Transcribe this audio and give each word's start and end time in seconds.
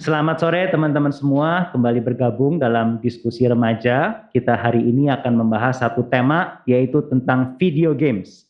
Selamat 0.00 0.40
sore 0.40 0.64
teman-teman 0.72 1.12
semua, 1.12 1.68
kembali 1.76 2.00
bergabung 2.00 2.56
dalam 2.56 2.96
diskusi 3.04 3.44
remaja. 3.44 4.24
Kita 4.32 4.56
hari 4.56 4.80
ini 4.80 5.12
akan 5.12 5.44
membahas 5.44 5.84
satu 5.84 6.08
tema 6.08 6.64
yaitu 6.64 7.04
tentang 7.12 7.60
video 7.60 7.92
games. 7.92 8.48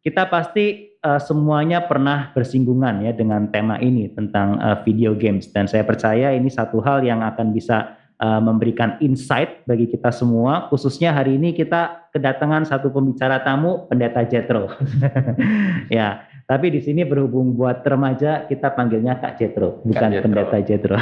Kita 0.00 0.24
pasti 0.32 0.96
uh, 1.04 1.20
semuanya 1.20 1.84
pernah 1.84 2.32
bersinggungan 2.32 3.04
ya 3.04 3.12
dengan 3.12 3.52
tema 3.52 3.76
ini 3.84 4.08
tentang 4.16 4.56
uh, 4.64 4.80
video 4.80 5.12
games 5.12 5.52
dan 5.52 5.68
saya 5.68 5.84
percaya 5.84 6.32
ini 6.32 6.48
satu 6.48 6.80
hal 6.80 7.04
yang 7.04 7.20
akan 7.20 7.52
bisa 7.52 7.92
uh, 8.16 8.40
memberikan 8.40 8.96
insight 9.04 9.68
bagi 9.68 9.92
kita 9.92 10.08
semua. 10.08 10.72
Khususnya 10.72 11.12
hari 11.12 11.36
ini 11.36 11.52
kita 11.52 12.08
kedatangan 12.16 12.64
satu 12.64 12.88
pembicara 12.88 13.44
tamu, 13.44 13.84
Pendeta 13.92 14.24
Jetro. 14.24 14.72
ya, 15.92 16.24
tapi 16.48 16.72
di 16.72 16.80
sini 16.80 17.04
berhubung 17.04 17.52
buat 17.52 17.84
remaja 17.84 18.48
kita 18.48 18.72
panggilnya 18.72 19.20
Kak 19.20 19.36
Jetro, 19.36 19.84
bukan 19.84 20.08
Jetro. 20.16 20.24
Pendeta 20.24 20.58
Jetro. 20.64 20.96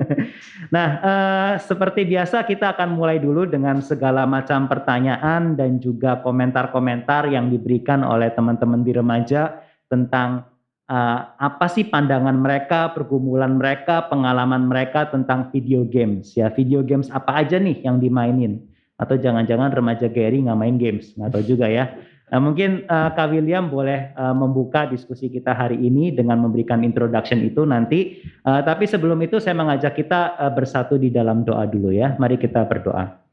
nah, 0.74 0.88
uh, 1.02 1.52
seperti 1.58 2.06
biasa 2.06 2.46
kita 2.46 2.78
akan 2.78 2.94
mulai 2.94 3.18
dulu 3.18 3.42
dengan 3.42 3.82
segala 3.82 4.22
macam 4.22 4.70
pertanyaan 4.70 5.58
dan 5.58 5.82
juga 5.82 6.22
komentar-komentar 6.22 7.26
yang 7.26 7.50
diberikan 7.50 8.06
oleh 8.06 8.30
teman-teman 8.30 8.86
di 8.86 8.94
remaja 8.94 9.58
tentang 9.90 10.46
uh, 10.86 11.20
apa 11.34 11.66
sih 11.66 11.82
pandangan 11.82 12.38
mereka, 12.38 12.94
pergumulan 12.94 13.58
mereka, 13.58 14.06
pengalaman 14.06 14.70
mereka 14.70 15.10
tentang 15.10 15.50
video 15.50 15.82
games. 15.90 16.38
Ya, 16.38 16.54
video 16.54 16.86
games 16.86 17.10
apa 17.10 17.42
aja 17.42 17.58
nih 17.58 17.82
yang 17.82 17.98
dimainin? 17.98 18.62
Atau 18.94 19.18
jangan-jangan 19.18 19.74
remaja 19.74 20.06
Gary 20.06 20.38
nggak 20.38 20.58
main 20.58 20.78
games? 20.78 21.18
Nggak 21.18 21.34
tahu 21.34 21.44
juga 21.50 21.66
ya. 21.66 21.98
Nah, 22.28 22.40
mungkin 22.44 22.84
uh, 22.84 23.08
Kak 23.16 23.32
William 23.32 23.72
boleh 23.72 24.12
uh, 24.12 24.36
membuka 24.36 24.84
diskusi 24.84 25.32
kita 25.32 25.56
hari 25.56 25.80
ini 25.80 26.12
dengan 26.12 26.44
memberikan 26.44 26.84
introduction 26.84 27.40
itu 27.40 27.64
nanti. 27.64 28.20
Uh, 28.44 28.60
tapi 28.60 28.84
sebelum 28.84 29.16
itu 29.24 29.40
saya 29.40 29.56
mengajak 29.56 29.96
kita 29.96 30.36
uh, 30.36 30.52
bersatu 30.52 31.00
di 31.00 31.08
dalam 31.08 31.40
doa 31.40 31.64
dulu 31.64 31.88
ya. 31.88 32.20
Mari 32.20 32.36
kita 32.36 32.68
berdoa. 32.68 33.24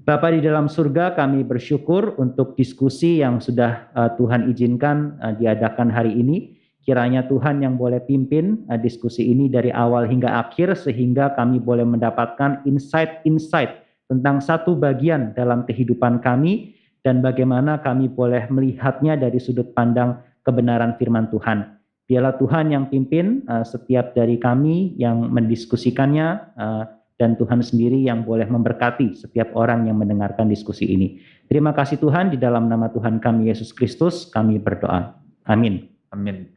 Bapa 0.00 0.32
di 0.32 0.40
dalam 0.40 0.70
surga, 0.70 1.12
kami 1.12 1.44
bersyukur 1.44 2.16
untuk 2.16 2.54
diskusi 2.54 3.20
yang 3.20 3.42
sudah 3.42 3.90
uh, 3.98 4.10
Tuhan 4.14 4.46
izinkan 4.48 5.18
uh, 5.18 5.34
diadakan 5.34 5.90
hari 5.90 6.14
ini. 6.14 6.56
Kiranya 6.80 7.28
Tuhan 7.28 7.60
yang 7.60 7.76
boleh 7.76 8.00
pimpin 8.06 8.64
uh, 8.70 8.78
diskusi 8.78 9.26
ini 9.26 9.50
dari 9.50 9.74
awal 9.74 10.06
hingga 10.06 10.38
akhir 10.38 10.78
sehingga 10.78 11.34
kami 11.34 11.58
boleh 11.58 11.84
mendapatkan 11.84 12.62
insight-insight 12.62 13.90
tentang 14.06 14.38
satu 14.38 14.74
bagian 14.74 15.34
dalam 15.34 15.66
kehidupan 15.66 16.18
kami 16.22 16.79
dan 17.00 17.24
bagaimana 17.24 17.80
kami 17.80 18.12
boleh 18.12 18.48
melihatnya 18.52 19.16
dari 19.16 19.40
sudut 19.40 19.72
pandang 19.72 20.20
kebenaran 20.44 20.96
firman 21.00 21.28
Tuhan. 21.32 21.80
Biarlah 22.10 22.34
Tuhan 22.42 22.74
yang 22.74 22.90
pimpin 22.90 23.46
uh, 23.46 23.62
setiap 23.62 24.18
dari 24.18 24.36
kami 24.36 24.98
yang 24.98 25.30
mendiskusikannya 25.30 26.28
uh, 26.58 26.84
dan 27.20 27.36
Tuhan 27.36 27.60
sendiri 27.60 28.00
yang 28.00 28.24
boleh 28.24 28.48
memberkati 28.48 29.14
setiap 29.14 29.52
orang 29.52 29.86
yang 29.86 30.00
mendengarkan 30.00 30.48
diskusi 30.48 30.88
ini. 30.88 31.20
Terima 31.46 31.76
kasih 31.76 32.00
Tuhan 32.00 32.32
di 32.32 32.38
dalam 32.40 32.66
nama 32.66 32.88
Tuhan 32.88 33.20
kami 33.20 33.52
Yesus 33.52 33.76
Kristus 33.76 34.26
kami 34.32 34.56
berdoa. 34.56 35.14
Amin. 35.46 35.86
Amin. 36.10 36.48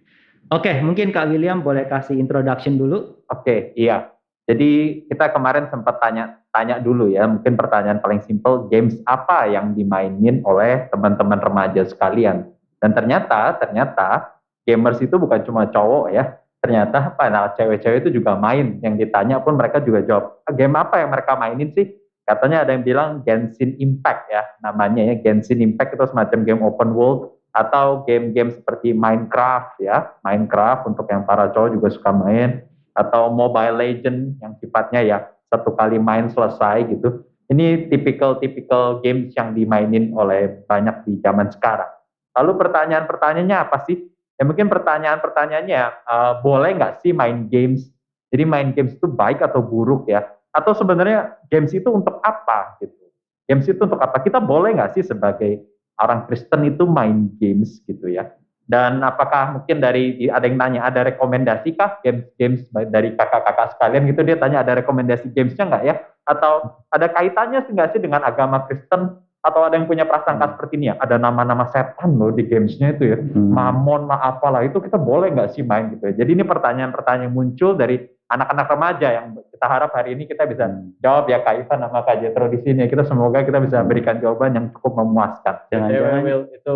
Oke, 0.49 0.73
mungkin 0.81 1.09
Kak 1.09 1.29
William 1.33 1.61
boleh 1.61 1.85
kasih 1.89 2.17
introduction 2.17 2.77
dulu. 2.77 3.25
Oke, 3.29 3.73
iya. 3.77 4.12
Jadi 4.43 5.03
kita 5.07 5.31
kemarin 5.31 5.71
sempat 5.71 6.03
tanya 6.03 6.43
tanya 6.51 6.75
dulu 6.75 7.07
ya, 7.07 7.23
mungkin 7.23 7.55
pertanyaan 7.55 8.03
paling 8.03 8.19
simple, 8.27 8.67
games 8.67 8.99
apa 9.07 9.47
yang 9.47 9.71
dimainin 9.71 10.43
oleh 10.43 10.91
teman-teman 10.91 11.39
remaja 11.39 11.87
sekalian? 11.87 12.51
Dan 12.83 12.91
ternyata 12.91 13.55
ternyata 13.55 14.35
gamers 14.67 14.99
itu 14.99 15.15
bukan 15.15 15.39
cuma 15.47 15.71
cowok 15.71 16.11
ya, 16.11 16.35
ternyata 16.59 17.15
apa 17.15 17.31
nah 17.31 17.47
cewek-cewek 17.55 18.03
itu 18.03 18.19
juga 18.19 18.35
main. 18.35 18.83
Yang 18.83 19.07
ditanya 19.07 19.39
pun 19.39 19.55
mereka 19.55 19.79
juga 19.79 20.03
jawab, 20.03 20.43
game 20.51 20.75
apa 20.75 20.99
yang 20.99 21.09
mereka 21.15 21.39
mainin 21.39 21.71
sih? 21.71 21.95
Katanya 22.23 22.63
ada 22.67 22.71
yang 22.75 22.83
bilang 22.87 23.19
Genshin 23.23 23.75
Impact 23.79 24.27
ya 24.27 24.43
namanya 24.59 25.07
ya, 25.07 25.15
Genshin 25.23 25.63
Impact 25.63 25.95
itu 25.95 26.03
semacam 26.11 26.39
game 26.43 26.61
open 26.63 26.91
world 26.91 27.31
atau 27.55 28.03
game-game 28.03 28.51
seperti 28.51 28.91
Minecraft 28.91 29.79
ya, 29.79 30.11
Minecraft 30.19 30.91
untuk 30.91 31.07
yang 31.07 31.23
para 31.23 31.47
cowok 31.47 31.79
juga 31.79 31.87
suka 31.91 32.11
main 32.11 32.63
atau 32.93 33.33
Mobile 33.33 33.75
Legend 33.77 34.37
yang 34.41 34.53
sifatnya 34.61 35.01
ya 35.01 35.17
satu 35.49 35.73
kali 35.77 36.01
main 36.01 36.29
selesai 36.29 36.89
gitu. 36.89 37.25
Ini 37.53 37.91
tipikal-tipikal 37.91 39.03
games 39.03 39.35
yang 39.37 39.53
dimainin 39.53 40.15
oleh 40.17 40.65
banyak 40.65 41.05
di 41.05 41.21
zaman 41.21 41.53
sekarang. 41.53 41.89
Lalu 42.33 42.57
pertanyaan-pertanyaannya 42.65 43.57
apa 43.61 43.85
sih? 43.85 43.99
Ya 44.39 44.43
mungkin 44.49 44.71
pertanyaan-pertanyaannya 44.71 45.81
uh, 46.09 46.33
boleh 46.41 46.73
nggak 46.73 47.05
sih 47.05 47.13
main 47.13 47.45
games? 47.45 47.93
Jadi 48.33 48.43
main 48.49 48.73
games 48.73 48.97
itu 48.97 49.05
baik 49.05 49.45
atau 49.45 49.61
buruk 49.61 50.09
ya? 50.09 50.25
Atau 50.49 50.73
sebenarnya 50.73 51.37
games 51.53 51.69
itu 51.77 51.85
untuk 51.93 52.17
apa 52.25 52.81
gitu? 52.81 52.97
Games 53.45 53.69
itu 53.69 53.77
untuk 53.77 54.01
apa? 54.01 54.17
Kita 54.25 54.41
boleh 54.41 54.73
nggak 54.73 54.97
sih 54.97 55.05
sebagai 55.05 55.61
orang 56.01 56.25
Kristen 56.25 56.65
itu 56.65 56.89
main 56.89 57.29
games 57.37 57.77
gitu 57.85 58.09
ya? 58.09 58.33
Dan 58.63 59.03
apakah 59.03 59.59
mungkin 59.59 59.83
dari 59.83 60.31
ada 60.31 60.47
yang 60.47 60.55
tanya 60.55 60.87
ada 60.87 61.03
rekomendasi 61.03 61.75
kah 61.75 61.99
games 61.99 62.23
games 62.39 62.63
dari 62.87 63.11
kakak-kakak 63.11 63.75
sekalian 63.75 64.07
gitu 64.07 64.23
dia 64.23 64.39
tanya 64.39 64.63
ada 64.63 64.79
rekomendasi 64.79 65.35
gamesnya 65.35 65.67
nggak 65.67 65.83
ya? 65.83 65.95
Atau 66.23 66.79
ada 66.87 67.11
kaitannya 67.11 67.59
sih 67.67 67.75
nggak 67.75 67.91
sih 67.91 67.99
dengan 67.99 68.23
agama 68.23 68.63
Kristen? 68.63 69.19
Atau 69.43 69.67
ada 69.67 69.75
yang 69.75 69.91
punya 69.91 70.07
prasangka 70.07 70.47
hmm. 70.47 70.53
seperti 70.55 70.73
ini 70.79 70.85
ya? 70.87 70.95
Ada 70.95 71.19
nama-nama 71.19 71.67
setan 71.67 72.15
loh 72.15 72.31
di 72.31 72.47
gamesnya 72.47 72.95
itu 72.95 73.11
ya, 73.11 73.19
hmm. 73.19 73.51
mamon, 73.51 74.07
ma 74.07 74.15
apalah 74.23 74.63
itu 74.63 74.79
kita 74.79 74.95
boleh 74.95 75.35
nggak 75.35 75.51
sih 75.51 75.67
main 75.67 75.91
gitu 75.91 76.15
ya? 76.15 76.23
Jadi 76.23 76.39
ini 76.39 76.43
pertanyaan-pertanyaan 76.47 77.27
muncul 77.35 77.75
dari 77.75 77.99
anak-anak 78.31 78.67
remaja 78.71 79.07
yang 79.11 79.35
kita 79.51 79.67
harap 79.67 79.91
hari 79.91 80.15
ini 80.15 80.31
kita 80.31 80.47
bisa 80.47 80.71
hmm. 80.71 80.95
jawab 81.03 81.27
ya 81.27 81.43
Kak 81.43 81.59
Ivan 81.59 81.83
sama 81.83 82.07
Kak 82.07 82.23
Jetro 82.23 82.47
di 82.47 82.59
sini. 82.63 82.87
Kita 82.87 83.03
semoga 83.03 83.43
kita 83.43 83.59
bisa 83.59 83.83
berikan 83.83 84.23
jawaban 84.23 84.55
yang 84.55 84.65
cukup 84.71 85.03
memuaskan. 85.03 85.67
Jangan-jangan 85.67 86.47
itu 86.47 86.73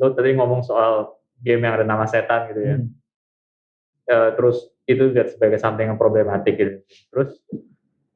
lo 0.00 0.12
tadi 0.12 0.34
ngomong 0.34 0.62
soal 0.66 1.14
game 1.42 1.66
yang 1.66 1.80
ada 1.80 1.86
nama 1.86 2.04
setan 2.08 2.50
gitu 2.52 2.60
ya. 2.60 2.76
Hmm. 2.78 2.88
Uh, 4.04 4.30
terus 4.36 4.56
itu 4.84 5.12
lihat 5.16 5.32
sebagai 5.32 5.56
something 5.56 5.88
yang 5.88 6.00
problematik 6.00 6.60
gitu. 6.60 6.84
Terus 7.08 7.40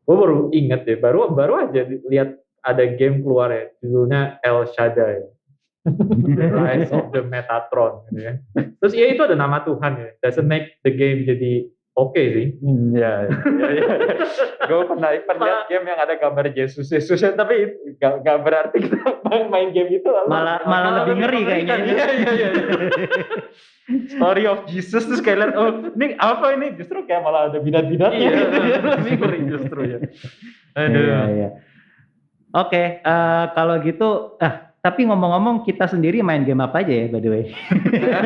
gue 0.05 0.17
baru 0.17 0.53
inget 0.53 0.85
ya, 0.85 0.97
baru 1.01 1.33
baru 1.33 1.69
aja 1.69 1.85
lihat 2.09 2.37
ada 2.65 2.85
game 2.97 3.25
keluar 3.25 3.53
ya, 3.53 3.65
judulnya 3.81 4.43
El 4.45 4.69
Shaddai. 4.69 5.25
Rise 5.89 6.93
of 6.93 7.09
the 7.17 7.25
Metatron 7.25 8.05
gitu 8.13 8.21
ya. 8.21 8.33
Terus 8.53 8.93
ya 8.93 9.07
itu 9.09 9.25
ada 9.25 9.33
nama 9.33 9.65
Tuhan 9.65 9.93
ya. 9.97 10.09
Doesn't 10.21 10.45
make 10.45 10.77
the 10.85 10.93
game 10.93 11.25
jadi 11.25 11.65
oke 11.99 12.15
okay 12.15 12.27
sih. 12.31 12.47
Hmm, 12.63 12.95
ya, 12.95 13.27
ya, 13.27 13.69
ya. 13.75 13.87
gue 14.71 14.81
pernah 14.87 15.11
pernah 15.27 15.47
lihat 15.51 15.67
game 15.67 15.87
yang 15.91 15.99
ada 15.99 16.15
gambar 16.15 16.45
Yesus 16.55 16.87
Yesus 16.87 17.19
tapi 17.35 17.75
gak, 17.99 18.23
gak 18.23 18.39
berarti 18.47 18.79
kita 18.87 19.19
main 19.51 19.75
game 19.75 19.91
itu 19.91 20.07
lalu 20.07 20.31
malah 20.31 20.63
malah 20.63 20.91
lebih 21.03 21.27
ngeri 21.27 21.41
kayaknya. 21.43 21.77
Iya 21.83 22.07
iya 22.15 22.31
iya. 22.39 22.49
Story 24.15 24.45
of 24.45 24.69
Jesus 24.69 25.09
terus 25.09 25.25
kayak 25.25 25.39
lihat 25.43 25.53
oh 25.57 25.91
ini 25.97 26.15
apa 26.21 26.55
ini 26.55 26.77
justru 26.77 27.03
kayak 27.09 27.25
malah 27.27 27.51
ada 27.51 27.59
bidat-bidatnya. 27.59 28.31
Iya, 28.31 28.41
lebih 29.01 29.15
ngeri 29.19 29.41
justru 29.49 29.81
ya. 29.83 29.99
Aduh. 30.77 31.03
Iya, 31.03 31.21
iya. 31.35 31.49
Oke, 32.49 32.73
okay, 32.73 32.87
uh, 33.05 33.13
eh, 33.13 33.45
kalau 33.53 33.77
gitu, 33.85 34.41
ah 34.41 34.68
tapi 34.79 35.11
ngomong-ngomong 35.11 35.67
kita 35.67 35.91
sendiri 35.91 36.23
main 36.23 36.47
game 36.47 36.63
apa 36.63 36.87
aja 36.87 36.95
ya 36.95 37.07
by 37.11 37.21
the 37.21 37.31
way? 37.31 37.45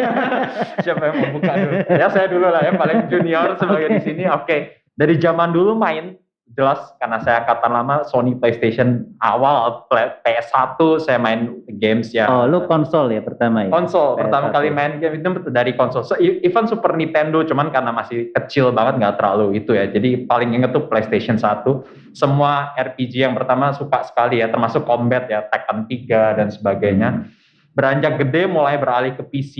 Siapa 0.84 1.02
yang 1.10 1.16
mau 1.18 1.30
buka 1.40 1.52
dulu? 1.56 1.76
Ya 1.88 2.06
saya 2.12 2.26
dulu 2.28 2.46
lah 2.46 2.60
ya 2.60 2.72
paling 2.76 3.08
junior 3.08 3.56
sebagai 3.56 3.88
di 3.98 4.00
sini. 4.04 4.24
Oke. 4.28 4.44
Okay. 4.44 4.60
Dari 4.92 5.16
zaman 5.16 5.56
dulu 5.56 5.72
main 5.72 6.20
jelas 6.52 6.80
karena 7.00 7.20
saya 7.20 7.44
angkatan 7.44 7.72
lama 7.72 8.04
Sony 8.08 8.36
PlayStation 8.36 9.08
awal 9.24 9.84
PS1 10.24 10.78
saya 11.00 11.18
main 11.20 11.60
games 11.80 12.12
ya. 12.12 12.28
Oh, 12.28 12.44
lu 12.44 12.64
konsol 12.68 13.12
ya 13.12 13.24
pertama 13.24 13.66
ya? 13.66 13.70
Konsol. 13.72 14.16
PS1. 14.16 14.20
Pertama 14.26 14.46
kali 14.52 14.68
main 14.72 15.00
game 15.00 15.20
itu 15.20 15.50
dari 15.52 15.72
konsol. 15.76 16.04
So, 16.04 16.16
even 16.20 16.64
Super 16.68 16.96
Nintendo 16.96 17.44
cuman 17.44 17.72
karena 17.72 17.92
masih 17.92 18.32
kecil 18.36 18.72
banget 18.72 19.00
nggak 19.00 19.16
terlalu 19.20 19.60
itu 19.60 19.76
ya. 19.76 19.88
Jadi 19.88 20.24
paling 20.24 20.56
inget 20.56 20.72
tuh 20.72 20.88
PlayStation 20.88 21.36
1. 21.36 22.16
Semua 22.16 22.76
RPG 22.76 23.24
yang 23.24 23.36
pertama 23.36 23.72
suka 23.72 24.04
sekali 24.04 24.40
ya 24.40 24.48
termasuk 24.48 24.84
Combat 24.84 25.28
ya, 25.28 25.44
Tekken 25.48 25.88
3 25.88 26.38
dan 26.40 26.48
sebagainya. 26.52 27.28
Beranjak 27.72 28.20
gede 28.20 28.44
mulai 28.44 28.76
beralih 28.76 29.16
ke 29.16 29.24
PC, 29.24 29.54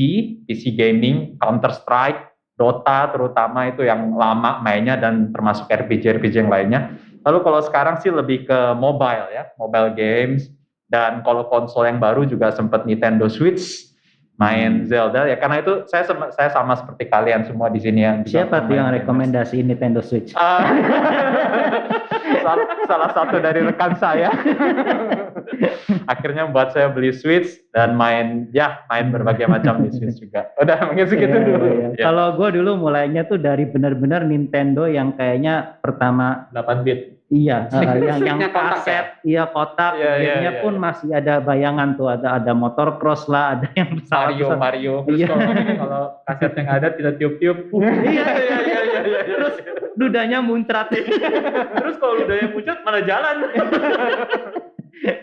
PC 0.44 0.76
gaming, 0.76 1.40
Counter 1.40 1.72
Strike, 1.72 2.31
Dota 2.62 3.10
terutama 3.10 3.66
itu 3.66 3.82
yang 3.82 4.14
lama 4.14 4.62
mainnya 4.62 4.94
dan 4.94 5.34
termasuk 5.34 5.66
RPG-RPG 5.66 6.46
yang 6.46 6.46
lainnya. 6.46 6.94
Lalu 7.26 7.42
kalau 7.42 7.58
sekarang 7.58 7.98
sih 7.98 8.14
lebih 8.14 8.46
ke 8.46 8.58
mobile 8.78 9.34
ya, 9.34 9.50
mobile 9.58 9.90
games 9.98 10.46
dan 10.86 11.26
kalau 11.26 11.50
konsol 11.50 11.90
yang 11.90 11.98
baru 11.98 12.22
juga 12.22 12.54
sempat 12.54 12.86
Nintendo 12.86 13.26
Switch 13.26 13.90
main 14.40 14.82
hmm. 14.82 14.88
Zelda 14.88 15.28
ya 15.28 15.36
karena 15.36 15.60
itu 15.60 15.84
saya 15.86 16.08
sama, 16.08 16.32
saya 16.32 16.50
sama 16.50 16.72
seperti 16.74 17.04
kalian 17.06 17.44
semua 17.44 17.68
di 17.68 17.78
sini 17.78 18.00
yang 18.02 18.24
siapa 18.24 18.64
tuh 18.64 18.74
yang 18.74 18.90
rekomendasi 18.90 19.60
Nintendo 19.60 20.00
Switch? 20.00 20.32
Uh, 20.34 20.62
salah, 22.42 22.66
salah 22.84 23.10
satu 23.14 23.36
dari 23.38 23.60
rekan 23.62 23.92
saya. 23.96 24.28
Akhirnya 26.12 26.48
buat 26.48 26.72
saya 26.72 26.88
beli 26.88 27.12
Switch 27.12 27.60
dan 27.70 27.94
main 27.94 28.48
ya 28.50 28.82
main 28.88 29.08
berbagai 29.08 29.46
macam 29.46 29.82
di 29.84 29.90
Switch 29.92 30.18
juga. 30.18 30.50
Udah 30.58 30.78
mungkin 30.88 31.06
segitu 31.06 31.32
Iya, 31.32 31.46
dulu. 31.46 31.66
iya. 31.68 31.88
Ya. 31.94 32.04
Kalau 32.04 32.26
gue 32.36 32.48
dulu 32.56 32.70
mulainya 32.80 33.22
tuh 33.24 33.38
dari 33.38 33.64
benar-benar 33.64 34.24
Nintendo 34.24 34.84
yang 34.84 35.14
kayaknya 35.14 35.78
pertama 35.80 36.48
8 36.52 36.82
bit. 36.82 37.00
iya 37.32 37.64
eh, 37.72 37.96
yang 38.04 38.20
yang 38.20 38.52
kaset, 38.52 39.16
iya 39.24 39.48
kotak, 39.48 39.96
Iya, 39.96 40.04
iya, 40.04 40.12
gamenya 40.36 40.52
iya, 40.52 40.60
pun 40.60 40.74
iya. 40.76 40.82
masih 40.84 41.08
ada 41.16 41.34
bayangan 41.40 41.88
tuh 41.96 42.12
ada 42.12 42.36
ada 42.36 42.52
motor 42.52 43.00
cross 43.00 43.24
lah, 43.24 43.56
ada 43.56 43.72
yang 43.72 43.88
pesawat 43.96 44.36
Mario 44.36 44.48
Mario. 44.60 44.94
Terus 45.08 45.16
Iya. 45.16 45.26
kalau, 45.32 45.48
kalau 45.80 46.02
kaset 46.28 46.52
yang 46.60 46.68
ada 46.68 46.88
tidak 46.92 47.14
tiup-tiup. 47.16 47.58
Iya, 47.72 47.88
iya 48.12 48.26
iya 48.36 48.36
iya 48.36 48.58
iya. 48.68 48.81
Terus 49.02 49.54
dudanya 49.98 50.38
muncrat, 50.40 50.90
Terus 50.92 51.94
kalau 52.00 52.24
udah 52.24 52.36
yang 52.36 52.50
muncrat 52.54 52.80
mana 52.86 53.00
jalan. 53.04 53.36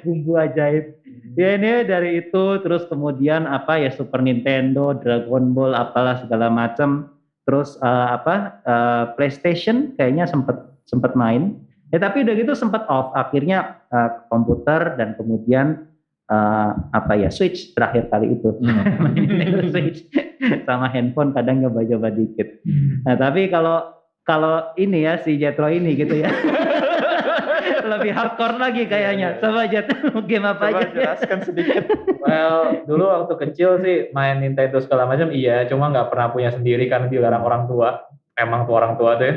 bumbu 0.04 0.36
ajaib. 0.36 1.00
Ya 1.38 1.56
ini 1.56 1.88
dari 1.88 2.20
itu 2.26 2.60
terus 2.60 2.84
kemudian 2.90 3.48
apa 3.48 3.80
ya 3.80 3.94
Super 3.94 4.20
Nintendo, 4.20 4.92
Dragon 4.98 5.56
Ball, 5.56 5.78
apalah 5.78 6.20
segala 6.20 6.52
macam. 6.52 7.16
Terus 7.48 7.80
eh, 7.80 8.08
apa 8.20 8.62
eh, 8.66 9.04
PlayStation 9.16 9.96
kayaknya 9.96 10.28
sempet 10.28 10.58
sempet 10.90 11.16
main. 11.16 11.56
Ya 11.90 11.98
tapi 11.98 12.22
udah 12.28 12.34
gitu 12.36 12.54
sempet 12.58 12.84
off. 12.92 13.16
Akhirnya 13.16 13.80
eh, 13.88 14.10
komputer 14.28 15.00
dan 15.00 15.16
kemudian 15.16 15.88
eh, 16.28 16.72
apa 16.92 17.14
ya 17.16 17.32
Switch 17.32 17.72
terakhir 17.72 18.12
kali 18.12 18.36
itu. 18.36 18.50
Nintendo 19.16 19.64
Switch 19.72 20.04
sama 20.68 20.88
handphone 20.92 21.36
kadang 21.36 21.64
nyoba-nyoba 21.64 22.10
dikit. 22.12 22.64
Nah 23.04 23.16
tapi 23.20 23.48
kalau 23.52 23.96
kalau 24.24 24.72
ini 24.78 25.04
ya 25.04 25.18
si 25.20 25.36
Jetro 25.42 25.68
ini 25.68 25.98
gitu 25.98 26.22
ya. 26.22 26.30
Lebih 27.90 28.12
hardcore 28.14 28.62
lagi 28.62 28.86
kayaknya. 28.86 29.42
Coba 29.42 29.66
Jet, 29.66 29.90
game 30.30 30.46
apa 30.46 30.70
Coba 30.70 30.80
aja? 30.86 30.94
jelaskan 30.94 31.40
sedikit. 31.42 31.90
Well, 32.22 32.86
dulu 32.86 33.10
waktu 33.10 33.34
kecil 33.50 33.82
sih 33.82 34.14
main 34.14 34.46
Nintendo 34.46 34.78
segala 34.78 35.10
macam 35.10 35.34
iya, 35.34 35.66
cuma 35.66 35.90
nggak 35.90 36.14
pernah 36.14 36.30
punya 36.30 36.54
sendiri 36.54 36.86
karena 36.86 37.10
dilarang 37.10 37.42
orang 37.42 37.64
tua. 37.66 38.06
Emang 38.38 38.64
tuh 38.70 38.76
orang 38.78 38.94
tua 38.96 39.20
tuh 39.20 39.26
ya. 39.28 39.36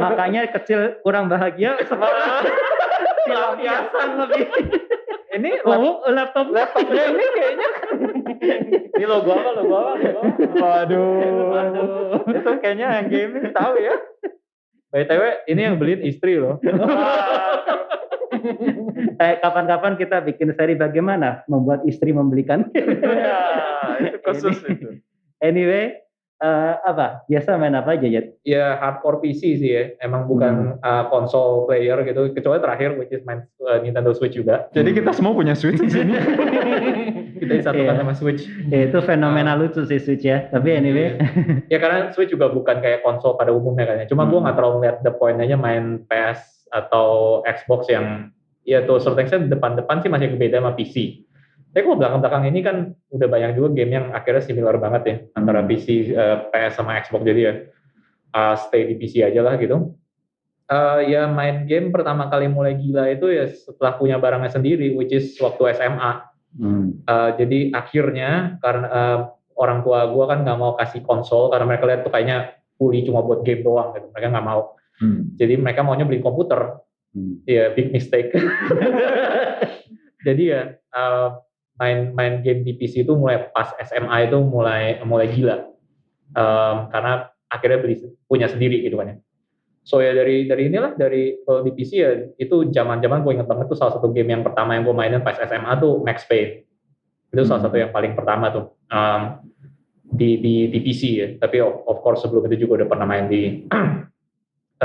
Makanya 0.00 0.48
kecil 0.54 1.02
kurang 1.04 1.28
bahagia 1.28 1.76
pelampiasan 3.28 4.08
lebih. 4.24 4.46
Ini 5.28 5.50
Oh, 5.68 6.00
laptop 6.08 6.48
laptopnya 6.48 7.04
ini 7.12 7.24
kayaknya 7.36 7.68
Ini 8.98 9.06
logo 9.06 9.30
apa? 9.30 9.50
Logo 9.56 9.74
apa? 9.76 9.92
Logo 10.00 10.20
apa? 10.20 10.32
waduh. 10.58 11.20
Waduh. 11.52 11.88
Itu 12.32 12.50
kayaknya 12.58 12.86
yang 13.02 13.06
gaming 13.08 13.46
tahu 13.52 13.74
ya. 13.78 13.94
BTW, 14.88 15.22
ini 15.52 15.60
yang 15.68 15.76
beliin 15.76 16.02
istri 16.04 16.40
loh. 16.40 16.56
Eh, 19.18 19.34
kapan-kapan 19.42 19.98
kita 19.98 20.22
bikin 20.22 20.54
seri 20.54 20.78
bagaimana 20.78 21.42
membuat 21.50 21.82
istri 21.82 22.14
membelikan. 22.14 22.70
Ya, 22.70 23.40
itu 23.98 24.18
khusus 24.22 24.62
itu. 24.62 25.02
anyway, 25.42 25.98
eh, 26.38 26.74
apa? 26.80 27.22
Biasa 27.24 27.54
main 27.54 27.74
apa 27.74 27.94
aja, 27.94 28.06
Jet? 28.06 28.38
ya 28.42 28.76
hardcore 28.76 29.20
PC 29.20 29.40
sih 29.56 29.70
ya. 29.70 29.84
Emang 29.98 30.24
bukan 30.24 30.78
uh, 30.78 31.04
konsol 31.06 31.64
player 31.64 32.00
gitu. 32.02 32.30
Kecuali 32.30 32.58
terakhir 32.58 32.94
which 32.94 33.10
is 33.10 33.20
main 33.22 33.42
uh, 33.60 33.78
Nintendo 33.78 34.10
Switch 34.10 34.32
juga. 34.32 34.70
Jadi 34.70 34.90
kita 34.92 35.10
semua 35.10 35.32
punya 35.32 35.52
Switch 35.52 35.76
di 35.76 35.88
sini. 35.88 36.14
Kita 37.38 37.54
disatukan 37.54 37.94
Iya. 37.94 38.00
sama 38.02 38.14
Switch. 38.14 38.42
Ya, 38.66 38.90
itu 38.90 38.98
fenomena 39.00 39.54
lucu 39.54 39.84
sih 39.84 39.98
Switch 39.98 40.22
ya. 40.22 40.50
Tapi 40.50 40.74
anyway, 40.74 41.14
Ya 41.66 41.78
karena 41.78 42.10
Switch 42.10 42.28
juga 42.28 42.50
bukan 42.50 42.82
kayak 42.82 43.00
konsol 43.00 43.34
pada 43.34 43.54
umumnya 43.54 43.86
kan 43.86 44.02
ya. 44.02 44.06
Cuma 44.06 44.26
gue 44.26 44.34
Hmm. 44.34 44.44
nggak 44.44 44.56
terlalu 44.58 44.76
lihat 44.82 44.96
the 45.02 45.12
point 45.12 45.38
aja 45.38 45.54
main 45.54 46.02
PS 46.04 46.66
atau 46.68 47.40
Xbox 47.44 47.86
yang 47.86 48.34
ya 48.62 48.82
tuh 48.82 48.98
certain 48.98 49.22
extent 49.22 49.46
depan-depan 49.46 50.02
sih 50.02 50.10
masih 50.10 50.34
beda 50.34 50.58
sama 50.58 50.74
PC. 50.74 51.24
Tapi 51.78 51.86
kalau 51.86 52.02
belakang-belakang 52.02 52.44
ini 52.50 52.58
kan 52.66 52.76
udah 53.14 53.28
banyak 53.30 53.54
juga 53.54 53.70
game 53.70 53.94
yang 53.94 54.10
akhirnya 54.10 54.42
similar 54.42 54.82
banget 54.82 55.02
ya 55.06 55.16
antara 55.38 55.62
PC, 55.62 56.10
eh, 56.10 56.50
PS 56.50 56.74
sama 56.74 56.98
Xbox 56.98 57.22
jadi 57.22 57.38
ya 57.38 57.52
uh, 58.34 58.58
stay 58.58 58.90
di 58.90 58.98
PC 58.98 59.22
aja 59.22 59.46
lah 59.46 59.54
gitu. 59.62 59.94
Eh, 60.66 61.14
ya 61.14 61.30
main 61.30 61.70
game 61.70 61.94
pertama 61.94 62.26
kali 62.26 62.50
mulai 62.50 62.74
gila 62.74 63.06
itu 63.14 63.30
ya 63.30 63.46
setelah 63.46 63.94
punya 63.94 64.18
barangnya 64.18 64.50
sendiri, 64.50 64.90
which 64.98 65.14
is 65.14 65.38
waktu 65.38 65.70
SMA. 65.78 66.12
hmm, 66.58 67.06
Uh, 67.06 67.30
jadi 67.38 67.70
akhirnya 67.70 68.58
karena 68.58 68.86
uh, 68.90 69.18
orang 69.54 69.86
tua 69.86 70.10
gue 70.10 70.24
kan 70.26 70.42
nggak 70.42 70.58
mau 70.58 70.74
kasih 70.74 71.06
konsol 71.06 71.46
karena 71.54 71.62
mereka 71.62 71.86
lihat 71.86 72.02
tuh 72.02 72.10
kayaknya 72.10 72.58
fully 72.74 73.06
cuma 73.06 73.22
buat 73.22 73.46
game 73.46 73.62
doang 73.62 73.94
gitu. 73.94 74.10
Mereka 74.10 74.34
nggak 74.34 74.48
mau. 74.50 74.74
Hmm. 74.98 75.30
Jadi 75.38 75.54
mereka 75.62 75.86
maunya 75.86 76.02
beli 76.02 76.18
komputer. 76.18 76.82
hmm. 77.14 77.46
Ya 77.46 77.70
big 77.70 77.94
mistake. 77.94 78.34
jadi 80.26 80.42
ya 80.42 80.62
uh, 80.90 81.38
main 81.78 82.12
main 82.12 82.42
game 82.42 82.66
di 82.66 82.74
PC 82.74 83.06
itu 83.06 83.14
mulai 83.14 83.48
pas 83.54 83.72
SMA 83.86 84.28
itu 84.28 84.38
mulai 84.42 84.98
mulai 85.06 85.30
gila. 85.30 85.64
Um, 86.34 86.92
karena 86.92 87.30
akhirnya 87.48 87.78
beli 87.80 87.94
punya 88.28 88.50
sendiri 88.50 88.84
gitu 88.84 89.00
kan 89.00 89.14
ya. 89.14 89.16
So 89.88 90.04
ya 90.04 90.12
dari 90.12 90.44
dari 90.44 90.68
inilah 90.68 91.00
dari 91.00 91.40
kalau 91.48 91.64
di 91.64 91.72
PC 91.72 91.90
ya 91.96 92.12
itu 92.36 92.68
zaman-zaman 92.68 93.24
gue 93.24 93.32
inget 93.40 93.48
banget 93.48 93.72
tuh 93.72 93.78
salah 93.80 93.96
satu 93.96 94.12
game 94.12 94.28
yang 94.28 94.44
pertama 94.44 94.76
yang 94.76 94.84
gue 94.84 94.92
mainin 94.92 95.24
pas 95.24 95.40
SMA 95.40 95.72
tuh 95.80 96.04
Max 96.04 96.28
Payne. 96.28 96.68
Itu 97.32 97.48
salah 97.48 97.64
Hmm. 97.64 97.72
satu 97.72 97.76
yang 97.80 97.92
paling 97.94 98.12
pertama 98.12 98.52
tuh 98.52 98.76
um, 98.92 99.40
di 100.04 100.36
di 100.44 100.68
di 100.68 100.78
PC 100.84 101.02
ya. 101.16 101.28
Tapi 101.40 101.56
of, 101.64 101.88
of 101.88 102.04
course 102.04 102.20
sebelum 102.20 102.44
itu 102.52 102.68
juga 102.68 102.84
udah 102.84 102.88
pernah 102.92 103.06
main 103.08 103.32
di 103.32 103.64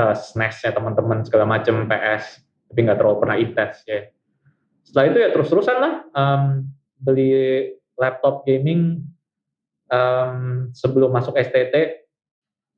uh, 0.00 0.14
SNES 0.16 0.56
ya 0.64 0.70
teman-teman 0.72 1.20
segala 1.26 1.44
macam 1.44 1.84
PS. 1.84 2.40
Tapi 2.72 2.78
nggak 2.80 2.96
terlalu 2.96 3.16
pernah 3.20 3.36
intens 3.36 3.84
ya. 3.84 4.08
Setelah 4.88 5.04
itu 5.12 5.18
ya 5.20 5.28
terus-terusan 5.36 5.76
lah 5.84 5.94
um, 6.16 6.64
beli 7.04 7.68
laptop 8.00 8.42
gaming 8.48 9.04
um, 9.92 10.68
sebelum 10.72 11.12
masuk 11.12 11.36
STT 11.36 12.04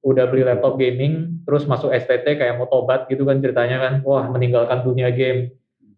udah 0.06 0.30
beli 0.30 0.46
laptop 0.46 0.78
gaming, 0.78 1.42
terus 1.42 1.66
masuk 1.66 1.90
STT 1.90 2.38
kayak 2.38 2.54
mau 2.62 2.70
tobat 2.70 3.10
gitu 3.10 3.26
kan 3.26 3.42
ceritanya 3.42 3.82
kan, 3.82 3.94
wah 4.06 4.30
meninggalkan 4.30 4.86
dunia 4.86 5.10
game. 5.10 5.50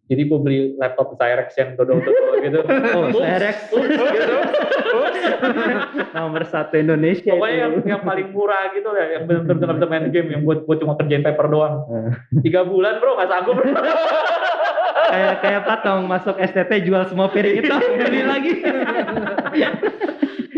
Jadi 0.08 0.24
gue 0.24 0.38
beli 0.40 0.58
laptop 0.80 1.12
Cyrex 1.20 1.52
yang 1.60 1.76
dodol-dodol 1.76 2.40
gitu. 2.40 2.64
Oh, 2.96 3.12
Cyrex. 3.12 3.68
gitu. 3.68 4.34
Nomor 6.16 6.48
satu 6.48 6.80
Indonesia 6.80 7.36
Pokoknya 7.36 7.68
yang, 7.68 7.72
itu. 7.76 7.84
yang 7.92 8.00
paling 8.00 8.32
murah 8.32 8.72
gitu 8.72 8.88
lah, 8.88 9.04
yang 9.12 9.22
benar-benar 9.28 9.76
bisa 9.76 9.86
main 9.92 10.08
game, 10.08 10.28
yang 10.32 10.42
buat 10.48 10.64
buat 10.64 10.80
cuma 10.80 10.96
kerjain 10.96 11.20
paper 11.20 11.46
doang. 11.52 11.84
Eh. 11.92 12.40
Tiga 12.48 12.64
bulan 12.64 12.96
bro, 13.04 13.20
nggak 13.20 13.28
sanggup. 13.28 13.56
kayak 14.88 15.34
kayak 15.40 15.62
patong 15.64 16.00
masuk 16.04 16.36
STT 16.36 16.84
jual 16.84 17.04
semua 17.06 17.28
piring 17.28 17.60
itu 17.60 17.74
beli 18.08 18.22
lagi. 18.24 18.52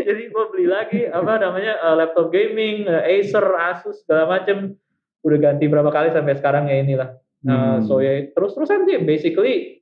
Jadi 0.01 0.23
gue 0.27 0.43
beli 0.51 0.67
lagi 0.67 1.01
apa 1.07 1.37
namanya 1.37 1.73
eh, 1.77 1.95
laptop 1.95 2.33
gaming, 2.33 2.89
eh, 2.89 3.21
Acer, 3.21 3.45
Asus 3.45 4.01
segala 4.03 4.39
macem. 4.39 4.75
Udah 5.21 5.37
ganti 5.37 5.69
berapa 5.69 5.87
kali 5.87 6.09
sampai 6.11 6.33
sekarang 6.35 6.65
ya 6.67 6.81
inilah. 6.81 7.09
Uh, 7.41 7.81
Hmm. 7.81 7.89
so 7.89 7.97
ya 7.97 8.29
terus-terusan 8.37 8.85
sih 8.85 9.01
basically 9.01 9.81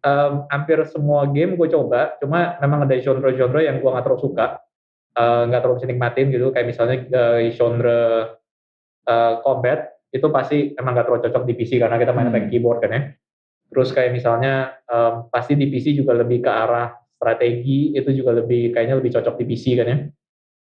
um, 0.00 0.48
hampir 0.48 0.80
semua 0.88 1.28
game 1.28 1.52
gue 1.52 1.68
coba 1.68 2.16
cuma 2.16 2.56
memang 2.56 2.88
ada 2.88 2.96
genre-genre 2.96 3.60
yang 3.60 3.84
gue 3.84 3.90
nggak 3.92 4.00
terlalu 4.00 4.24
suka 4.24 4.64
uh, 5.12 5.44
nggak 5.44 5.60
terlalu 5.60 5.76
bisa 5.76 5.88
nikmatin 5.92 6.32
gitu 6.32 6.48
kayak 6.56 6.72
misalnya 6.72 7.04
uh, 7.12 7.36
genre 7.52 8.00
uh, 9.04 9.32
combat 9.44 9.92
itu 10.08 10.24
pasti 10.32 10.72
emang 10.72 10.96
nggak 10.96 11.04
terlalu 11.04 11.22
cocok 11.28 11.42
di 11.44 11.52
PC 11.52 11.76
karena 11.76 12.00
kita 12.00 12.16
main 12.16 12.32
Hmm. 12.32 12.36
pakai 12.40 12.48
keyboard 12.48 12.80
kan 12.80 12.90
ya 12.96 13.02
terus 13.70 13.94
kayak 13.94 14.12
misalnya 14.12 14.74
um, 14.90 15.30
pasti 15.30 15.54
di 15.54 15.70
PC 15.70 15.94
juga 15.94 16.12
lebih 16.18 16.42
ke 16.42 16.50
arah 16.50 16.90
strategi 17.16 17.94
itu 17.94 18.10
juga 18.12 18.34
lebih 18.42 18.74
kayaknya 18.74 18.98
lebih 18.98 19.14
cocok 19.14 19.38
di 19.40 19.44
PC 19.46 19.64
kan 19.78 19.86
ya 19.88 19.98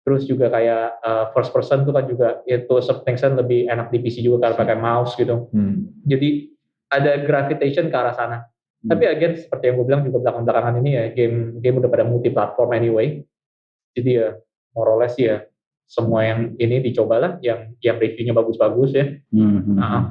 terus 0.04 0.24
juga 0.24 0.48
kayak 0.48 1.04
uh, 1.04 1.24
first 1.36 1.52
person 1.52 1.84
tuh 1.84 1.92
kan 1.92 2.08
juga 2.08 2.40
itu 2.48 2.74
extent 3.08 3.36
lebih 3.36 3.68
enak 3.68 3.92
di 3.92 3.98
PC 4.00 4.24
juga 4.24 4.48
karena 4.48 4.56
pakai 4.56 4.76
mouse 4.76 5.12
gitu 5.16 5.48
Hmm. 5.52 5.88
jadi 6.04 6.48
ada 6.88 7.20
gravitation 7.20 7.92
ke 7.92 7.96
arah 7.96 8.16
sana. 8.16 8.38
Hmm. 8.80 8.96
Tapi 8.96 9.04
again 9.04 9.36
seperti 9.36 9.68
yang 9.68 9.76
gue 9.76 9.86
bilang 9.92 10.02
juga 10.08 10.18
belakang-belakangan 10.24 10.74
ini 10.80 10.90
ya 10.96 11.04
game 11.12 11.60
game 11.60 11.76
udah 11.84 11.90
pada 11.92 12.04
multi 12.08 12.32
platform 12.32 12.70
anyway. 12.72 13.20
Jadi 13.92 14.10
ya 14.16 14.28
more 14.72 14.88
or 14.88 14.98
less 15.02 15.18
ya 15.20 15.44
semua 15.88 16.24
yang 16.24 16.56
ini 16.56 16.80
dicobalah 16.80 17.40
yang 17.44 17.76
yang 17.84 17.96
reviewnya 18.00 18.32
bagus-bagus 18.32 18.90
ya. 18.96 19.06
Hmm, 19.34 19.60
hmm, 19.64 19.76
Ah. 19.76 19.84
hmm. 19.84 20.04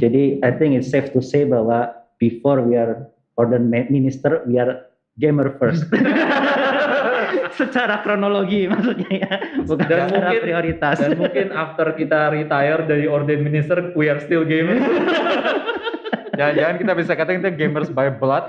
Jadi 0.00 0.22
I 0.40 0.50
think 0.56 0.80
it's 0.80 0.88
safe 0.88 1.12
to 1.12 1.20
say 1.20 1.44
bahwa 1.44 1.92
before 2.20 2.60
we 2.62 2.76
are 2.76 3.08
ma- 3.40 3.88
minister, 3.88 4.44
we 4.44 4.60
are 4.60 4.86
gamer 5.16 5.56
first. 5.56 5.88
Secara 7.50 8.04
kronologi 8.06 8.68
maksudnya 8.70 9.10
ya, 9.10 9.32
bukan 9.66 9.84
Dan 9.88 10.06
secara 10.06 10.06
mungkin- 10.30 10.42
prioritas. 10.44 10.96
Dan 11.02 11.18
mungkin 11.18 11.46
after 11.50 11.86
kita 11.96 12.30
retire 12.30 12.80
dari 12.86 13.10
ordained 13.10 13.42
minister, 13.42 13.90
we 13.98 14.06
are 14.06 14.20
still 14.22 14.46
gamers. 14.46 14.84
Jangan-jangan 16.38 16.76
kita 16.80 16.92
bisa 16.96 17.12
katakan 17.18 17.40
kita 17.44 17.52
gamers 17.52 17.90
by 17.92 18.08
blood. 18.08 18.48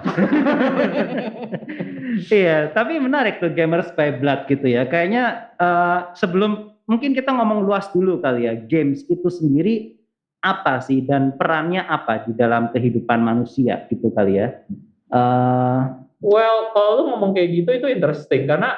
iya, 2.31 2.71
tapi 2.71 2.95
menarik 3.01 3.43
tuh 3.43 3.51
gamers 3.51 3.91
by 3.97 4.15
blood 4.15 4.47
gitu 4.47 4.63
ya. 4.63 4.87
Kayaknya 4.87 5.51
eh, 5.59 5.99
sebelum 6.15 6.71
mungkin 6.87 7.11
kita 7.11 7.35
ngomong 7.35 7.67
luas 7.67 7.91
dulu 7.91 8.23
kali 8.23 8.47
ya. 8.47 8.55
Games 8.55 9.03
itu 9.11 9.27
sendiri 9.27 9.99
apa 10.41 10.81
sih 10.81 11.05
dan 11.05 11.37
perannya 11.37 11.85
apa 11.85 12.25
di 12.25 12.33
dalam 12.33 12.73
kehidupan 12.73 13.21
manusia 13.21 13.85
gitu 13.87 14.09
kali 14.09 14.41
ya? 14.41 14.65
Uh, 15.13 16.01
well, 16.17 16.73
kalau 16.73 16.89
lu 16.97 17.03
ngomong 17.13 17.37
kayak 17.37 17.61
gitu 17.61 17.69
itu 17.77 17.87
interesting 17.93 18.49
karena 18.49 18.73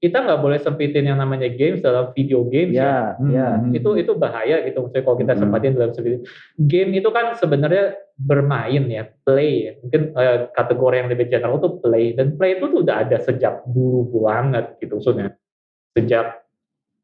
kita 0.00 0.16
nggak 0.24 0.40
boleh 0.40 0.56
sempitin 0.56 1.12
yang 1.12 1.20
namanya 1.20 1.52
games 1.52 1.84
dalam 1.84 2.08
video 2.16 2.48
games 2.48 2.72
ya. 2.72 3.20
Ya, 3.20 3.28
ya. 3.28 3.48
Hmm. 3.60 3.76
Itu 3.76 4.00
itu 4.00 4.16
bahaya 4.16 4.64
gitu 4.64 4.80
maksudnya 4.80 5.04
kalau 5.04 5.18
kita 5.20 5.32
hmm. 5.36 5.40
sempatin 5.44 5.76
dalam 5.76 5.92
seperti 5.92 6.24
game 6.56 6.90
itu 6.96 7.08
kan 7.12 7.36
sebenarnya 7.36 8.00
bermain 8.16 8.88
ya, 8.88 9.04
play 9.28 9.68
ya. 9.68 9.72
Mungkin 9.84 10.00
uh, 10.16 10.48
kategori 10.56 10.96
yang 11.04 11.08
lebih 11.12 11.26
general 11.28 11.60
itu 11.60 11.70
play 11.84 12.16
dan 12.16 12.40
play 12.40 12.56
itu 12.56 12.64
tuh 12.72 12.80
udah 12.80 12.96
ada 13.04 13.20
sejak 13.20 13.60
dulu 13.68 14.24
banget 14.24 14.80
gitu 14.80 14.96
maksudnya. 14.96 15.36
Sejak 15.92 16.26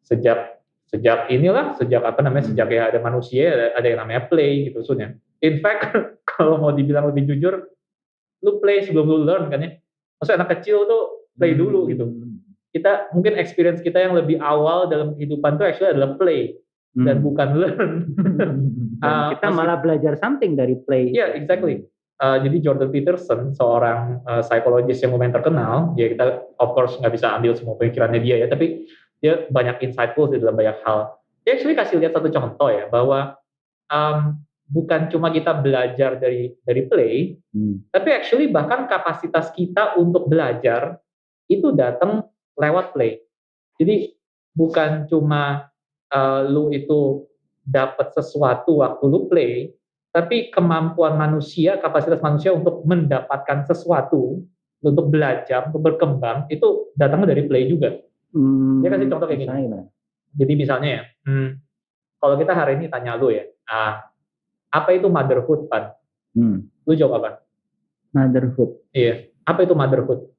sejak 0.00 0.55
sejak 0.86 1.30
inilah 1.30 1.74
sejak 1.78 2.02
apa 2.06 2.22
namanya 2.22 2.50
sejak 2.50 2.68
ya 2.70 2.88
ada 2.94 2.98
manusia 3.02 3.50
ada, 3.50 3.66
ada 3.74 3.86
yang 3.86 4.00
namanya 4.06 4.22
play 4.30 4.70
gitu 4.70 4.82
maksudnya. 4.82 5.18
In 5.42 5.58
fact 5.60 5.94
kalau 6.30 6.62
mau 6.62 6.72
dibilang 6.72 7.10
lebih 7.10 7.26
jujur 7.26 7.66
lu 8.44 8.52
play 8.62 8.86
sebelum 8.86 9.06
lu 9.06 9.18
learn 9.26 9.50
kan 9.50 9.60
ya. 9.62 9.70
Maksudnya 10.22 10.38
anak 10.42 10.50
kecil 10.60 10.86
tuh 10.88 11.02
play 11.36 11.52
dulu 11.52 11.90
gitu 11.92 12.08
kita 12.76 13.08
mungkin 13.16 13.40
experience 13.40 13.80
kita 13.80 14.04
yang 14.04 14.12
lebih 14.12 14.36
awal 14.44 14.84
dalam 14.92 15.16
kehidupan 15.16 15.56
itu 15.56 15.64
actually 15.64 15.90
adalah 15.96 16.12
play 16.20 16.52
hmm. 16.92 17.04
dan 17.08 17.16
bukan 17.24 17.48
learn. 17.56 17.92
uh, 19.00 19.32
kita 19.32 19.48
malah 19.48 19.80
belajar 19.80 20.20
something 20.20 20.52
dari 20.52 20.76
play. 20.84 21.08
Iya, 21.08 21.16
yeah, 21.16 21.28
exactly. 21.32 21.88
Uh, 22.16 22.40
jadi 22.40 22.56
Jordan 22.64 22.88
Peterson, 22.88 23.52
seorang 23.52 24.24
uh, 24.24 24.40
psikologis 24.40 25.04
yang 25.04 25.12
lumayan 25.12 25.36
terkenal, 25.36 25.92
ya 26.00 26.08
kita 26.08 26.48
of 26.56 26.72
course 26.72 26.96
nggak 26.96 27.12
bisa 27.12 27.28
ambil 27.36 27.52
semua 27.52 27.76
pemikirannya 27.76 28.24
dia 28.24 28.40
ya, 28.40 28.48
tapi 28.48 28.88
dia 29.20 29.48
banyak 29.48 29.90
insightful 29.90 30.28
di 30.28 30.40
dalam 30.40 30.56
banyak 30.56 30.78
hal. 30.84 31.16
Dia 31.46 31.56
actually 31.56 31.78
kasih 31.78 32.02
lihat 32.02 32.12
satu 32.12 32.28
contoh 32.28 32.68
ya, 32.68 32.90
bahwa 32.90 33.38
um, 33.88 34.40
bukan 34.66 35.06
cuma 35.08 35.30
kita 35.30 35.54
belajar 35.54 36.18
dari 36.18 36.50
dari 36.66 36.82
play, 36.90 37.14
hmm. 37.54 37.90
tapi 37.94 38.08
actually 38.10 38.50
bahkan 38.50 38.90
kapasitas 38.90 39.54
kita 39.54 39.94
untuk 39.96 40.26
belajar 40.26 40.98
itu 41.46 41.70
datang 41.70 42.26
lewat 42.58 42.92
play. 42.92 43.22
Jadi 43.78 44.10
bukan 44.56 45.06
cuma 45.06 45.70
uh, 46.10 46.40
lu 46.48 46.74
itu 46.74 47.28
dapat 47.62 48.10
sesuatu 48.14 48.82
waktu 48.82 49.04
lu 49.06 49.30
play, 49.30 49.70
tapi 50.10 50.48
kemampuan 50.50 51.14
manusia, 51.14 51.76
kapasitas 51.78 52.18
manusia 52.24 52.50
untuk 52.54 52.82
mendapatkan 52.88 53.68
sesuatu, 53.68 54.40
untuk 54.80 55.06
belajar, 55.12 55.68
untuk 55.70 55.82
berkembang, 55.82 56.46
itu 56.48 56.90
datangnya 56.96 57.36
dari 57.36 57.44
play 57.44 57.68
juga. 57.68 58.00
Hmm, 58.36 58.84
Dia 58.84 58.92
kasih 58.92 59.08
contoh 59.08 59.26
kayak 59.32 59.40
gini. 59.40 59.48
Saya. 59.48 59.80
Jadi 60.36 60.52
misalnya 60.52 60.88
ya, 60.92 61.02
hmm, 61.24 61.48
kalau 62.20 62.36
kita 62.36 62.52
hari 62.52 62.76
ini 62.76 62.92
tanya 62.92 63.16
lu 63.16 63.32
ya, 63.32 63.48
ah, 63.64 64.04
apa 64.68 64.92
itu 64.92 65.08
motherhood, 65.08 65.72
Pan? 65.72 65.96
Hmm. 66.36 66.68
Lu 66.84 66.92
jawab 66.92 67.24
apa? 67.24 67.40
Motherhood. 68.12 68.76
Iya. 68.92 69.32
Apa 69.48 69.64
itu 69.64 69.72
motherhood? 69.72 70.36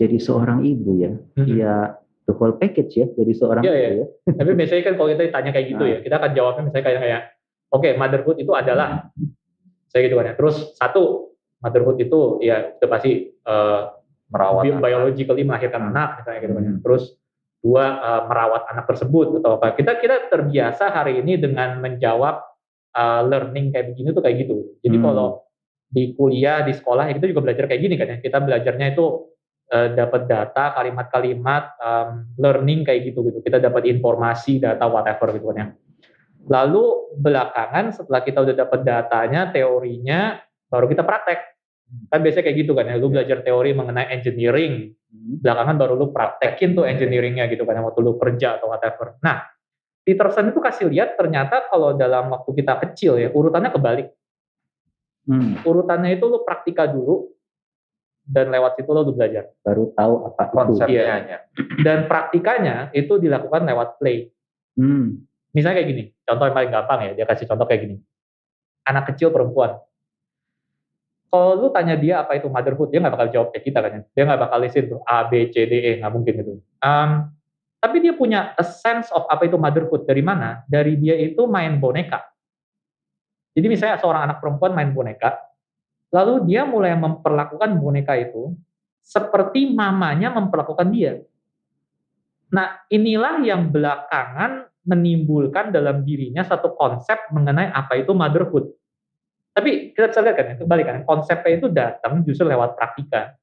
jadi 0.00 0.16
seorang 0.16 0.64
ibu 0.64 0.96
ya, 0.96 1.12
hmm. 1.12 1.48
ya 1.60 2.00
the 2.24 2.32
whole 2.32 2.56
package 2.56 3.04
ya, 3.04 3.06
jadi 3.12 3.32
seorang 3.36 3.62
yeah, 3.68 3.76
ibu 3.76 3.84
yeah. 3.84 3.92
ya. 4.00 4.32
Tapi 4.40 4.50
biasanya 4.56 4.82
kan 4.88 4.94
kalau 4.96 5.08
kita 5.12 5.22
ditanya 5.28 5.50
kayak 5.52 5.66
gitu 5.68 5.84
nah. 5.84 5.92
ya, 5.92 5.98
kita 6.00 6.14
akan 6.16 6.30
jawabnya 6.32 6.62
misalnya 6.64 6.84
kayak 6.88 7.00
kayak, 7.04 7.22
oke 7.68 7.80
okay, 7.84 7.92
motherhood 8.00 8.38
itu 8.40 8.52
adalah, 8.56 9.12
saya 9.92 10.00
gitu 10.08 10.16
kan 10.16 10.32
ya. 10.32 10.34
Terus 10.40 10.56
satu 10.80 11.36
motherhood 11.60 12.00
itu 12.00 12.40
ya 12.40 12.72
itu 12.72 12.86
pasti 12.88 13.12
uh, 13.44 13.92
merawat 14.30 14.64
bi 14.64 14.70
biologically 14.72 15.42
melahirkan 15.42 15.90
anak 15.90 16.22
misalnya 16.22 16.40
gitu 16.42 16.54
kan. 16.54 16.64
Hmm. 16.64 16.80
Terus 16.82 17.04
dua 17.60 17.84
uh, 18.00 18.22
merawat 18.30 18.62
anak 18.72 18.84
tersebut 18.88 19.42
atau 19.42 19.60
apa. 19.60 19.76
Kita 19.76 20.00
kita 20.00 20.32
terbiasa 20.32 20.90
hari 20.90 21.20
ini 21.20 21.36
dengan 21.36 21.76
menjawab 21.82 22.40
uh, 22.96 23.22
learning 23.26 23.74
kayak 23.74 23.92
begini 23.92 24.16
tuh 24.16 24.22
kayak 24.24 24.36
gitu. 24.48 24.56
Jadi 24.80 24.96
hmm. 24.96 25.04
kalau 25.04 25.28
di 25.90 26.14
kuliah, 26.14 26.62
di 26.62 26.70
sekolah, 26.70 27.10
ya 27.10 27.18
kita 27.18 27.26
juga 27.34 27.42
belajar 27.50 27.66
kayak 27.66 27.82
gini 27.82 27.94
kan 27.98 28.08
ya. 28.14 28.16
Kita 28.22 28.38
belajarnya 28.38 28.86
itu 28.94 29.34
uh, 29.74 29.88
dapat 29.90 30.30
data, 30.30 30.70
kalimat-kalimat, 30.78 31.64
um, 31.82 32.08
learning 32.38 32.86
kayak 32.86 33.10
gitu 33.10 33.26
gitu. 33.26 33.42
Kita 33.42 33.58
dapat 33.58 33.90
informasi, 33.90 34.62
data 34.62 34.86
whatever 34.86 35.34
gitu 35.34 35.50
kan 35.50 35.58
ya. 35.58 35.66
Lalu 36.46 36.84
belakangan 37.20 37.92
setelah 37.92 38.22
kita 38.24 38.38
udah 38.40 38.54
dapat 38.56 38.80
datanya, 38.86 39.50
teorinya, 39.52 40.40
baru 40.70 40.86
kita 40.88 41.02
praktek. 41.04 41.49
Kan 42.10 42.22
biasanya 42.22 42.44
kayak 42.46 42.58
gitu 42.62 42.72
kan 42.78 42.86
ya, 42.86 42.96
lu 42.98 43.10
iya. 43.10 43.14
belajar 43.18 43.38
teori 43.42 43.70
mengenai 43.74 44.06
engineering, 44.14 44.94
hmm. 45.10 45.42
belakangan 45.42 45.76
baru 45.78 45.94
lu 45.98 46.06
praktekin 46.14 46.78
tuh 46.78 46.86
engineeringnya 46.86 47.50
gitu 47.50 47.66
kan, 47.66 47.82
waktu 47.82 48.00
lu 48.02 48.14
kerja 48.14 48.62
atau 48.62 48.70
whatever. 48.70 49.18
Nah, 49.22 49.42
Peterson 50.06 50.54
itu 50.54 50.62
kasih 50.62 50.86
lihat 50.86 51.18
ternyata 51.18 51.66
kalau 51.66 51.98
dalam 51.98 52.30
waktu 52.30 52.50
kita 52.54 52.78
kecil 52.86 53.18
ya, 53.18 53.28
urutannya 53.34 53.70
kebalik. 53.74 54.08
Hmm. 55.26 55.58
Urutannya 55.66 56.14
itu 56.14 56.24
lu 56.30 56.46
praktika 56.46 56.86
dulu, 56.86 57.30
dan 58.30 58.46
lewat 58.54 58.78
situ 58.78 58.90
lo 58.94 59.02
udah 59.02 59.14
belajar. 59.14 59.44
Baru 59.60 59.90
tahu 59.98 60.14
apa 60.30 60.42
konsepnya. 60.54 61.02
Iya. 61.26 61.38
Dan 61.82 62.06
praktikanya 62.06 62.94
itu 62.94 63.18
dilakukan 63.18 63.66
lewat 63.66 63.98
play. 63.98 64.30
Hmm. 64.78 65.26
Misalnya 65.50 65.82
kayak 65.82 65.90
gini, 65.90 66.04
contoh 66.22 66.44
yang 66.46 66.56
paling 66.56 66.70
gampang 66.70 66.98
ya, 67.10 67.12
dia 67.18 67.26
kasih 67.26 67.46
contoh 67.50 67.66
kayak 67.66 67.90
gini. 67.90 67.96
Anak 68.86 69.10
kecil 69.10 69.34
perempuan. 69.34 69.82
Kalau 71.30 71.54
lu 71.54 71.68
tanya 71.70 71.94
dia 71.94 72.26
apa 72.26 72.34
itu 72.34 72.50
motherhood, 72.50 72.90
dia 72.90 72.98
nggak 72.98 73.14
bakal 73.14 73.28
jawab 73.30 73.48
kayak 73.54 73.64
kita 73.70 73.78
kan 73.78 73.90
ya. 73.94 74.02
Dia 74.18 74.22
nggak 74.26 74.40
bakal 74.50 74.58
lisin 74.66 74.84
tuh 74.90 75.00
A, 75.06 75.30
B, 75.30 75.46
C, 75.54 75.62
D, 75.62 75.72
E, 75.78 75.90
nggak 76.02 76.10
mungkin 76.10 76.32
gitu. 76.42 76.52
Um, 76.82 77.10
tapi 77.78 77.96
dia 78.02 78.12
punya 78.18 78.50
a 78.58 78.64
sense 78.66 79.08
of 79.14 79.30
apa 79.30 79.46
itu 79.46 79.54
motherhood. 79.54 80.04
Dari 80.10 80.20
mana? 80.26 80.66
Dari 80.66 80.98
dia 80.98 81.14
itu 81.14 81.46
main 81.46 81.78
boneka. 81.78 82.18
Jadi 83.54 83.66
misalnya 83.70 84.02
seorang 84.02 84.26
anak 84.26 84.42
perempuan 84.42 84.74
main 84.74 84.90
boneka, 84.90 85.50
Lalu 86.10 86.50
dia 86.50 86.66
mulai 86.66 86.98
memperlakukan 86.98 87.70
boneka 87.78 88.18
itu 88.18 88.54
seperti 89.00 89.70
mamanya 89.70 90.34
memperlakukan 90.34 90.90
dia. 90.90 91.22
Nah, 92.50 92.82
inilah 92.90 93.38
yang 93.46 93.70
belakangan 93.70 94.66
menimbulkan 94.82 95.70
dalam 95.70 96.02
dirinya 96.02 96.42
satu 96.42 96.74
konsep 96.74 97.30
mengenai 97.30 97.70
apa 97.70 98.02
itu 98.02 98.10
motherhood. 98.10 98.74
Tapi 99.50 99.92
kita 99.92 100.14
bisa 100.14 100.20
lihat 100.22 100.36
kan, 100.38 100.46
kembali 100.62 100.82
kan, 100.86 100.96
konsepnya 101.02 101.52
itu 101.58 101.66
datang 101.68 102.22
justru 102.22 102.46
lewat 102.46 102.78
praktika. 102.78 103.34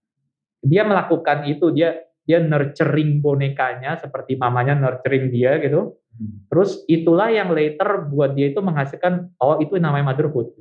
Dia 0.63 0.87
melakukan 0.87 1.45
itu, 1.45 1.69
dia 1.75 1.99
dia 2.27 2.43
nurturing 2.43 3.23
bonekanya 3.23 3.95
seperti 3.95 4.35
mamanya 4.35 4.75
nurturing 4.75 5.31
dia 5.31 5.59
gitu. 5.63 5.95
Hmm. 6.11 6.47
Terus 6.51 6.83
itulah 6.91 7.31
yang 7.31 7.55
later 7.55 8.07
buat 8.07 8.35
dia 8.35 8.51
itu 8.51 8.59
menghasilkan, 8.59 9.31
oh 9.39 9.59
itu 9.63 9.79
namanya 9.79 10.11
motherhood 10.11 10.51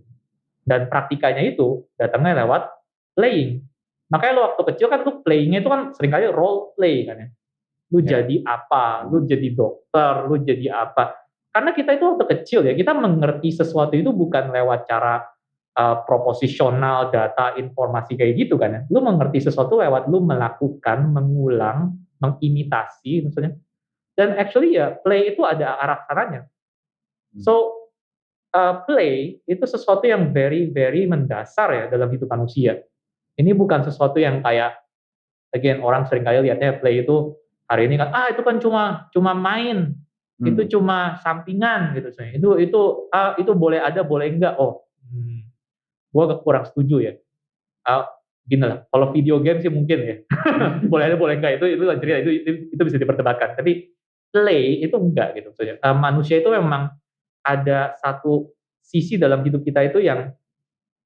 dan 0.67 0.91
praktikanya 0.91 1.47
itu 1.47 1.87
datangnya 1.95 2.43
lewat 2.43 2.67
playing. 3.15 3.63
Makanya 4.11 4.33
lo 4.35 4.43
waktu 4.53 4.63
kecil 4.75 4.87
kan 4.91 5.07
lu 5.07 5.23
playingnya 5.23 5.63
itu 5.63 5.71
kan 5.71 5.81
sering 5.95 6.11
kali 6.11 6.27
role 6.31 6.75
play 6.75 7.07
kan 7.07 7.17
ya. 7.23 7.29
Lu 7.95 7.99
yeah. 8.03 8.09
jadi 8.19 8.37
apa, 8.43 9.07
lu 9.07 9.27
jadi 9.27 9.49
dokter, 9.55 10.13
lu 10.27 10.43
jadi 10.43 10.67
apa. 10.75 11.15
Karena 11.55 11.71
kita 11.73 11.95
itu 11.95 12.05
waktu 12.05 12.25
kecil 12.37 12.61
ya, 12.67 12.75
kita 12.75 12.93
mengerti 12.93 13.55
sesuatu 13.55 13.95
itu 13.95 14.11
bukan 14.11 14.51
lewat 14.51 14.91
cara 14.91 15.23
uh, 15.77 15.97
proposisional, 16.09 17.13
data, 17.13 17.55
informasi 17.61 18.17
kayak 18.17 18.35
gitu 18.41 18.57
kan 18.57 18.73
ya. 18.73 18.81
Lu 18.89 19.05
mengerti 19.05 19.45
sesuatu 19.45 19.79
lewat 19.79 20.09
lu 20.09 20.25
melakukan, 20.25 21.13
mengulang, 21.13 21.95
mengimitasi 22.19 23.29
maksudnya. 23.29 23.53
Dan 24.17 24.33
actually 24.41 24.81
ya 24.81 24.97
play 25.05 25.37
itu 25.37 25.45
ada 25.45 25.77
arah 25.77 26.01
sananya. 26.09 26.49
Hmm. 27.37 27.43
So 27.45 27.55
uh, 28.57 28.81
play 28.89 29.37
itu 29.45 29.65
sesuatu 29.69 30.09
yang 30.09 30.33
very 30.33 30.73
very 30.73 31.05
mendasar 31.05 31.69
ya 31.77 31.85
dalam 31.93 32.09
hidup 32.09 32.33
manusia. 32.33 32.81
Ini 33.37 33.53
bukan 33.53 33.85
sesuatu 33.85 34.17
yang 34.17 34.41
kayak 34.41 34.81
again 35.53 35.85
orang 35.85 36.09
sering 36.09 36.25
kali 36.25 36.41
lihatnya 36.49 36.81
play 36.81 37.05
itu 37.05 37.37
hari 37.69 37.93
ini 37.93 38.01
kan 38.01 38.09
ah 38.17 38.33
itu 38.33 38.41
kan 38.41 38.57
cuma 38.57 39.13
cuma 39.13 39.37
main. 39.37 39.93
Hmm. 40.41 40.53
Itu 40.53 40.81
cuma 40.81 41.21
sampingan 41.21 41.93
gitu 41.97 42.09
saya. 42.17 42.33
Itu 42.37 42.57
itu 42.57 43.13
ah, 43.13 43.37
itu 43.37 43.53
boleh 43.53 43.85
ada 43.85 44.01
boleh 44.01 44.33
enggak. 44.33 44.57
Oh, 44.57 44.86
gua 46.17 46.41
kurang 46.41 46.65
setuju 46.65 47.05
ya. 47.05 47.13
Uh, 47.85 48.09
gini 48.49 48.65
lah, 48.65 48.89
kalau 48.89 49.13
video 49.13 49.37
game 49.45 49.61
sih 49.61 49.69
mungkin 49.69 49.99
ya. 50.01 50.17
boleh 50.93 51.05
ada 51.13 51.21
boleh 51.21 51.37
enggak 51.37 51.61
itu 51.61 51.77
itu 51.77 51.85
cerita 52.01 52.19
itu, 52.25 52.31
itu 52.41 52.51
itu 52.73 52.83
bisa 52.89 52.97
diperdebatkan. 52.97 53.61
Tapi 53.61 53.93
play 54.33 54.81
itu 54.81 54.97
enggak 54.97 55.37
gitu 55.37 55.53
saja. 55.53 55.77
Uh, 55.85 55.93
manusia 55.93 56.41
itu 56.41 56.49
memang 56.49 56.89
ada 57.45 57.93
satu 58.01 58.49
sisi 58.81 59.21
dalam 59.21 59.45
hidup 59.45 59.61
kita 59.61 59.85
itu 59.85 60.01
yang 60.01 60.33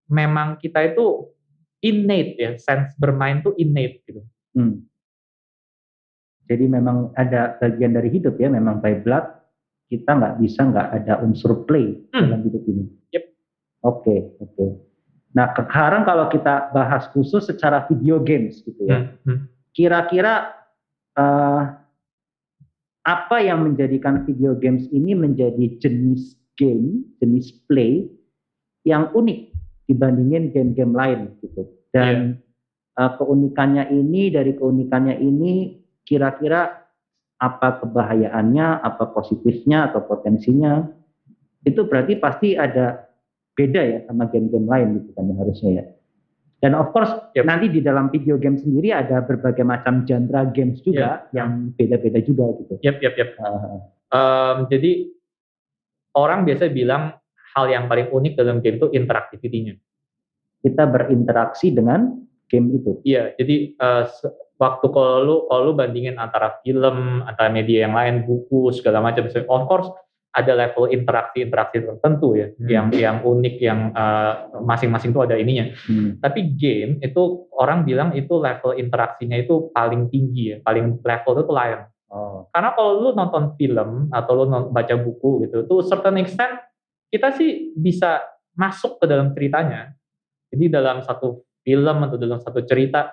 memang 0.07 0.61
kita 0.63 0.95
itu 0.95 1.33
innate 1.81 2.37
ya, 2.37 2.51
sense 2.61 2.95
bermain 3.01 3.41
itu 3.41 3.51
innate 3.57 4.05
gitu. 4.05 4.21
Hmm. 4.55 4.85
Jadi 6.51 6.67
memang 6.67 7.15
ada 7.15 7.57
bagian 7.63 7.95
dari 7.95 8.11
hidup 8.11 8.37
ya, 8.37 8.51
memang 8.51 8.83
by 8.83 9.01
blood 9.01 9.41
kita 9.91 10.11
nggak 10.15 10.39
bisa 10.39 10.61
nggak 10.71 10.89
ada 11.03 11.19
unsur 11.23 11.67
play 11.67 11.99
hmm. 12.15 12.21
dalam 12.21 12.41
hidup 12.47 12.63
ini. 12.69 12.85
Yep. 13.11 13.25
Oke, 13.25 13.35
okay, 13.83 14.19
oke. 14.39 14.55
Okay. 14.55 14.71
Nah 15.31 15.55
sekarang 15.55 16.03
kalau 16.03 16.27
kita 16.27 16.75
bahas 16.75 17.07
khusus 17.15 17.47
secara 17.47 17.87
video 17.87 18.19
games 18.19 18.63
gitu 18.67 18.83
ya, 18.87 19.07
hmm. 19.07 19.27
hmm. 19.27 19.39
kira-kira 19.75 20.53
uh, 21.15 21.79
apa 23.07 23.37
yang 23.41 23.65
menjadikan 23.65 24.27
video 24.27 24.59
games 24.59 24.91
ini 24.91 25.15
menjadi 25.15 25.79
jenis 25.79 26.37
game, 26.59 27.07
jenis 27.23 27.55
play 27.71 28.11
yang 28.85 29.09
unik 29.15 29.55
dibandingin 29.87 30.51
game-game 30.51 30.95
lain 30.95 31.21
gitu. 31.41 31.67
Dan 31.91 32.43
yeah. 32.99 33.07
uh, 33.07 33.13
keunikannya 33.19 33.91
ini 33.91 34.31
dari 34.31 34.55
keunikannya 34.55 35.19
ini 35.19 35.83
kira-kira 36.07 36.87
apa 37.41 37.81
kebahayaannya, 37.81 38.85
apa 38.85 39.15
positifnya 39.17 39.89
atau 39.89 40.05
potensinya 40.05 40.85
itu 41.65 41.85
berarti 41.85 42.17
pasti 42.17 42.57
ada 42.57 43.10
beda 43.55 43.81
ya 43.83 43.99
sama 44.07 44.31
game-game 44.31 44.67
lain 44.67 44.89
gitu 45.03 45.11
kan 45.15 45.25
ya 45.31 45.35
harusnya 45.37 45.71
ya. 45.71 45.85
Dan 46.61 46.77
of 46.77 46.93
course 46.93 47.09
yep. 47.33 47.49
nanti 47.49 47.73
di 47.73 47.81
dalam 47.81 48.13
video 48.13 48.37
game 48.37 48.61
sendiri 48.61 48.93
ada 48.93 49.25
berbagai 49.25 49.65
macam 49.65 50.05
genre 50.05 50.45
games 50.53 50.85
juga 50.85 51.25
yep. 51.33 51.33
yang 51.33 51.73
beda-beda 51.73 52.21
juga 52.21 52.53
gitu. 52.61 52.75
Yap, 52.85 53.01
yap, 53.01 53.15
yap. 53.17 53.31
Uh, 53.41 53.81
um, 54.13 54.57
jadi 54.69 55.09
orang 56.21 56.45
biasa 56.45 56.69
bilang 56.69 57.17
hal 57.57 57.65
yang 57.67 57.89
paling 57.89 58.13
unik 58.13 58.37
dalam 58.37 58.61
game 58.61 58.77
itu 58.77 58.93
interaktivitinya. 58.93 59.75
Kita 60.61 60.85
berinteraksi 60.85 61.73
dengan 61.73 62.21
game 62.53 62.77
itu. 62.77 63.01
Iya, 63.09 63.33
jadi 63.41 63.73
uh, 63.81 64.05
waktu 64.61 64.87
kalau 64.93 65.17
lu 65.25 65.37
kalau 65.49 65.63
lu 65.71 65.73
bandingin 65.73 66.21
antara 66.21 66.61
film, 66.61 67.25
antara 67.25 67.49
media 67.49 67.89
yang 67.89 67.97
lain, 67.97 68.29
buku 68.29 68.69
segala 68.77 69.01
macam, 69.01 69.25
of 69.33 69.65
course 69.65 69.89
ada 70.31 70.53
level 70.55 70.87
interaksi-interaksi 70.95 71.83
tertentu 71.83 72.39
ya, 72.39 72.47
hmm. 72.55 72.69
yang 72.71 72.87
yang 72.95 73.17
unik, 73.27 73.55
yang 73.59 73.91
uh, 73.91 74.47
masing-masing 74.63 75.11
itu 75.11 75.23
ada 75.27 75.35
ininya. 75.35 75.75
Hmm. 75.91 76.23
Tapi 76.23 76.55
game 76.55 77.03
itu 77.03 77.51
orang 77.59 77.83
bilang 77.83 78.15
itu 78.15 78.39
level 78.39 78.79
interaksinya 78.79 79.35
itu 79.35 79.75
paling 79.75 80.07
tinggi 80.07 80.55
ya, 80.55 80.57
paling 80.63 81.03
level 81.03 81.35
itu 81.35 81.51
lain. 81.51 81.81
Oh. 82.11 82.47
Karena 82.55 82.71
kalau 82.79 82.93
lu 83.03 83.11
nonton 83.15 83.59
film 83.59 84.07
atau 84.15 84.33
lu 84.39 84.45
baca 84.71 84.95
buku 85.03 85.51
gitu, 85.51 85.67
tuh 85.67 85.83
certain 85.83 86.15
extent 86.23 86.63
kita 87.11 87.35
sih 87.35 87.75
bisa 87.75 88.23
masuk 88.55 89.03
ke 89.03 89.11
dalam 89.11 89.35
ceritanya. 89.35 89.91
Jadi 90.51 90.71
dalam 90.71 91.03
satu 91.03 91.43
film 91.67 92.07
atau 92.07 92.17
dalam 92.19 92.39
satu 92.39 92.63
cerita 92.67 93.11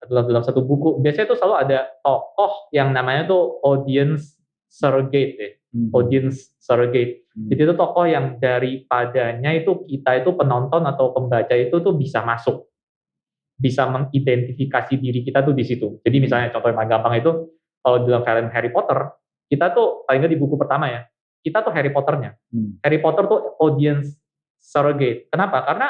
atau 0.00 0.22
dalam 0.22 0.42
satu 0.46 0.62
buku, 0.62 1.02
biasanya 1.02 1.34
itu 1.34 1.36
selalu 1.36 1.56
ada 1.66 1.78
tokoh 1.98 2.70
yang 2.70 2.94
namanya 2.94 3.26
tuh 3.26 3.58
audience 3.66 4.38
surrogate 4.70 5.34
ya 5.34 5.50
hmm. 5.74 5.90
audience 5.94 6.54
surrogate. 6.58 7.26
Hmm. 7.34 7.48
Jadi 7.50 7.60
itu 7.70 7.74
tokoh 7.74 8.06
yang 8.06 8.38
daripadanya 8.38 9.50
itu 9.54 9.86
kita 9.86 10.22
itu 10.22 10.30
penonton 10.34 10.82
atau 10.86 11.14
pembaca 11.14 11.54
itu 11.54 11.76
tuh 11.78 11.94
bisa 11.94 12.22
masuk, 12.26 12.66
bisa 13.56 13.86
mengidentifikasi 13.86 14.94
diri 14.98 15.20
kita 15.22 15.42
tuh 15.46 15.54
di 15.54 15.64
situ. 15.64 16.02
Jadi 16.02 16.16
misalnya 16.18 16.50
contoh 16.54 16.68
yang 16.70 16.78
paling 16.78 16.92
gampang 16.92 17.14
itu 17.18 17.30
kalau 17.80 17.98
dalam 18.04 18.22
film 18.22 18.50
Harry 18.52 18.70
Potter, 18.70 18.98
kita 19.48 19.72
tuh 19.72 20.04
paling 20.04 20.20
nggak 20.20 20.32
di 20.36 20.40
buku 20.40 20.54
pertama 20.60 20.86
ya, 20.90 21.00
kita 21.40 21.64
tuh 21.64 21.72
Harry 21.72 21.90
Potternya. 21.90 22.36
Hmm. 22.52 22.76
Harry 22.84 23.00
Potter 23.00 23.24
tuh 23.24 23.56
audience 23.62 24.14
surrogate. 24.60 25.32
Kenapa? 25.32 25.64
Karena 25.64 25.88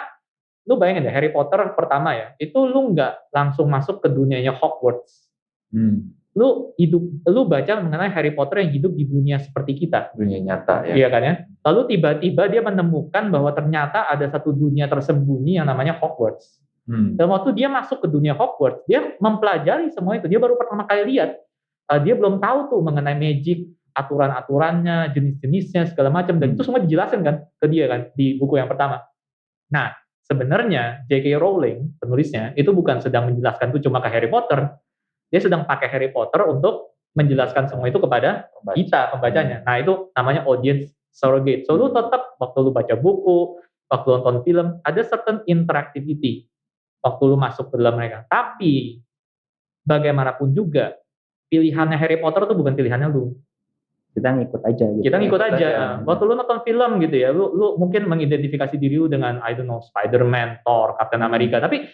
lu 0.68 0.78
bayangin 0.78 1.08
ya 1.08 1.12
Harry 1.16 1.34
Potter 1.34 1.74
pertama 1.74 2.14
ya, 2.14 2.36
itu 2.38 2.62
lu 2.68 2.94
nggak 2.94 3.32
langsung 3.34 3.66
masuk 3.66 3.98
ke 4.04 4.08
dunianya 4.12 4.54
Hogwarts. 4.54 5.32
Hmm 5.74 6.19
lu 6.38 6.70
hidup 6.78 7.26
lu 7.26 7.42
baca 7.50 7.82
mengenai 7.82 8.10
Harry 8.14 8.30
Potter 8.30 8.62
yang 8.62 8.70
hidup 8.70 8.92
di 8.94 9.04
dunia 9.06 9.42
seperti 9.42 9.74
kita. 9.74 10.14
Dunia 10.14 10.38
nyata 10.38 10.86
ya. 10.86 10.94
Iya 10.94 11.08
kan 11.10 11.22
ya? 11.26 11.34
Lalu 11.66 11.80
tiba-tiba 11.96 12.46
dia 12.46 12.62
menemukan 12.62 13.34
bahwa 13.34 13.50
ternyata 13.50 14.06
ada 14.06 14.30
satu 14.30 14.54
dunia 14.54 14.86
tersembunyi 14.86 15.58
yang 15.58 15.66
namanya 15.66 15.98
Hogwarts. 15.98 16.62
Hmm. 16.90 17.14
dan 17.14 17.30
waktu 17.30 17.54
dia 17.54 17.70
masuk 17.70 18.02
ke 18.02 18.08
dunia 18.10 18.34
Hogwarts 18.34 18.82
dia 18.90 19.14
mempelajari 19.18 19.90
semua 19.94 20.18
itu. 20.18 20.26
Dia 20.26 20.42
baru 20.42 20.58
pertama 20.58 20.86
kali 20.86 21.18
lihat. 21.18 21.38
Uh, 21.90 21.98
dia 22.02 22.14
belum 22.14 22.38
tahu 22.38 22.70
tuh 22.70 22.80
mengenai 22.82 23.18
magic 23.18 23.66
aturan-aturannya 23.94 25.10
jenis-jenisnya 25.14 25.90
segala 25.90 26.10
macam. 26.14 26.38
Dan 26.38 26.54
itu 26.54 26.62
semua 26.62 26.78
dijelaskan 26.82 27.20
kan 27.26 27.36
ke 27.58 27.66
dia 27.66 27.90
kan 27.90 28.00
di 28.14 28.38
buku 28.38 28.58
yang 28.58 28.70
pertama. 28.70 29.02
Nah 29.70 29.94
sebenarnya 30.30 31.06
J.K. 31.10 31.34
Rowling 31.42 31.98
penulisnya 31.98 32.54
itu 32.54 32.70
bukan 32.70 33.02
sedang 33.02 33.30
menjelaskan 33.30 33.74
itu 33.74 33.90
cuma 33.90 33.98
ke 33.98 34.08
Harry 34.10 34.30
Potter 34.30 34.78
dia 35.30 35.40
sedang 35.40 35.64
pakai 35.64 35.86
Harry 35.88 36.10
Potter 36.10 36.42
untuk 36.46 36.98
menjelaskan 37.14 37.66
semua 37.66 37.90
itu 37.90 37.98
kepada 37.98 38.50
kita 38.74 39.14
pembacanya. 39.14 39.62
Nah 39.66 39.82
itu 39.82 40.14
namanya 40.14 40.46
audience 40.46 40.94
surrogate. 41.10 41.66
So 41.66 41.74
lu 41.74 41.90
tetap 41.90 42.38
waktu 42.38 42.58
lu 42.62 42.70
baca 42.70 42.94
buku, 42.94 43.58
waktu 43.90 44.06
lu 44.06 44.14
nonton 44.22 44.36
film, 44.46 44.66
ada 44.86 45.00
certain 45.02 45.42
interactivity 45.46 46.46
waktu 47.02 47.22
lu 47.26 47.36
masuk 47.38 47.70
ke 47.72 47.74
dalam 47.78 47.98
mereka. 47.98 48.26
Tapi 48.30 49.02
bagaimanapun 49.82 50.54
juga 50.54 50.94
pilihannya 51.50 51.98
Harry 51.98 52.22
Potter 52.22 52.46
itu 52.46 52.54
bukan 52.54 52.74
pilihannya 52.78 53.08
lu. 53.10 53.34
Kita 54.10 54.34
ngikut 54.34 54.62
aja 54.66 54.84
gitu. 54.90 55.04
Kita 55.06 55.16
ngikut 55.22 55.42
aja. 55.42 55.68
Waktu 56.02 56.22
lu 56.26 56.34
nonton 56.34 56.58
film 56.66 56.98
gitu 56.98 57.16
ya, 57.18 57.30
lu 57.30 57.54
lu 57.54 57.78
mungkin 57.78 58.10
mengidentifikasi 58.10 58.74
diri 58.74 58.98
lu 58.98 59.06
dengan 59.06 59.38
I 59.42 59.54
don't 59.54 59.70
know 59.70 59.82
Spider-Man, 59.82 60.66
Thor, 60.66 60.98
Captain 60.98 61.22
America, 61.22 61.62
tapi 61.62 61.86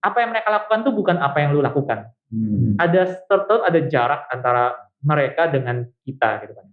apa 0.00 0.16
yang 0.24 0.30
mereka 0.32 0.48
lakukan 0.48 0.80
tuh 0.80 0.92
bukan 0.96 1.16
apa 1.20 1.36
yang 1.44 1.52
lu 1.52 1.60
lakukan. 1.60 2.08
Hmm. 2.32 2.76
Ada 2.80 3.20
tetap 3.28 3.60
ada 3.68 3.80
jarak 3.84 4.22
antara 4.32 4.72
mereka 5.04 5.48
dengan 5.48 5.84
kita 6.04 6.44
gitu 6.44 6.52
kan. 6.56 6.66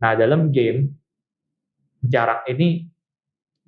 Nah, 0.00 0.12
dalam 0.16 0.48
game 0.48 0.96
jarak 2.00 2.48
ini 2.48 2.88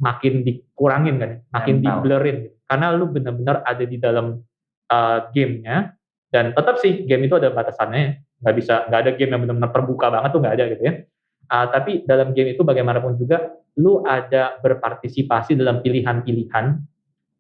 makin 0.01 0.41
dikurangin 0.43 1.21
kan, 1.21 1.33
makin 1.53 1.85
diblerin 1.85 2.49
gitu. 2.49 2.57
karena 2.65 2.87
lu 2.97 3.13
benar-benar 3.13 3.61
ada 3.69 3.85
di 3.85 4.01
dalam 4.01 4.41
uh, 4.89 5.19
gamenya 5.31 5.93
dan 6.33 6.57
tetap 6.57 6.81
sih 6.81 7.05
game 7.05 7.29
itu 7.29 7.37
ada 7.37 7.53
batasannya, 7.53 8.25
nggak 8.41 8.55
bisa 8.57 8.89
nggak 8.89 9.01
ada 9.05 9.13
game 9.13 9.37
yang 9.37 9.41
benar-benar 9.45 9.71
terbuka 9.77 10.07
banget 10.09 10.31
tuh 10.33 10.41
nggak 10.41 10.55
ada 10.57 10.65
gitu 10.73 10.83
ya. 10.89 10.95
Uh, 11.53 11.67
tapi 11.69 11.93
dalam 12.09 12.33
game 12.33 12.57
itu 12.57 12.65
bagaimanapun 12.65 13.21
juga 13.21 13.53
lu 13.77 14.01
ada 14.09 14.57
berpartisipasi 14.65 15.53
dalam 15.53 15.85
pilihan-pilihan 15.85 16.81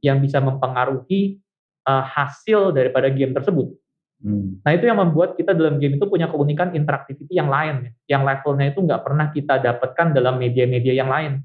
yang 0.04 0.18
bisa 0.20 0.42
mempengaruhi 0.44 1.40
uh, 1.86 2.04
hasil 2.04 2.74
daripada 2.74 3.10
game 3.10 3.34
tersebut. 3.34 3.74
Hmm. 4.22 4.62
Nah 4.62 4.70
itu 4.70 4.86
yang 4.86 5.02
membuat 5.02 5.34
kita 5.34 5.50
dalam 5.50 5.82
game 5.82 5.98
itu 5.98 6.06
punya 6.06 6.30
keunikan 6.30 6.70
interaktiviti 6.70 7.34
yang 7.34 7.50
lain, 7.50 7.90
yang 8.06 8.22
levelnya 8.22 8.70
itu 8.70 8.78
nggak 8.78 9.02
pernah 9.02 9.26
kita 9.34 9.58
dapatkan 9.58 10.14
dalam 10.14 10.38
media-media 10.38 10.94
yang 10.94 11.10
lain. 11.10 11.42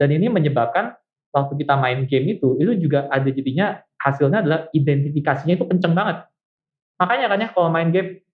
Dan 0.00 0.08
ini 0.10 0.32
menyebabkan 0.32 0.96
waktu 1.30 1.60
kita 1.60 1.76
main 1.76 2.08
game 2.08 2.40
itu, 2.40 2.56
itu 2.56 2.72
juga 2.88 3.06
ada 3.12 3.28
jadinya 3.28 3.78
hasilnya 4.00 4.40
adalah 4.40 4.60
identifikasinya 4.72 5.60
itu 5.60 5.66
kenceng 5.68 5.92
banget. 5.92 6.24
Makanya 6.96 7.26
kan 7.28 7.38
ya 7.44 7.48
kalau 7.52 7.68
main 7.68 7.92
game, 7.92 8.24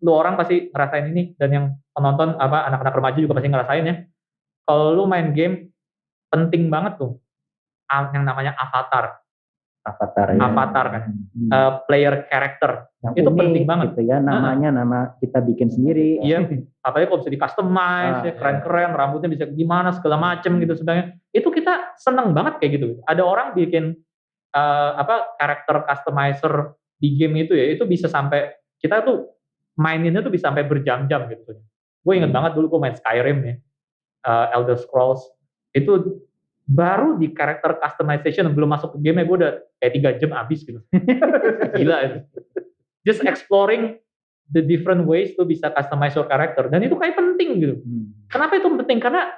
lu 0.00 0.12
orang 0.16 0.40
pasti 0.40 0.72
ngerasain 0.72 1.06
ini 1.12 1.22
dan 1.36 1.48
yang 1.52 1.64
penonton 1.92 2.36
apa 2.36 2.68
anak-anak 2.68 2.94
remaja 2.96 3.18
juga 3.20 3.34
pasti 3.36 3.48
ngerasain 3.52 3.84
ya. 3.84 3.96
Kalau 4.66 4.96
lu 4.96 5.04
main 5.04 5.36
game 5.36 5.68
penting 6.32 6.72
banget 6.72 6.96
tuh 6.96 7.20
yang 7.86 8.26
namanya 8.26 8.56
avatar 8.58 9.25
avatar 9.86 10.26
ya. 10.34 10.40
avatar 10.42 10.86
kan 10.90 11.02
hmm. 11.06 11.50
uh, 11.54 11.72
player 11.86 12.26
character 12.26 12.90
yang 13.06 13.14
itu 13.14 13.30
unik, 13.30 13.38
penting 13.38 13.64
banget 13.64 13.86
gitu 13.94 14.02
ya 14.10 14.18
namanya 14.18 14.68
uh. 14.74 14.76
nama 14.82 14.98
kita 15.22 15.38
bikin 15.46 15.68
sendiri 15.70 16.18
iya 16.26 16.42
apalagi 16.82 17.06
kalau 17.06 17.20
bisa 17.22 17.32
di 17.32 17.40
customize 17.40 18.18
ah, 18.20 18.26
ya 18.26 18.32
keren-keren 18.34 18.90
ya. 18.92 18.96
rambutnya 18.98 19.30
bisa 19.30 19.44
gimana 19.46 19.94
segala 19.94 20.18
macem 20.18 20.58
gitu 20.58 20.74
sebenarnya 20.74 21.14
itu 21.30 21.48
kita 21.54 21.94
seneng 22.02 22.34
banget 22.34 22.58
kayak 22.58 22.72
gitu 22.82 22.86
ada 23.06 23.22
orang 23.22 23.54
bikin 23.54 23.94
uh, 24.52 24.90
apa 24.98 25.38
karakter 25.38 25.76
customizer 25.86 26.74
di 26.98 27.14
game 27.14 27.46
itu 27.46 27.54
ya 27.54 27.70
itu 27.70 27.86
bisa 27.86 28.10
sampai 28.10 28.50
kita 28.82 29.06
tuh 29.06 29.30
maininnya 29.78 30.24
tuh 30.24 30.32
bisa 30.32 30.50
sampai 30.50 30.66
berjam-jam 30.66 31.28
gitu 31.30 31.54
gue 32.06 32.12
inget 32.14 32.30
hmm. 32.30 32.36
banget 32.36 32.52
dulu 32.58 32.76
gue 32.76 32.80
main 32.82 32.96
Skyrim 32.96 33.38
ya 33.44 33.54
uh, 34.26 34.46
Elder 34.56 34.78
Scrolls 34.80 35.22
itu 35.76 36.22
baru 36.66 37.14
di 37.14 37.30
karakter 37.30 37.78
customization 37.78 38.50
belum 38.50 38.74
masuk 38.74 38.98
ke 38.98 39.06
game 39.06 39.22
gue 39.22 39.36
udah 39.38 39.52
kayak 39.78 39.92
tiga 39.94 40.10
jam 40.18 40.34
habis 40.34 40.66
gitu. 40.66 40.82
Gila 41.78 41.96
itu. 42.02 42.18
Just 43.06 43.22
exploring 43.22 44.02
the 44.50 44.66
different 44.66 45.06
ways 45.06 45.30
to 45.38 45.46
bisa 45.46 45.70
customize 45.70 46.18
your 46.18 46.26
character. 46.26 46.66
Dan 46.66 46.82
itu 46.82 46.98
kayak 46.98 47.14
penting 47.14 47.62
gitu. 47.62 47.74
Hmm. 47.78 48.10
kenapa 48.26 48.58
itu 48.58 48.66
penting? 48.82 48.98
Karena 48.98 49.30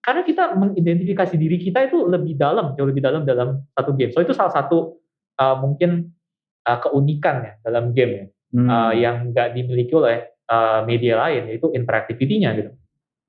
karena 0.00 0.20
kita 0.24 0.56
mengidentifikasi 0.56 1.34
diri 1.36 1.56
kita 1.60 1.88
itu 1.88 2.04
lebih 2.08 2.36
dalam 2.36 2.72
jauh 2.76 2.88
lebih 2.88 3.04
dalam 3.04 3.28
dalam 3.28 3.60
satu 3.76 3.92
game. 3.92 4.12
So 4.16 4.24
itu 4.24 4.32
salah 4.32 4.52
satu 4.52 4.96
uh, 5.36 5.56
mungkin 5.60 6.16
uh, 6.64 6.80
keunikan 6.80 7.44
ya 7.44 7.52
dalam 7.60 7.92
game 7.92 8.12
ya. 8.12 8.24
Hmm. 8.54 8.68
uh, 8.70 8.92
yang 8.96 9.16
nggak 9.34 9.52
dimiliki 9.52 9.92
oleh 9.92 10.32
uh, 10.48 10.80
media 10.86 11.18
lain 11.20 11.50
yaitu 11.50 11.74
interaktivitinya 11.74 12.54
gitu 12.54 12.70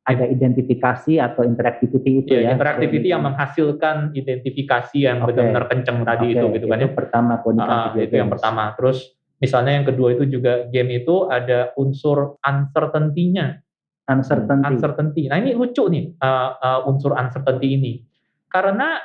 ada 0.06 0.26
identifikasi 0.30 1.18
atau 1.18 1.42
interactivity 1.42 2.22
itu 2.22 2.38
ya. 2.38 2.42
ya 2.46 2.50
interactivity 2.54 3.10
yang 3.10 3.26
menghasilkan 3.26 4.14
identifikasi 4.14 5.02
yang 5.02 5.26
okay. 5.26 5.34
benar-benar 5.34 5.66
kenceng 5.66 6.06
tadi 6.06 6.28
okay. 6.30 6.34
itu 6.38 6.46
gitu 6.62 6.66
kan 6.70 6.78
ya. 6.78 6.90
pertama 6.94 7.34
uh, 7.42 7.90
itu 7.98 8.14
yang 8.14 8.30
pertama. 8.30 8.64
Terus 8.78 9.18
misalnya 9.42 9.82
yang 9.82 9.86
kedua 9.90 10.14
itu 10.14 10.30
juga 10.30 10.70
game 10.70 11.02
itu 11.02 11.26
ada 11.26 11.74
unsur 11.82 12.38
uncertainty-nya. 12.46 13.66
Uncertainty. 14.06 14.66
Uncertainty. 14.70 15.22
Nah, 15.26 15.42
ini 15.42 15.58
lucu 15.58 15.90
nih 15.90 16.14
uh, 16.22 16.52
uh, 16.54 16.80
unsur 16.86 17.18
uncertainty 17.18 17.68
ini. 17.74 17.94
Karena 18.46 19.02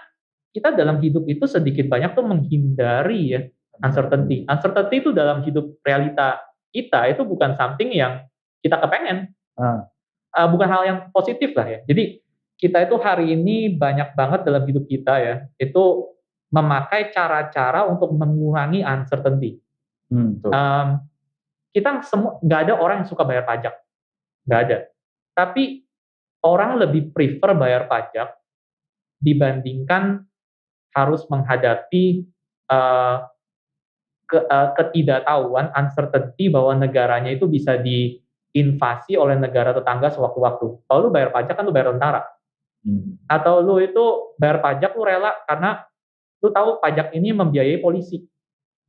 kita 0.53 0.77
dalam 0.77 1.01
hidup 1.01 1.25
itu 1.25 1.49
sedikit 1.49 1.89
banyak 1.89 2.13
tuh 2.13 2.29
menghindari 2.29 3.21
ya 3.33 3.41
uncertainty. 3.81 4.45
Uncertainty 4.45 5.01
itu 5.01 5.17
dalam 5.17 5.41
hidup 5.49 5.81
realita 5.81 6.45
kita 6.69 7.09
itu 7.09 7.25
bukan 7.25 7.57
something 7.57 7.89
yang 7.89 8.21
kita 8.61 8.77
kepengen. 8.77 9.33
Uh 9.57 9.89
uh, 10.35 10.49
bukan 10.51 10.69
hal 10.69 10.83
yang 10.87 10.99
positif 11.11 11.55
lah 11.55 11.67
ya. 11.67 11.79
Jadi 11.87 12.21
kita 12.61 12.85
itu 12.85 12.97
hari 13.01 13.33
ini 13.33 13.73
banyak 13.73 14.13
banget 14.13 14.45
dalam 14.45 14.63
hidup 14.69 14.85
kita 14.85 15.15
ya, 15.17 15.35
itu 15.57 16.13
memakai 16.53 17.09
cara-cara 17.09 17.87
untuk 17.89 18.13
mengurangi 18.13 18.85
uncertainty. 18.85 19.57
Hmm. 20.11 20.43
Um, 20.45 20.89
kita 21.71 22.03
semua 22.03 22.37
nggak 22.43 22.61
ada 22.67 22.75
orang 22.77 22.97
yang 23.03 23.09
suka 23.09 23.23
bayar 23.23 23.47
pajak, 23.47 23.75
nggak 24.45 24.61
ada. 24.67 24.79
Tapi 25.33 25.87
orang 26.43 26.83
lebih 26.83 27.15
prefer 27.15 27.55
bayar 27.55 27.87
pajak 27.87 28.35
dibandingkan 29.23 30.27
harus 30.91 31.23
menghadapi 31.31 32.27
uh, 32.67 33.23
ke, 34.27 34.39
uh, 34.43 34.75
ketidaktahuan, 34.75 35.71
uncertainty 35.75 36.51
bahwa 36.51 36.75
negaranya 36.75 37.31
itu 37.31 37.47
bisa 37.47 37.79
diinvasi 38.51 39.15
oleh 39.15 39.39
negara 39.39 39.71
tetangga 39.71 40.11
sewaktu-waktu. 40.11 40.67
Kalau 40.87 41.01
lu 41.07 41.11
bayar 41.15 41.31
pajak 41.31 41.55
kan 41.55 41.65
lu 41.67 41.75
bayar 41.75 41.95
tentara. 41.95 42.23
Hmm. 42.83 43.21
Atau 43.31 43.63
lu 43.63 43.79
itu 43.79 44.35
bayar 44.41 44.59
pajak 44.59 44.97
lu 44.99 45.03
rela 45.07 45.31
karena 45.47 45.85
lu 46.41 46.49
tahu 46.51 46.83
pajak 46.83 47.15
ini 47.15 47.31
membiayai 47.31 47.79
polisi. 47.79 48.19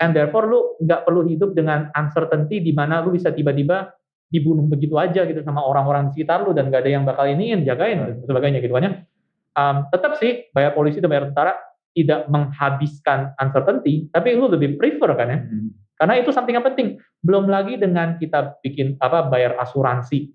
And 0.02 0.18
therefore 0.18 0.50
lu 0.50 0.60
nggak 0.82 1.06
perlu 1.06 1.30
hidup 1.30 1.54
dengan 1.54 1.94
uncertainty 1.94 2.58
di 2.58 2.74
mana 2.74 3.06
lu 3.06 3.14
bisa 3.14 3.30
tiba-tiba 3.30 3.94
dibunuh 4.32 4.64
begitu 4.66 4.96
aja 4.96 5.28
gitu 5.28 5.44
sama 5.44 5.62
orang-orang 5.62 6.10
di 6.10 6.18
sekitar 6.18 6.48
lu 6.48 6.56
dan 6.56 6.72
gak 6.72 6.88
ada 6.88 6.92
yang 6.96 7.04
bakal 7.04 7.28
iniin 7.28 7.68
jagain 7.68 8.00
dan 8.00 8.12
sebagainya 8.24 8.64
gitu 8.64 8.74
kan 8.74 8.84
ya. 8.88 8.92
Um, 9.52 9.76
tetap 9.92 10.16
sih 10.16 10.48
bayar 10.56 10.72
polisi 10.72 11.04
dan 11.04 11.12
bayar 11.12 11.28
tentara 11.30 11.54
tidak 11.92 12.32
menghabiskan 12.32 13.36
uncertainty, 13.36 14.08
tapi 14.16 14.32
lu 14.32 14.48
lebih 14.48 14.80
prefer 14.80 15.12
kan 15.12 15.28
ya. 15.28 15.40
Hmm. 15.44 15.70
Karena 16.02 16.18
itu 16.18 16.34
something 16.34 16.58
yang 16.58 16.66
penting. 16.66 16.98
Belum 17.22 17.46
lagi 17.46 17.78
dengan 17.78 18.18
kita 18.18 18.58
bikin 18.66 18.98
apa 18.98 19.30
bayar 19.30 19.54
asuransi 19.62 20.34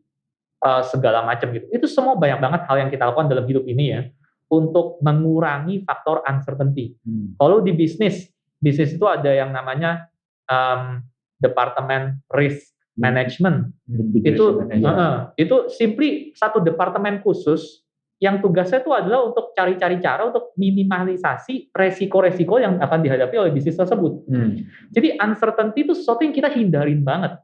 uh, 0.62 0.86
segala 0.86 1.26
macam 1.26 1.50
gitu. 1.50 1.66
Itu 1.74 1.90
semua 1.90 2.14
banyak 2.14 2.38
banget 2.38 2.60
hal 2.70 2.76
yang 2.86 2.90
kita 2.94 3.10
lakukan 3.10 3.26
dalam 3.26 3.42
hidup 3.50 3.66
ini 3.66 3.84
ya 3.90 4.06
untuk 4.46 5.02
mengurangi 5.02 5.82
faktor 5.82 6.22
uncertainty. 6.22 6.94
Hmm. 7.02 7.34
Kalau 7.34 7.58
di 7.66 7.74
bisnis, 7.74 8.30
bisnis 8.62 8.94
itu 8.94 9.02
ada 9.10 9.26
yang 9.26 9.50
namanya 9.50 10.06
um, 10.46 11.02
departemen 11.42 12.22
risk 12.30 12.70
management. 12.94 13.74
Itu 14.22 14.62
Management. 14.62 14.96
uh, 14.96 15.16
itu 15.34 15.66
simply 15.74 16.30
satu 16.38 16.62
departemen 16.62 17.20
khusus 17.26 17.85
yang 18.16 18.40
tugasnya 18.40 18.80
itu 18.80 18.92
adalah 18.96 19.28
untuk 19.28 19.52
cari-cari 19.52 20.00
cara 20.00 20.24
untuk 20.32 20.56
minimalisasi 20.56 21.68
resiko-resiko 21.68 22.56
yang 22.56 22.80
akan 22.80 23.04
dihadapi 23.04 23.36
oleh 23.36 23.52
bisnis 23.52 23.76
tersebut. 23.76 24.24
Hmm. 24.24 24.64
Jadi 24.88 25.20
uncertainty 25.20 25.84
itu 25.84 25.92
sesuatu 25.92 26.24
yang 26.24 26.32
kita 26.32 26.48
hindarin 26.48 27.04
banget 27.04 27.36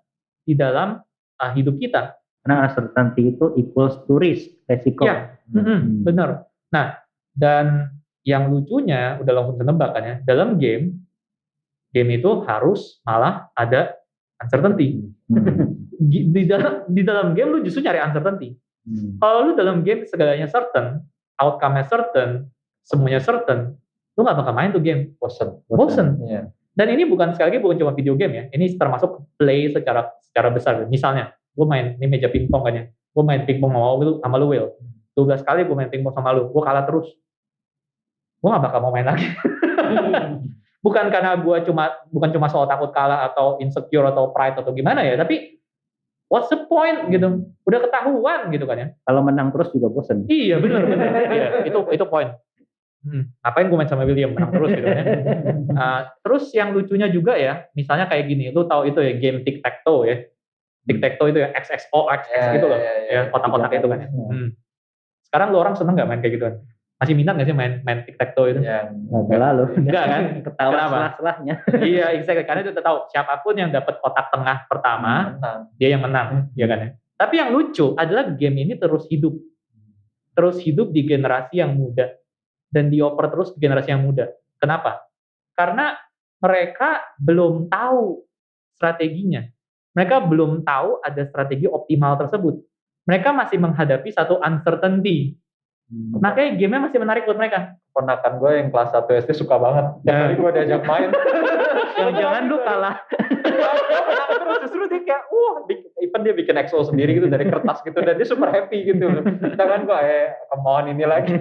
di 0.49 0.57
dalam 0.57 0.97
uh, 1.37 1.53
hidup 1.53 1.77
kita. 1.77 2.17
Karena 2.41 2.67
uncertainty 2.67 3.37
itu 3.37 3.53
equals 3.61 4.01
to 4.09 4.17
risk, 4.17 4.49
resiko. 4.67 5.05
Ya, 5.05 5.37
mm-mm, 5.53 6.03
benar. 6.03 6.49
Nah, 6.73 6.99
dan 7.37 7.93
yang 8.25 8.49
lucunya 8.51 9.21
udah 9.21 9.33
langsung 9.35 9.55
bisa 9.61 9.69
nebak 9.69 9.91
kan 9.93 10.03
ya, 10.03 10.17
dalam 10.25 10.57
game 10.57 11.05
game 11.93 12.17
itu 12.17 12.43
harus 12.49 12.99
malah 13.05 13.53
ada 13.53 13.93
uncertainty. 14.41 15.05
Hmm. 15.29 15.79
Di 16.03 16.43
dalam 16.51 16.83
di 16.91 17.07
dalam 17.07 17.31
game 17.31 17.47
lu 17.55 17.59
justru 17.63 17.79
nyari 17.79 18.03
uncertainty. 18.03 18.59
Hmm. 18.83 19.19
Kalau 19.23 19.39
lu 19.47 19.53
dalam 19.55 19.87
game 19.87 20.03
segalanya 20.07 20.51
certain, 20.51 21.07
outcome-nya 21.39 21.85
certain, 21.87 22.51
semuanya 22.83 23.23
certain, 23.23 23.79
lu 24.19 24.27
nggak 24.27 24.39
bakal 24.43 24.55
main 24.55 24.71
tuh 24.75 24.83
game. 24.83 25.15
Bosen. 25.19 25.63
Bosen. 25.71 26.19
Iya. 26.27 26.51
Dan 26.73 26.87
ini 26.97 27.05
bukan 27.05 27.37
sekali 27.37 27.53
lagi 27.53 27.61
bukan 27.61 27.77
cuma 27.85 27.93
video 27.93 28.17
game 28.17 28.33
ya, 28.33 28.45
ini 28.57 28.73
termasuk 28.81 29.29
play 29.37 29.69
secara 29.69 30.09
secara 30.25 30.49
besar. 30.49 30.89
Misalnya, 30.89 31.37
gue 31.53 31.67
main 31.69 32.01
ini 32.01 32.07
meja 32.09 32.33
pingpong 32.33 32.65
kan 32.65 32.73
ya, 32.73 32.85
gue 32.89 33.25
main 33.25 33.45
pingpong 33.45 33.69
sama 33.69 33.89
lu, 34.01 34.13
sama 34.25 34.37
lu 34.41 34.47
Will. 34.49 34.73
12 35.13 35.45
kali 35.45 35.69
gue 35.69 35.77
main 35.77 35.93
pingpong 35.93 36.17
sama 36.17 36.33
lu, 36.33 36.49
gue 36.49 36.63
kalah 36.65 36.89
terus. 36.89 37.13
Gue 38.41 38.49
gak 38.49 38.65
bakal 38.65 38.81
mau 38.81 38.91
main 38.91 39.05
lagi. 39.05 39.29
bukan 40.85 41.13
karena 41.13 41.37
gue 41.39 41.57
cuma 41.69 41.93
bukan 42.09 42.31
cuma 42.33 42.49
soal 42.49 42.65
takut 42.65 42.91
kalah 42.91 43.29
atau 43.29 43.61
insecure 43.61 44.09
atau 44.09 44.33
pride 44.33 44.57
atau 44.57 44.73
gimana 44.73 45.05
ya, 45.05 45.21
tapi 45.21 45.62
what's 46.33 46.49
the 46.49 46.65
point 46.65 47.13
gitu? 47.13 47.45
Udah 47.69 47.79
ketahuan 47.85 48.49
gitu 48.49 48.65
kan 48.65 48.77
ya. 48.81 48.89
Kalau 49.05 49.21
menang 49.21 49.53
terus 49.53 49.69
juga 49.77 49.93
bosen. 49.93 50.25
Iya 50.33 50.57
benar 50.57 50.89
benar. 50.89 51.09
iya, 51.37 51.47
itu 51.69 51.77
itu 51.93 52.05
poin. 52.09 52.33
Hmm, 53.03 53.29
ngapain 53.43 53.67
gue 53.67 53.77
main 53.77 53.91
sama 53.91 54.07
William 54.09 54.33
menang 54.33 54.55
terus 54.55 54.71
gitu 54.73 54.87
kan 54.89 55.05
ya. 55.05 55.15
Ah, 55.83 56.01
terus 56.25 56.49
yang 56.57 56.73
lucunya 56.73 57.11
juga 57.13 57.35
ya, 57.37 57.67
misalnya 57.75 58.07
kayak 58.07 58.29
gini, 58.31 58.53
lu 58.55 58.65
tahu 58.65 58.87
itu 58.89 59.01
ya 59.03 59.13
game 59.19 59.43
tic 59.45 59.61
tac 59.61 59.85
toe 59.85 60.07
ya. 60.09 60.17
Tic 60.87 60.99
tac 61.03 61.19
toe 61.19 61.29
itu 61.35 61.43
ya 61.43 61.51
XXO 61.53 61.99
XX 62.09 62.29
Ya, 62.31 62.53
gitu 62.57 62.67
loh. 62.71 62.79
ya, 62.79 62.93
ya, 62.93 63.11
ya 63.11 63.21
kotak-kotak 63.35 63.73
itu 63.77 63.89
kan 63.91 63.99
ya. 64.07 64.09
Hmm. 64.09 64.49
Sekarang 65.27 65.49
lu 65.51 65.59
orang 65.59 65.75
seneng 65.75 65.97
nggak 65.99 66.09
main 66.09 66.21
kayak 66.23 66.35
gituan? 66.39 66.55
Masih 67.03 67.19
minat 67.19 67.35
nggak 67.35 67.49
sih 67.51 67.57
main 67.59 67.83
main 67.83 68.07
tic 68.07 68.15
tac 68.15 68.31
toe 68.39 68.55
itu? 68.55 68.63
Yang 68.63 68.95
Nggak 69.11 69.41
lalu. 69.43 69.63
Enggak 69.75 70.05
kan? 70.07 70.23
Ketawa 70.47 70.71
Kenapa? 70.71 70.95
selah-selahnya. 70.95 71.55
iya, 71.83 72.07
exactly. 72.15 72.47
Karena 72.47 72.61
itu 72.63 72.71
tahu 72.79 72.97
siapa 73.11 73.43
pun 73.43 73.55
yang 73.59 73.75
dapat 73.75 73.99
kotak 73.99 74.31
tengah 74.31 74.57
pertama, 74.71 75.35
menang. 75.35 75.61
dia 75.75 75.89
yang 75.91 76.03
menang, 76.07 76.29
ya 76.55 76.71
kan 76.71 76.79
ya. 76.79 76.91
Tapi 77.19 77.35
yang 77.43 77.51
lucu 77.51 77.99
adalah 77.99 78.31
game 78.39 78.63
ini 78.63 78.79
terus 78.79 79.11
hidup, 79.11 79.35
terus 80.39 80.63
hidup 80.63 80.95
di 80.95 81.03
generasi 81.03 81.59
yang 81.59 81.75
muda 81.75 82.07
dan 82.71 82.87
dioper 82.87 83.35
terus 83.35 83.51
ke 83.51 83.59
generasi 83.59 83.91
yang 83.91 84.07
muda. 84.07 84.31
Kenapa? 84.63 85.03
Karena 85.59 85.99
mereka 86.39 87.03
belum 87.19 87.67
tahu 87.67 88.23
strateginya. 88.79 89.43
Mereka 89.93 90.25
belum 90.25 90.65
tahu 90.65 91.05
ada 91.05 91.23
strategi 91.29 91.69
optimal 91.69 92.17
tersebut. 92.17 92.59
Mereka 93.05 93.35
masih 93.35 93.59
menghadapi 93.61 94.09
satu 94.15 94.41
uncertainty. 94.41 95.37
Hmm. 95.93 96.25
Makanya 96.25 96.57
gamenya 96.57 96.81
masih 96.89 96.99
menarik 96.99 97.29
buat 97.29 97.37
mereka. 97.37 97.77
Ponakan 97.93 98.41
gue 98.41 98.51
yang 98.57 98.69
kelas 98.73 98.97
1 98.97 99.13
SD 99.13 99.31
suka 99.37 99.61
banget. 99.61 99.85
Tiap 100.01 100.09
Ya. 100.09 100.21
kali 100.25 100.35
gue 100.35 100.51
diajak 100.57 100.83
main. 100.83 101.09
Jangan-jangan 102.01 102.43
lu 102.49 102.57
kalah. 102.65 102.97
terus 104.33 104.59
justru 104.65 104.89
dia 104.89 105.01
kayak 105.05 105.23
wah 105.29 105.55
even 106.01 106.21
dia 106.25 106.33
bikin 106.33 106.57
XO 106.65 106.83
sendiri 106.83 107.15
gitu 107.15 107.29
dari 107.29 107.45
kertas 107.45 107.85
gitu 107.85 107.95
dan 107.95 108.17
dia 108.17 108.25
super 108.25 108.49
happy 108.49 108.89
gitu 108.89 109.07
sedangkan 109.39 109.85
gue 109.85 109.99
eh 110.01 110.27
come 110.49 110.65
on 110.65 110.85
ini 110.89 111.05
lagi 111.05 111.37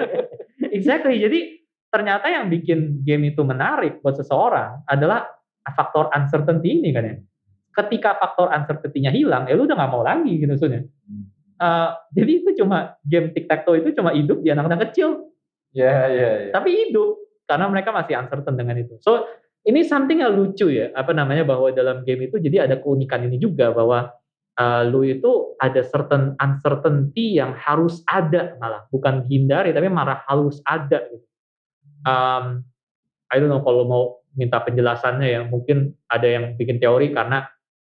Exactly. 0.76 1.18
Jadi 1.18 1.40
ternyata 1.88 2.26
yang 2.26 2.48
bikin 2.48 3.04
game 3.04 3.28
itu 3.28 3.42
menarik 3.44 4.00
buat 4.00 4.16
seseorang 4.16 4.86
adalah 4.86 5.28
faktor 5.68 6.08
uncertainty 6.10 6.80
ini 6.80 6.90
kan 6.90 7.04
ya. 7.04 7.16
Ketika 7.72 8.16
faktor 8.16 8.48
uncertainty-nya 8.48 9.08
hilang, 9.10 9.48
ya 9.48 9.56
lu 9.56 9.64
udah 9.64 9.76
nggak 9.76 9.92
mau 9.92 10.00
lagi 10.00 10.40
gitu 10.40 10.48
maksudnya. 10.48 10.84
Eh, 11.62 11.90
jadi 12.18 12.32
itu 12.42 12.50
cuma 12.58 12.98
game 13.06 13.30
tic 13.30 13.46
tac 13.46 13.62
toe 13.62 13.78
itu 13.78 13.94
cuma 13.94 14.10
hidup 14.10 14.42
di 14.42 14.50
anak-anak 14.50 14.90
kecil, 14.90 15.30
ya 15.70 16.10
ya 16.10 16.30
ya 16.42 16.50
tapi 16.50 16.74
hidup 16.74 17.22
karena 17.46 17.70
mereka 17.70 17.94
masih 17.94 18.18
uncertain 18.18 18.58
dengan 18.58 18.82
itu. 18.82 18.98
So 18.98 19.30
ini 19.62 19.86
something 19.86 20.26
yang 20.26 20.34
lucu 20.34 20.74
ya, 20.74 20.90
apa 20.90 21.14
namanya 21.14 21.46
bahwa 21.46 21.70
dalam 21.70 22.02
game 22.02 22.26
itu 22.26 22.42
jadi 22.42 22.66
ada 22.66 22.82
keunikan 22.82 23.22
ini 23.30 23.38
juga 23.38 23.70
bahwa 23.70 24.10
eh, 24.58 24.82
lu 24.90 25.06
itu 25.06 25.54
ada 25.62 25.86
certain 25.86 26.34
uncertainty 26.42 27.38
yang 27.38 27.54
harus 27.54 28.02
ada 28.10 28.58
malah 28.58 28.82
bukan 28.90 29.22
hindari 29.30 29.70
tapi 29.70 29.86
malah 29.86 30.18
harus 30.26 30.58
ada 30.66 31.06
gitu. 31.14 31.26
Um, 32.02 32.66
I 33.30 33.38
don't 33.38 33.46
know 33.46 33.62
kalau 33.62 33.86
mau 33.86 34.04
minta 34.34 34.58
penjelasannya 34.58 35.28
ya 35.30 35.40
mungkin 35.46 35.94
ada 36.10 36.26
yang 36.26 36.58
bikin 36.58 36.82
teori 36.82 37.14
karena 37.14 37.46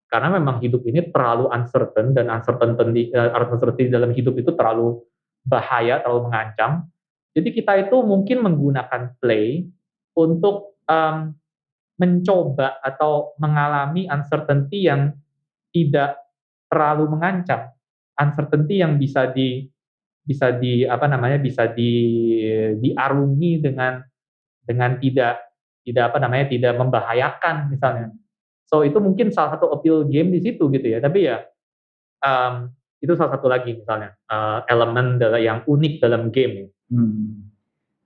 karena 0.10 0.42
memang 0.42 0.58
hidup 0.58 0.82
ini 0.90 1.14
terlalu 1.14 1.54
uncertain 1.54 2.18
dan 2.18 2.34
eh, 2.34 3.32
uncertainty 3.38 3.94
dalam 3.94 4.10
hidup 4.10 4.34
itu 4.42 4.52
terlalu 4.58 4.98
bahaya, 5.46 6.02
terlalu 6.02 6.34
mengancam. 6.34 6.90
Jadi 7.38 7.50
kita 7.54 7.78
itu 7.78 8.02
mungkin 8.02 8.42
menggunakan 8.42 9.22
play 9.22 9.70
untuk 10.18 10.82
um, 10.90 11.38
mencoba 12.02 12.82
atau 12.82 13.38
mengalami 13.38 14.10
uncertainty 14.10 14.90
yang 14.90 15.14
tidak 15.70 16.18
terlalu 16.66 17.06
mengancam, 17.14 17.70
uncertainty 18.18 18.82
yang 18.82 18.98
bisa 18.98 19.30
di 19.30 19.70
bisa 20.26 20.54
di 20.58 20.86
apa 20.90 21.06
namanya 21.06 21.38
bisa 21.38 21.70
di 21.70 21.94
diarungi 22.82 23.52
dengan 23.62 24.02
dengan 24.62 24.98
tidak 24.98 25.54
tidak 25.86 26.04
apa 26.14 26.18
namanya 26.18 26.46
tidak 26.50 26.74
membahayakan 26.78 27.56
misalnya. 27.70 28.10
So 28.70 28.86
itu 28.86 29.02
mungkin 29.02 29.34
salah 29.34 29.58
satu 29.58 29.74
appeal 29.74 30.06
game 30.06 30.30
di 30.30 30.46
situ 30.46 30.70
gitu 30.70 30.86
ya. 30.86 31.02
Tapi 31.02 31.26
ya 31.26 31.42
um, 32.22 32.70
itu 33.02 33.18
salah 33.18 33.34
satu 33.34 33.50
lagi 33.50 33.74
misalnya 33.74 34.14
uh, 34.30 34.62
elemen 34.70 35.18
yang 35.42 35.66
unik 35.66 36.04
dalam 36.04 36.30
game. 36.30 36.54
ya. 36.54 36.68
Hmm. 36.94 37.50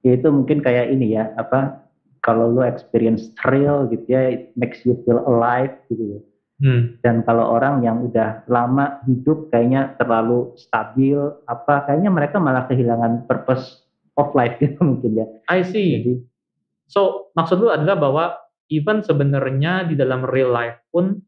Ya, 0.04 0.20
itu 0.20 0.28
mungkin 0.32 0.60
kayak 0.60 0.92
ini 0.92 1.16
ya, 1.16 1.32
apa 1.40 1.88
kalau 2.24 2.52
lu 2.52 2.64
experience 2.64 3.32
thrill 3.40 3.88
gitu 3.92 4.04
ya, 4.08 4.36
it 4.36 4.52
makes 4.60 4.84
you 4.84 5.00
feel 5.04 5.24
alive 5.28 5.72
gitu 5.92 6.20
ya. 6.20 6.20
Hmm. 6.64 6.82
Dan 7.04 7.24
kalau 7.28 7.60
orang 7.60 7.84
yang 7.84 8.08
udah 8.08 8.48
lama 8.48 9.04
hidup 9.08 9.52
kayaknya 9.52 9.96
terlalu 10.00 10.56
stabil, 10.56 11.18
apa 11.48 11.88
kayaknya 11.88 12.12
mereka 12.12 12.38
malah 12.40 12.68
kehilangan 12.68 13.28
purpose 13.28 13.84
of 14.20 14.32
life 14.36 14.56
gitu 14.60 14.80
mungkin 14.88 15.24
ya. 15.24 15.28
I 15.52 15.64
see. 15.64 16.00
Jadi 16.00 16.14
So 16.92 17.34
maksud 17.34 17.58
lu 17.58 17.74
adalah 17.74 17.98
bahwa 17.98 18.26
even 18.70 19.02
sebenarnya 19.02 19.86
di 19.86 19.96
dalam 19.96 20.24
real 20.24 20.52
life 20.52 20.80
pun 20.90 21.20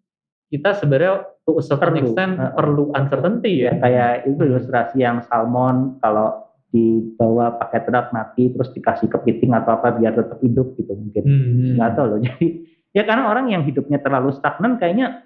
kita 0.48 0.78
sebenarnya 0.78 1.26
to 1.44 1.58
a 1.58 1.64
certain 1.64 1.94
Perlu, 1.94 2.02
extent 2.06 2.34
uh-uh. 2.38 2.54
perlu 2.54 2.84
uncertainty 2.94 3.66
ya 3.66 3.72
ya. 3.72 3.72
kayak 3.82 4.12
itu 4.30 4.42
ilustrasi 4.46 4.98
yang 5.02 5.20
salmon 5.26 6.00
kalau 6.00 6.46
dibawa 6.70 7.56
pakai 7.56 7.84
truk 7.84 8.12
mati 8.12 8.52
terus 8.52 8.70
dikasih 8.72 9.08
kepiting 9.08 9.56
atau 9.56 9.80
apa 9.80 9.96
biar 9.96 10.12
tetap 10.12 10.40
hidup 10.44 10.76
gitu 10.76 10.92
mungkin 10.92 11.24
Hmm. 11.24 11.80
tahu 11.96 12.06
loh 12.16 12.20
jadi 12.28 12.48
ya 12.92 13.04
karena 13.04 13.28
orang 13.28 13.48
yang 13.48 13.64
hidupnya 13.64 14.00
terlalu 14.00 14.36
stagnan 14.36 14.76
kayaknya 14.76 15.24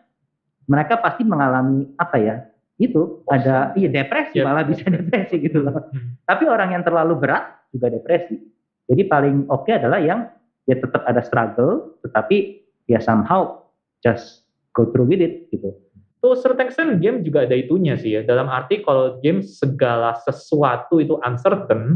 mereka 0.70 1.02
pasti 1.02 1.26
mengalami 1.26 1.90
apa 1.98 2.18
ya 2.22 2.36
itu 2.80 3.26
ada 3.28 3.74
iya 3.76 3.90
depresi 3.92 4.40
Ya. 4.40 4.46
malah 4.48 4.64
bisa 4.64 4.86
depresi 4.94 5.36
gitu 5.42 5.62
loh 5.62 5.90
Hmm. 5.90 6.22
tapi 6.24 6.46
orang 6.46 6.74
yang 6.74 6.84
terlalu 6.86 7.18
berat 7.18 7.66
juga 7.74 7.90
depresi 7.90 8.38
jadi 8.86 9.06
paling 9.06 9.46
oke 9.50 9.70
adalah 9.70 9.98
yang 10.02 10.30
ya 10.70 10.78
tetap 10.78 11.02
ada 11.10 11.26
struggle 11.26 11.98
tetapi 12.06 12.62
ya 12.86 13.02
somehow 13.02 13.66
just 14.06 14.46
go 14.78 14.86
through 14.94 15.10
with 15.10 15.20
it 15.26 15.50
gitu 15.50 15.74
To 16.20 16.36
a 16.36 16.40
certain 16.40 16.68
extent 16.68 17.00
game 17.00 17.24
juga 17.24 17.48
ada 17.48 17.56
itunya 17.56 17.96
sih 17.96 18.20
ya. 18.20 18.22
Dalam 18.28 18.52
arti 18.52 18.84
kalau 18.84 19.24
game 19.24 19.40
segala 19.40 20.20
sesuatu 20.20 21.00
itu 21.00 21.16
uncertain, 21.24 21.96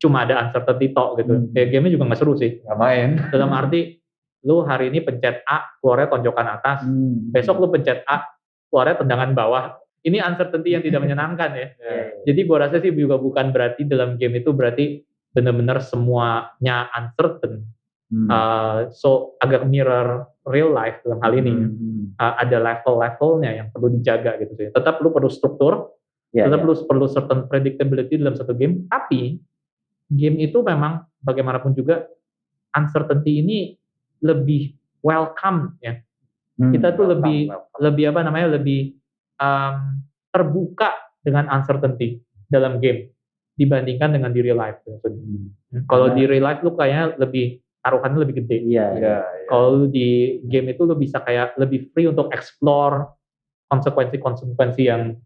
cuma 0.00 0.24
ada 0.24 0.40
uncertainty 0.40 0.96
tok 0.96 1.20
gitu. 1.20 1.36
Hmm. 1.36 1.52
Ya 1.52 1.68
gamenya 1.68 2.00
juga 2.00 2.08
nggak 2.08 2.20
seru 2.20 2.32
sih. 2.40 2.64
Nggak 2.64 2.78
main. 2.80 3.10
Dalam 3.28 3.52
arti 3.52 4.00
lu 4.48 4.64
hari 4.64 4.88
ini 4.88 5.04
pencet 5.04 5.44
A, 5.44 5.68
keluarnya 5.84 6.08
tonjokan 6.08 6.48
atas. 6.48 6.80
Hmm. 6.88 7.28
Besok 7.28 7.60
lu 7.60 7.68
pencet 7.68 8.08
A, 8.08 8.24
keluarnya 8.72 9.04
tendangan 9.04 9.36
bawah. 9.36 9.76
Ini 10.00 10.16
uncertainty 10.24 10.72
yang 10.72 10.80
tidak 10.80 11.04
menyenangkan 11.04 11.50
ya. 11.52 11.68
Jadi 12.32 12.40
gua 12.48 12.64
rasa 12.64 12.80
sih 12.80 12.88
juga 12.88 13.20
bukan 13.20 13.52
berarti 13.52 13.84
dalam 13.84 14.16
game 14.16 14.40
itu 14.40 14.48
berarti 14.56 15.04
benar-benar 15.36 15.84
semuanya 15.84 16.88
uncertain. 16.96 17.68
Hmm. 18.08 18.28
Uh, 18.28 18.78
so 18.88 19.36
agak 19.44 19.68
mirror 19.68 20.24
real 20.48 20.72
life 20.72 20.96
dalam 21.04 21.20
hal 21.20 21.32
ini. 21.36 21.52
Hmm. 21.52 22.16
Uh, 22.16 22.34
ada 22.40 22.56
level-levelnya 22.58 23.50
yang 23.62 23.68
perlu 23.68 23.92
dijaga 23.92 24.40
gitu 24.40 24.52
sih. 24.56 24.68
Tetap 24.72 24.98
lu 25.04 25.12
perlu 25.12 25.28
struktur, 25.28 25.92
Ya, 26.28 26.44
tetap 26.44 26.60
ya. 26.60 26.66
lu 26.68 26.74
perlu 26.84 27.08
certain 27.08 27.48
predictability 27.48 28.20
dalam 28.20 28.36
satu 28.36 28.52
game. 28.52 28.84
Tapi 28.92 29.40
game 30.12 30.36
itu 30.44 30.60
memang 30.60 31.08
bagaimanapun 31.24 31.72
juga 31.72 32.04
uncertainty 32.76 33.40
ini 33.40 33.58
lebih 34.20 34.76
welcome 35.00 35.80
ya. 35.80 35.96
Hmm. 36.60 36.74
Kita 36.74 36.92
tuh 36.92 37.08
Welcome, 37.08 37.12
lebih 37.24 37.38
welcome. 37.48 37.80
lebih 37.80 38.04
apa 38.12 38.20
namanya 38.28 38.48
lebih 38.60 38.80
um, 39.40 40.04
terbuka 40.28 40.90
dengan 41.24 41.48
uncertainty 41.48 42.20
dalam 42.44 42.76
game 42.76 43.08
dibandingkan 43.56 44.12
dengan 44.12 44.30
di 44.32 44.40
real 44.44 44.58
life. 44.60 44.84
Hmm. 44.84 45.54
Kalau 45.88 46.12
di 46.12 46.28
real 46.28 46.44
life 46.44 46.60
lu 46.60 46.76
kayaknya 46.76 47.16
lebih 47.16 47.56
taruhannya 47.88 48.20
lebih 48.20 48.44
gede. 48.44 48.68
Iya, 48.68 48.68
Iya, 48.68 48.86
iya. 49.00 49.16
iya. 49.24 49.46
Kalau 49.48 49.88
di 49.88 50.38
game 50.44 50.76
itu 50.76 50.84
lu 50.84 50.92
bisa 50.92 51.24
kayak 51.24 51.56
lebih 51.56 51.88
free 51.90 52.04
untuk 52.04 52.28
explore 52.30 53.08
konsekuensi-konsekuensi 53.72 54.82
yang 54.84 55.16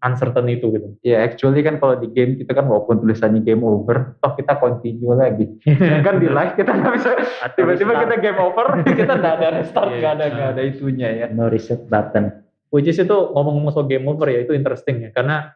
uncertain 0.00 0.48
itu 0.48 0.72
gitu. 0.72 0.88
Ya, 1.04 1.20
actually 1.20 1.60
kan 1.60 1.76
kalau 1.76 2.00
di 2.00 2.08
game 2.08 2.40
kita 2.40 2.56
kan 2.56 2.64
walaupun 2.64 3.04
tulisannya 3.04 3.44
game 3.44 3.60
over, 3.60 4.16
toh 4.24 4.32
kita 4.32 4.56
continue 4.56 5.12
lagi. 5.12 5.44
kan 6.06 6.16
di 6.16 6.28
live 6.28 6.56
kita 6.56 6.72
nggak 6.72 6.92
bisa, 6.96 7.10
tiba-tiba 7.52 7.92
kita 8.08 8.16
game 8.16 8.40
over, 8.40 8.66
kita 9.00 9.12
nggak 9.20 9.34
ada 9.40 9.48
restart, 9.60 9.92
Iya. 9.92 9.96
nggak 10.00 10.12
ada 10.16 10.24
nggak 10.32 10.48
ada 10.56 10.62
itunya 10.64 11.08
ya. 11.12 11.26
no 11.28 11.52
reset 11.52 11.84
button. 11.88 12.32
Which 12.72 12.88
is 12.88 12.96
itu 12.96 13.12
ngomong-ngomong 13.12 13.76
soal 13.76 13.90
game 13.90 14.08
over 14.08 14.24
ya 14.30 14.40
itu 14.40 14.54
interesting 14.56 15.04
ya 15.04 15.10
karena 15.12 15.52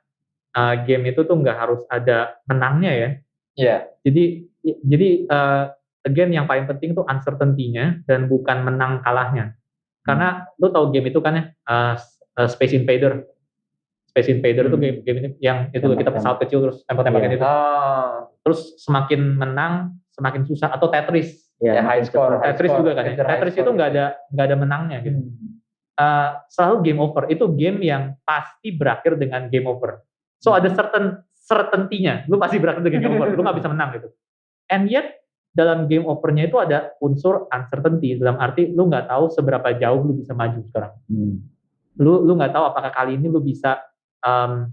uh, 0.52 0.74
game 0.84 1.08
itu 1.08 1.24
tuh 1.24 1.36
nggak 1.40 1.56
harus 1.56 1.80
ada 1.88 2.36
menangnya 2.44 2.92
ya. 2.92 3.08
Iya. 3.56 3.76
Jadi 4.04 4.24
jadi 4.84 5.08
uh, 5.30 5.64
again 6.04 6.30
yang 6.30 6.44
paling 6.44 6.64
penting 6.64 6.92
tuh 6.92 7.04
uncertainty-nya 7.04 8.04
dan 8.04 8.28
bukan 8.28 8.62
menang 8.62 9.00
kalahnya. 9.00 9.56
Karena 10.04 10.44
lu 10.60 10.68
tahu 10.68 10.92
game 10.92 11.08
itu 11.08 11.18
kan 11.18 11.32
ya 11.32 11.44
uh, 11.64 11.94
uh, 12.36 12.48
Space 12.48 12.76
Invader. 12.76 13.24
Space 14.12 14.30
Invader 14.30 14.68
itu 14.68 14.76
Hmm. 14.76 14.84
game, 14.84 14.98
game 15.02 15.18
ini 15.18 15.28
yang 15.40 15.72
itu 15.72 15.82
loh, 15.82 15.96
kita 15.96 16.12
pesawat 16.12 16.38
kecil 16.44 16.62
terus 16.62 16.84
tembak-tembakan 16.86 17.30
Iya. 17.32 17.36
itu. 17.40 17.44
Oh, 17.44 18.12
Terus 18.44 18.60
semakin 18.78 19.20
menang 19.34 19.74
semakin 20.12 20.44
susah 20.44 20.68
atau 20.70 20.92
Tetris. 20.92 21.42
Ya, 21.58 21.80
makin 21.80 21.84
high 21.88 22.04
score. 22.04 22.32
High 22.38 22.52
Tetris 22.54 22.70
score, 22.70 22.80
juga 22.84 22.90
kan 22.94 23.04
ya. 23.08 23.14
high 23.16 23.40
Tetris 23.40 23.54
itu 23.56 23.70
nggak 23.72 23.88
ada 23.96 24.04
nggak 24.30 24.46
ada 24.46 24.56
menangnya 24.60 24.98
gitu. 25.02 25.18
Uh, 25.94 26.28
selalu 26.52 26.76
game 26.84 27.00
over. 27.00 27.24
Itu 27.26 27.48
game 27.56 27.80
yang 27.80 28.02
pasti 28.22 28.76
berakhir 28.76 29.16
dengan 29.16 29.48
game 29.48 29.64
over. 29.64 30.04
So 30.38 30.52
ada 30.52 30.68
certain 30.68 31.24
certainty-nya. 31.32 32.28
Lu 32.28 32.36
pasti 32.36 32.60
berakhir 32.60 32.84
dengan 32.84 33.00
game 33.00 33.14
over. 33.16 33.32
Lu 33.32 33.40
nggak 33.40 33.56
bisa 33.56 33.72
menang 33.72 33.96
gitu. 33.96 34.12
And 34.68 34.86
yet 34.92 35.23
dalam 35.54 35.86
game 35.86 36.02
over-nya 36.04 36.50
itu 36.50 36.58
ada 36.58 36.92
unsur 36.98 37.46
uncertainty 37.54 38.18
dalam 38.18 38.36
arti 38.42 38.74
lu 38.74 38.90
nggak 38.90 39.06
tahu 39.06 39.30
seberapa 39.30 39.70
jauh 39.78 40.02
lu 40.02 40.18
bisa 40.18 40.34
maju 40.34 40.58
sekarang. 40.66 40.92
Hmm. 41.06 41.34
Lu 42.02 42.26
lu 42.26 42.34
nggak 42.34 42.50
tahu 42.50 42.64
apakah 42.74 42.90
kali 42.90 43.14
ini 43.14 43.30
lu 43.30 43.38
bisa 43.38 43.78
um, 44.26 44.66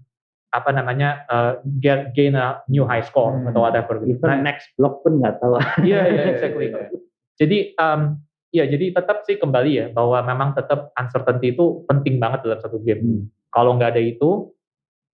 apa 0.51 0.69
namanya 0.75 1.23
uh, 1.31 1.53
get, 1.79 2.11
gain 2.17 2.35
a 2.35 2.59
new 2.67 2.83
high 2.83 3.05
score 3.05 3.31
Hmm. 3.31 3.53
atau 3.53 3.61
whatever. 3.63 4.01
Gitu. 4.01 4.19
Even 4.19 4.27
Nah, 4.27 4.41
next 4.41 4.73
block 4.75 5.05
pun 5.05 5.21
nggak 5.21 5.39
tahu. 5.39 5.55
Iya, 5.87 6.01
iya, 6.11 6.11
Iya, 6.11 6.23
exactly. 6.35 6.67
Jadi, 7.41 7.73
um, 7.79 8.19
ya 8.53 8.67
jadi 8.67 8.93
tetap 8.93 9.23
sih 9.25 9.39
kembali 9.39 9.71
ya 9.71 9.85
bahwa 9.89 10.21
memang 10.21 10.53
tetap 10.53 10.91
uncertainty 10.99 11.55
itu 11.55 11.81
penting 11.87 12.19
banget 12.19 12.43
dalam 12.45 12.59
satu 12.59 12.77
game. 12.83 13.01
Hmm. 13.01 13.21
Kalau 13.49 13.79
nggak 13.79 13.95
ada 13.97 14.03
itu, 14.03 14.51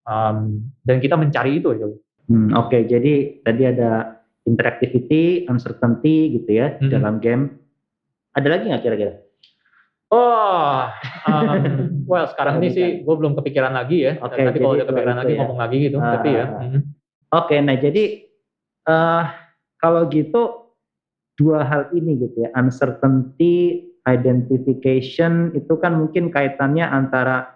um, 0.10 0.65
dan 0.84 0.97
kita 0.97 1.15
mencari 1.15 1.62
itu 1.62 1.71
aja. 1.71 1.88
Hmm, 2.27 2.51
Oke, 2.60 2.84
jadi 2.84 3.39
tadi 3.45 3.63
ada 3.63 4.16
interactivity, 4.47 5.43
uncertainty 5.45 6.39
gitu 6.39 6.49
ya 6.49 6.73
Hmm. 6.79 6.89
dalam 6.89 7.19
game. 7.19 7.51
Ada 8.33 8.47
lagi 8.47 8.63
nggak 8.71 8.83
kira-kira? 8.83 9.13
Oh, 10.07 10.88
um, 11.27 11.60
well 12.10 12.23
sekarang 12.31 12.63
ini 12.63 12.69
sih 12.71 12.88
gue 13.03 13.15
belum 13.19 13.36
kepikiran 13.36 13.75
lagi 13.75 14.07
ya. 14.07 14.15
Oke, 14.23 14.39
Nanti 14.39 14.57
kalau 14.57 14.79
udah 14.79 14.88
kepikiran 14.88 15.17
lagi 15.19 15.33
ya. 15.36 15.39
ngomong 15.43 15.60
lagi 15.60 15.77
gitu. 15.83 15.97
Ah, 15.99 16.12
tapi 16.15 16.29
ya, 16.31 16.45
mm. 16.47 16.79
Oke, 17.27 17.55
nah 17.60 17.75
jadi 17.75 18.03
eh 18.88 19.23
kalau 19.77 20.07
gitu 20.07 20.71
dua 21.36 21.67
hal 21.67 21.91
ini 21.91 22.15
gitu 22.17 22.47
ya, 22.47 22.49
uncertainty, 22.55 23.83
identification 24.07 25.51
itu 25.51 25.75
kan 25.75 25.99
mungkin 25.99 26.31
kaitannya 26.31 26.88
antara 26.88 27.51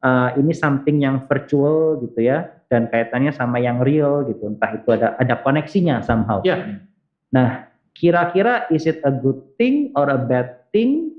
eh, 0.00 0.30
ini 0.40 0.56
something 0.56 0.96
yang 0.96 1.20
virtual 1.28 2.00
gitu 2.00 2.24
ya, 2.24 2.48
dan 2.72 2.88
kaitannya 2.88 3.28
sama 3.30 3.60
yang 3.60 3.84
real 3.84 4.24
gitu, 4.24 4.48
entah 4.48 4.72
itu 4.72 4.88
ada 4.96 5.12
ada 5.20 5.36
koneksinya 5.36 6.00
somehow. 6.00 6.40
ya 6.40 6.80
Nah, 7.28 7.68
kira-kira 7.92 8.64
is 8.68 8.84
it 8.84 9.04
a 9.04 9.12
good 9.12 9.36
thing 9.56 9.92
or 9.92 10.08
a 10.08 10.16
bad 10.16 10.64
thing 10.72 11.12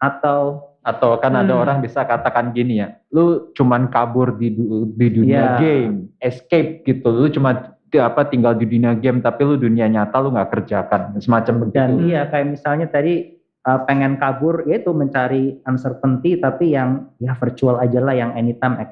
atau 0.00 0.72
Atau 0.84 1.16
kan 1.16 1.32
ada 1.32 1.48
Hmm. 1.56 1.64
orang 1.64 1.80
bisa 1.80 2.04
katakan 2.04 2.52
gini 2.52 2.76
ya, 2.76 3.00
lu 3.08 3.48
cuman 3.56 3.88
kabur 3.88 4.36
di 4.36 4.52
di 4.92 5.06
dunia 5.08 5.56
Iya. 5.56 5.56
game, 5.56 6.12
escape 6.20 6.84
gitu, 6.84 7.08
lu 7.08 7.32
cuma 7.32 7.72
apa 7.88 8.28
tinggal 8.28 8.52
di 8.52 8.68
dunia 8.68 8.92
game 8.92 9.24
tapi 9.24 9.48
lu 9.48 9.56
dunia 9.56 9.88
nyata 9.88 10.20
lu 10.20 10.36
nggak 10.36 10.50
kerjakan, 10.52 11.16
semacam 11.24 11.54
begitu. 11.64 11.78
dan 11.80 11.90
iya 12.04 12.28
kayak 12.28 12.52
misalnya 12.52 12.92
tadi 12.92 13.32
uh, 13.64 13.80
pengen 13.88 14.20
kabur 14.20 14.68
yaitu 14.68 14.92
mencari 14.92 15.56
uncertainty 15.64 16.36
tapi 16.36 16.76
yang 16.76 17.08
ya 17.16 17.32
virtual 17.32 17.80
aja 17.80 18.04
lah 18.04 18.12
yang 18.12 18.36
anytime 18.36 18.76
I 18.76 18.84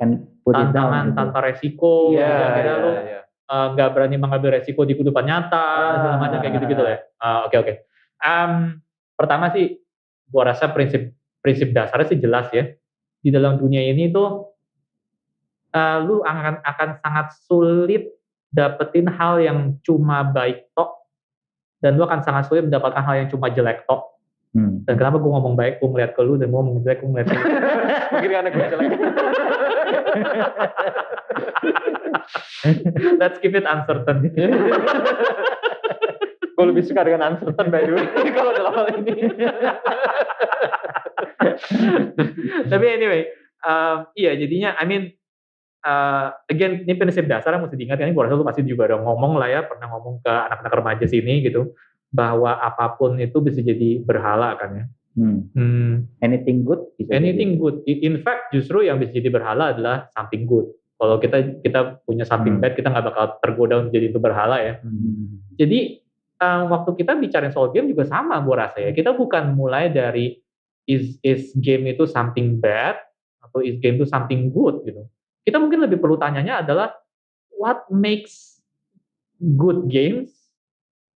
down 0.50 0.74
tantangan 0.74 1.04
gitu. 1.06 1.16
tanpa 1.16 1.38
resiko, 1.46 1.94
yang 2.10 2.26
akhirnya 2.26 2.74
iya, 2.74 2.82
lu 2.82 2.90
iya. 2.90 3.20
uh, 3.46 3.66
nggak 3.78 3.88
berani 3.94 4.16
mengambil 4.18 4.50
resiko 4.58 4.82
di 4.82 4.98
kehidupan 4.98 5.22
nyata, 5.22 5.66
segala 5.98 6.16
macam 6.18 6.38
kayak 6.42 6.54
gitu-gitu 6.58 6.82
lah. 6.82 6.92
ya. 6.92 6.98
Ah, 7.22 7.38
Oke 7.46 7.56
oke. 7.62 7.72
Em, 8.22 8.52
pertama 9.14 9.54
sih, 9.54 9.78
gua 10.26 10.50
rasa 10.50 10.70
prinsip 10.74 11.14
prinsip 11.38 11.70
dasarnya 11.70 12.06
sih 12.10 12.18
jelas 12.18 12.50
ya. 12.50 12.66
Di 13.22 13.30
dalam 13.30 13.54
dunia 13.58 13.86
ini 13.86 14.10
tuh, 14.10 14.50
uh, 15.70 15.98
lu 16.02 16.26
akan 16.26 16.58
akan 16.66 16.88
sangat 16.98 17.26
sulit 17.46 18.02
dapetin 18.50 19.06
hal 19.06 19.38
yang 19.38 19.78
cuma 19.86 20.26
baik 20.26 20.66
tok, 20.74 21.06
dan 21.78 21.94
lu 21.94 22.02
akan 22.02 22.20
sangat 22.26 22.50
sulit 22.50 22.66
mendapatkan 22.66 23.02
hal 23.02 23.14
yang 23.22 23.28
cuma 23.30 23.46
jelek 23.50 23.86
tok. 23.86 24.10
Hmm. 24.52 24.84
Dan 24.84 25.00
kenapa 25.00 25.16
gue 25.16 25.32
ngomong 25.32 25.56
baik, 25.56 25.80
gue 25.80 25.88
ngeliat 25.88 26.12
ke 26.12 26.20
lu, 26.20 26.36
dan 26.36 26.52
gue 26.52 26.58
ngomong 26.60 26.84
jelek, 26.84 27.00
gue 27.00 27.08
ngeliat 27.08 27.26
ke 27.30 27.34
lu. 27.34 27.44
Mungkin 28.12 28.30
karena 28.30 28.48
gue 28.52 28.64
jelek. 28.68 28.90
Let's 33.20 33.38
keep 33.40 33.56
it 33.56 33.66
uncertain. 33.66 34.22
Gue 36.52 36.68
lebih 36.68 36.84
suka 36.84 37.08
dengan 37.08 37.32
uncertain 37.34 37.72
by 37.72 37.88
the 37.88 37.96
way 37.96 38.04
kalau 38.36 38.52
dalam 38.52 38.76
hal 38.76 38.86
ini. 38.92 39.32
Tapi 42.68 42.86
anyway, 42.86 43.24
um, 43.64 44.04
iya 44.14 44.36
jadinya, 44.36 44.76
I 44.76 44.84
mean, 44.84 45.16
uh, 45.82 46.30
again, 46.46 46.84
ini 46.84 46.94
prinsip 46.94 47.26
dasar 47.26 47.56
yang 47.56 47.64
mesti 47.66 47.74
diingat, 47.74 47.98
ini 48.04 48.14
gue 48.14 48.22
rasa 48.22 48.38
lu 48.38 48.46
pasti 48.46 48.62
juga 48.62 48.86
udah 48.92 49.00
ngomong 49.00 49.40
lah 49.40 49.48
ya, 49.50 49.66
pernah 49.66 49.90
ngomong 49.90 50.22
ke 50.22 50.30
anak-anak 50.30 50.72
remaja 50.76 51.08
sini 51.08 51.42
gitu, 51.42 51.74
bahwa 52.12 52.60
apa 52.60 52.94
pun 53.00 53.16
itu 53.18 53.40
bisa 53.40 53.64
jadi 53.64 54.04
berhala 54.04 54.54
kan 54.60 54.70
ya. 54.76 54.84
Hmm. 55.12 55.52
Hmm, 55.52 56.08
Anything 56.24 56.64
good? 56.64 56.88
bisa 56.96 57.12
anything 57.12 57.60
good. 57.60 57.84
I- 57.84 58.00
In 58.02 58.24
fact, 58.24 58.48
justru 58.56 58.88
yang 58.88 58.96
bisa 58.96 59.12
jadi 59.12 59.28
berhala 59.28 59.76
adalah 59.76 60.08
something 60.16 60.48
good. 60.48 60.72
Kalau 60.96 61.18
kita 61.18 61.60
kita 61.60 62.00
punya 62.06 62.24
something 62.24 62.56
Hmm. 62.56 62.62
bad, 62.62 62.72
kita 62.78 62.88
nggak 62.88 63.06
bakal 63.12 63.24
tergoda 63.42 63.74
untuk 63.84 63.92
jadi 63.92 64.08
itu 64.08 64.20
berhala 64.22 64.56
ya. 64.62 64.80
jadi. 64.80 64.88
Hmm. 64.88 65.36
Jadi 65.58 65.78
um, 66.38 66.62
waktu 66.72 66.90
kita 66.96 67.12
bicarain 67.18 67.52
soal 67.52 67.68
game 67.70 67.92
juga 67.92 68.08
sama 68.08 68.40
gua 68.40 68.66
rasa 68.68 68.80
ya. 68.80 68.90
Kita 68.94 69.12
bukan 69.12 69.52
mulai 69.52 69.92
dari 69.92 70.38
is 70.86 71.20
is 71.20 71.52
game 71.58 71.86
itu 71.92 72.08
something 72.08 72.56
bad 72.56 72.96
atau 73.38 73.60
is 73.60 73.76
game 73.78 74.00
itu 74.00 74.06
something 74.08 74.48
good 74.48 74.80
gitu. 74.82 75.04
Kita 75.42 75.58
mungkin 75.58 75.82
lebih 75.82 75.98
perlu 75.98 76.16
tanyanya 76.16 76.62
adalah 76.62 76.94
what 77.52 77.84
makes 77.90 78.62
good 79.58 79.90
games 79.90 80.30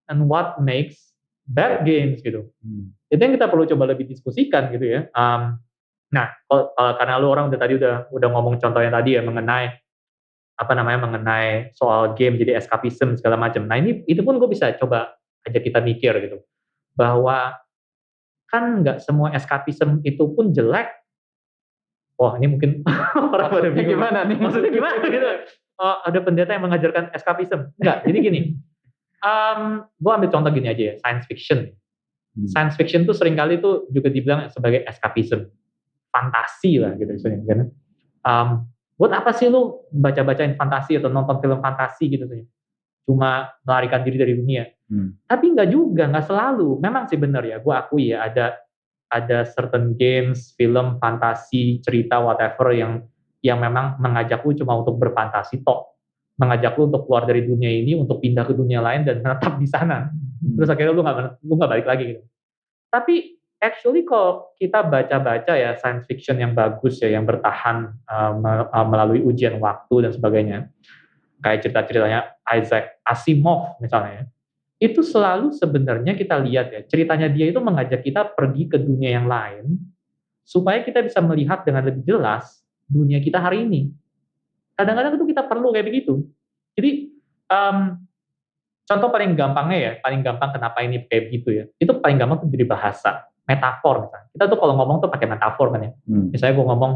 and 0.05 0.27
what 0.27 0.59
makes 0.59 1.15
bad 1.47 1.87
games 1.87 2.19
gitu. 2.19 2.43
Hmm. 2.59 2.91
Itu 3.07 3.21
yang 3.21 3.33
kita 3.35 3.47
perlu 3.47 3.63
coba 3.67 3.83
lebih 3.95 4.07
diskusikan 4.07 4.71
gitu 4.75 4.85
ya. 4.85 5.01
Um, 5.15 5.59
nah, 6.11 6.31
kalau, 6.47 6.75
kalau 6.75 6.91
karena 6.99 7.13
lu 7.19 7.27
orang 7.31 7.45
udah 7.47 7.59
tadi 7.59 7.73
udah 7.79 8.11
udah 8.11 8.29
ngomong 8.31 8.55
contohnya 8.59 8.91
tadi 8.91 9.15
ya 9.15 9.21
mengenai 9.23 9.71
apa 10.57 10.73
namanya 10.73 11.05
mengenai 11.05 11.71
soal 11.77 12.17
game 12.17 12.35
jadi 12.41 12.57
escapism 12.57 13.13
segala 13.15 13.37
macam. 13.37 13.69
Nah 13.69 13.77
ini 13.77 14.01
itu 14.09 14.25
pun 14.25 14.41
gue 14.41 14.49
bisa 14.49 14.73
coba 14.75 15.13
aja 15.45 15.59
kita 15.61 15.79
mikir 15.79 16.17
gitu 16.17 16.41
bahwa 16.97 17.53
kan 18.49 18.81
nggak 18.81 18.97
semua 19.05 19.31
escapism 19.37 20.01
itu 20.01 20.25
pun 20.33 20.49
jelek. 20.49 20.89
Wah 22.17 22.33
ini 22.41 22.49
mungkin 22.49 22.81
orang 23.33 23.53
pada 23.53 23.69
bingung 23.69 24.01
gimana 24.01 24.25
nih? 24.25 24.37
Maksudnya 24.41 24.71
gimana 24.73 25.05
gitu? 25.05 25.29
Oh, 25.77 26.01
ada 26.01 26.19
pendeta 26.25 26.57
yang 26.57 26.65
mengajarkan 26.65 27.13
escapism? 27.13 27.69
Enggak. 27.77 28.01
Jadi 28.09 28.17
gini, 28.17 28.41
um, 29.21 29.85
gue 29.85 30.09
ambil 30.09 30.33
contoh 30.33 30.49
gini 30.49 30.73
aja 30.73 30.83
ya, 30.89 30.93
science 30.97 31.29
fiction. 31.29 31.69
Hmm. 32.37 32.45
Science 32.45 32.77
fiction 32.77 33.09
tuh 33.09 33.17
sering 33.17 33.33
kali 33.33 33.57
tuh 33.57 33.89
juga 33.89 34.13
dibilang 34.13 34.45
sebagai 34.53 34.85
escapism, 34.85 35.49
fantasi 36.13 36.77
lah 36.77 36.93
gitu 36.93 37.09
misalnya. 37.09 37.41
Kan? 37.49 37.59
Um, 38.21 38.49
buat 38.93 39.13
apa 39.13 39.33
sih 39.33 39.49
lu 39.49 39.89
baca-bacain 39.89 40.53
fantasi 40.53 41.01
atau 41.01 41.09
nonton 41.09 41.41
film 41.41 41.57
fantasi 41.57 42.05
gitu 42.13 42.29
sih? 42.29 42.45
Cuma 43.09 43.49
melarikan 43.65 44.05
diri 44.05 44.17
dari 44.21 44.33
dunia. 44.37 44.69
Hmm. 44.85 45.17
Tapi 45.25 45.57
nggak 45.57 45.69
juga, 45.73 46.05
nggak 46.05 46.25
selalu. 46.29 46.77
Memang 46.77 47.09
sih 47.09 47.17
benar 47.17 47.41
ya, 47.41 47.57
gue 47.57 47.73
akui 47.73 48.13
ya 48.13 48.29
ada 48.29 48.53
ada 49.07 49.47
certain 49.47 49.95
games, 49.95 50.53
film, 50.59 50.99
fantasi, 50.99 51.79
cerita, 51.81 52.19
whatever 52.19 52.75
yang 52.75 53.01
yang 53.41 53.57
memang 53.63 53.95
mengajak 53.97 54.43
lu 54.43 54.53
cuma 54.53 54.77
untuk 54.77 54.99
berfantasi 54.99 55.63
tok. 55.63 55.96
Mengajak 56.37 56.77
lu 56.77 56.89
untuk 56.93 57.09
keluar 57.09 57.25
dari 57.25 57.41
dunia 57.45 57.69
ini, 57.69 57.97
untuk 57.97 58.21
pindah 58.21 58.45
ke 58.45 58.53
dunia 58.53 58.77
lain 58.81 59.03
dan 59.03 59.25
menetap 59.25 59.57
di 59.57 59.65
sana. 59.65 60.13
Terus 60.37 60.69
akhirnya 60.69 60.93
lu 60.93 61.01
nggak 61.01 61.41
lu 61.41 61.53
nggak 61.57 61.71
balik 61.73 61.87
lagi 61.89 62.03
gitu. 62.13 62.23
Tapi 62.93 63.15
actually 63.57 64.05
kalau 64.05 64.53
kita 64.53 64.85
baca-baca 64.85 65.53
ya 65.57 65.73
science 65.81 66.05
fiction 66.05 66.37
yang 66.37 66.53
bagus 66.53 67.01
ya, 67.01 67.09
yang 67.09 67.25
bertahan 67.25 67.89
uh, 68.05 68.33
uh, 68.69 68.85
melalui 68.85 69.25
ujian 69.25 69.57
waktu 69.57 70.05
dan 70.05 70.11
sebagainya, 70.13 70.57
kayak 71.41 71.65
cerita-ceritanya 71.65 72.37
Isaac 72.53 73.01
Asimov 73.01 73.81
misalnya, 73.81 74.21
ya, 74.21 74.23
itu 74.77 75.01
selalu 75.01 75.57
sebenarnya 75.57 76.13
kita 76.13 76.37
lihat 76.37 76.69
ya 76.69 76.81
ceritanya 76.85 77.25
dia 77.33 77.49
itu 77.49 77.57
mengajak 77.57 78.05
kita 78.05 78.29
pergi 78.37 78.69
ke 78.69 78.77
dunia 78.77 79.17
yang 79.17 79.25
lain 79.25 79.73
supaya 80.45 80.85
kita 80.85 81.01
bisa 81.01 81.17
melihat 81.19 81.65
dengan 81.65 81.81
lebih 81.81 82.05
jelas 82.05 82.61
dunia 82.85 83.17
kita 83.19 83.41
hari 83.41 83.65
ini. 83.65 83.89
Kadang-kadang 84.77 85.17
itu 85.17 85.25
kita 85.33 85.41
perlu 85.49 85.73
kayak 85.73 85.89
begitu. 85.89 86.21
Jadi 86.77 87.09
um, 87.49 87.97
contoh 88.85 89.09
paling 89.09 89.33
gampangnya 89.33 89.77
ya, 89.81 89.91
paling 89.99 90.21
gampang 90.21 90.53
kenapa 90.53 90.85
ini 90.85 91.01
kayak 91.09 91.33
begitu 91.33 91.49
ya, 91.49 91.63
itu 91.81 91.91
paling 91.97 92.21
gampang 92.21 92.45
tuh 92.45 92.49
jadi 92.53 92.65
bahasa, 92.69 93.25
metafor 93.49 94.05
misalnya. 94.05 94.29
Kita 94.29 94.43
tuh 94.45 94.57
kalau 94.61 94.73
ngomong 94.77 95.01
tuh 95.01 95.09
pakai 95.09 95.27
metafor 95.27 95.73
kan 95.73 95.81
ya. 95.81 95.91
Hmm. 96.05 96.29
Misalnya 96.29 96.53
gue 96.53 96.65
ngomong, 96.69 96.91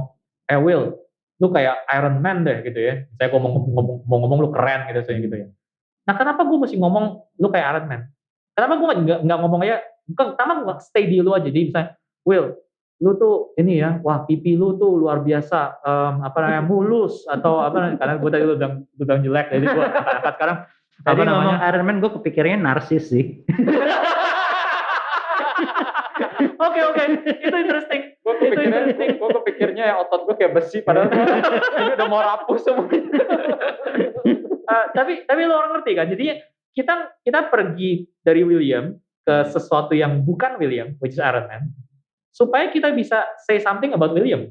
eh 0.46 0.60
Will, 0.62 0.94
lu 1.42 1.48
kayak 1.50 1.90
Iron 1.98 2.22
Man 2.22 2.46
deh 2.46 2.62
gitu 2.62 2.78
ya. 2.78 2.94
Misalnya 3.10 3.30
gue 3.34 3.42
mau 3.42 3.52
ngomong, 3.58 3.98
mau 4.06 4.18
ngomong 4.22 4.40
lu 4.46 4.50
keren 4.54 4.86
gitu, 4.94 5.02
misalnya 5.02 5.22
gitu 5.26 5.36
ya. 5.42 5.48
Nah 6.06 6.14
kenapa 6.14 6.42
gue 6.46 6.58
mesti 6.62 6.78
ngomong 6.78 7.06
lu 7.42 7.48
kayak 7.50 7.66
Iron 7.74 7.86
Man? 7.90 8.02
Kenapa 8.54 8.74
gue 8.78 8.88
nggak 9.26 9.40
ngomong 9.42 9.60
aja, 9.66 9.82
kenapa 10.14 10.52
gue 10.62 10.76
stay 10.86 11.10
di 11.10 11.18
lu 11.18 11.34
aja. 11.34 11.50
Jadi 11.50 11.74
misalnya, 11.74 11.98
Will, 12.22 12.54
lu 13.02 13.18
tuh 13.18 13.58
ini 13.58 13.82
ya, 13.82 13.98
wah 14.06 14.24
pipi 14.24 14.54
lu 14.54 14.78
tuh 14.78 14.94
luar 14.94 15.26
biasa, 15.26 15.82
em, 15.82 16.16
apa 16.22 16.38
namanya 16.38 16.64
mulus 16.72 17.26
atau 17.26 17.60
apa 17.60 17.76
namanya, 17.82 17.98
karena 17.98 18.16
gue 18.22 18.30
tadi 18.30 18.44
lu 18.46 18.56
bilang, 18.56 18.76
lu 18.96 19.04
bilang 19.04 19.22
jelek, 19.26 19.48
jadi 19.50 19.66
gue 19.66 19.86
angkat 20.14 20.34
sekarang 20.38 20.60
Tadi 21.02 21.18
apa 21.18 21.22
ngomong 21.26 21.58
namanya? 21.58 21.66
Iron 21.74 21.86
Man, 21.90 21.98
gue 21.98 22.12
kepikirannya 22.14 22.60
narsis 22.62 23.10
sih. 23.10 23.26
Oke 26.62 26.78
oke, 26.78 27.02
itu 27.26 27.58
interesting. 27.58 28.02
Gue 28.22 28.34
Itu 28.38 28.42
kepikirnya, 28.46 28.78
interesting. 28.86 29.10
gue 29.18 29.30
kepikirnya 29.42 29.84
ya 29.94 29.96
otot 29.98 30.30
gue 30.30 30.36
kayak 30.38 30.54
besi 30.54 30.86
padahal 30.86 31.10
ini 31.10 31.98
udah 31.98 32.08
mau 32.08 32.22
rapuh 32.22 32.58
semua. 32.62 32.86
Eh, 34.72 34.86
tapi 34.94 35.26
tapi 35.26 35.42
lo 35.50 35.58
orang 35.58 35.82
ngerti 35.82 35.92
kan? 35.98 36.08
Jadi 36.14 36.38
kita 36.78 37.18
kita 37.26 37.50
pergi 37.50 38.06
dari 38.22 38.46
William 38.46 38.94
ke 39.26 39.36
sesuatu 39.50 39.98
yang 39.98 40.22
bukan 40.22 40.62
William, 40.62 40.94
which 41.02 41.18
is 41.18 41.22
Iron 41.22 41.50
Man, 41.50 41.74
supaya 42.32 42.72
kita 42.72 42.92
bisa 42.92 43.24
say 43.44 43.60
something 43.60 43.92
about 43.92 44.12
William. 44.12 44.48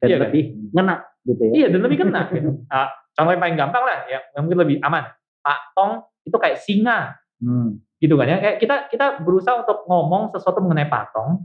Dan 0.00 0.06
Iya 0.08 0.16
kan? 0.16 0.22
lebih 0.28 0.42
ngena 0.72 0.96
gitu 1.24 1.42
ya. 1.44 1.52
Iya, 1.52 1.66
dan 1.72 1.80
lebih 1.84 1.98
kena. 2.00 2.20
gitu. 2.32 2.50
Ah, 2.72 2.88
contoh 3.12 3.32
yang 3.34 3.42
paling 3.42 3.58
gampang 3.58 3.84
lah, 3.84 3.98
yang, 4.08 4.22
yang 4.32 4.40
mungkin 4.46 4.60
lebih 4.64 4.76
aman. 4.80 5.04
Pak 5.40 5.60
Tong 5.74 5.92
itu 6.24 6.36
kayak 6.36 6.58
singa, 6.60 7.16
Hmm. 7.40 7.80
gitu 7.96 8.20
kan 8.20 8.28
ya. 8.28 8.36
Kayak 8.36 8.56
kita 8.60 8.76
kita 8.92 9.06
berusaha 9.24 9.64
untuk 9.64 9.88
ngomong 9.88 10.28
sesuatu 10.32 10.60
mengenai 10.60 10.88
Pak 10.88 11.16
Tong, 11.16 11.40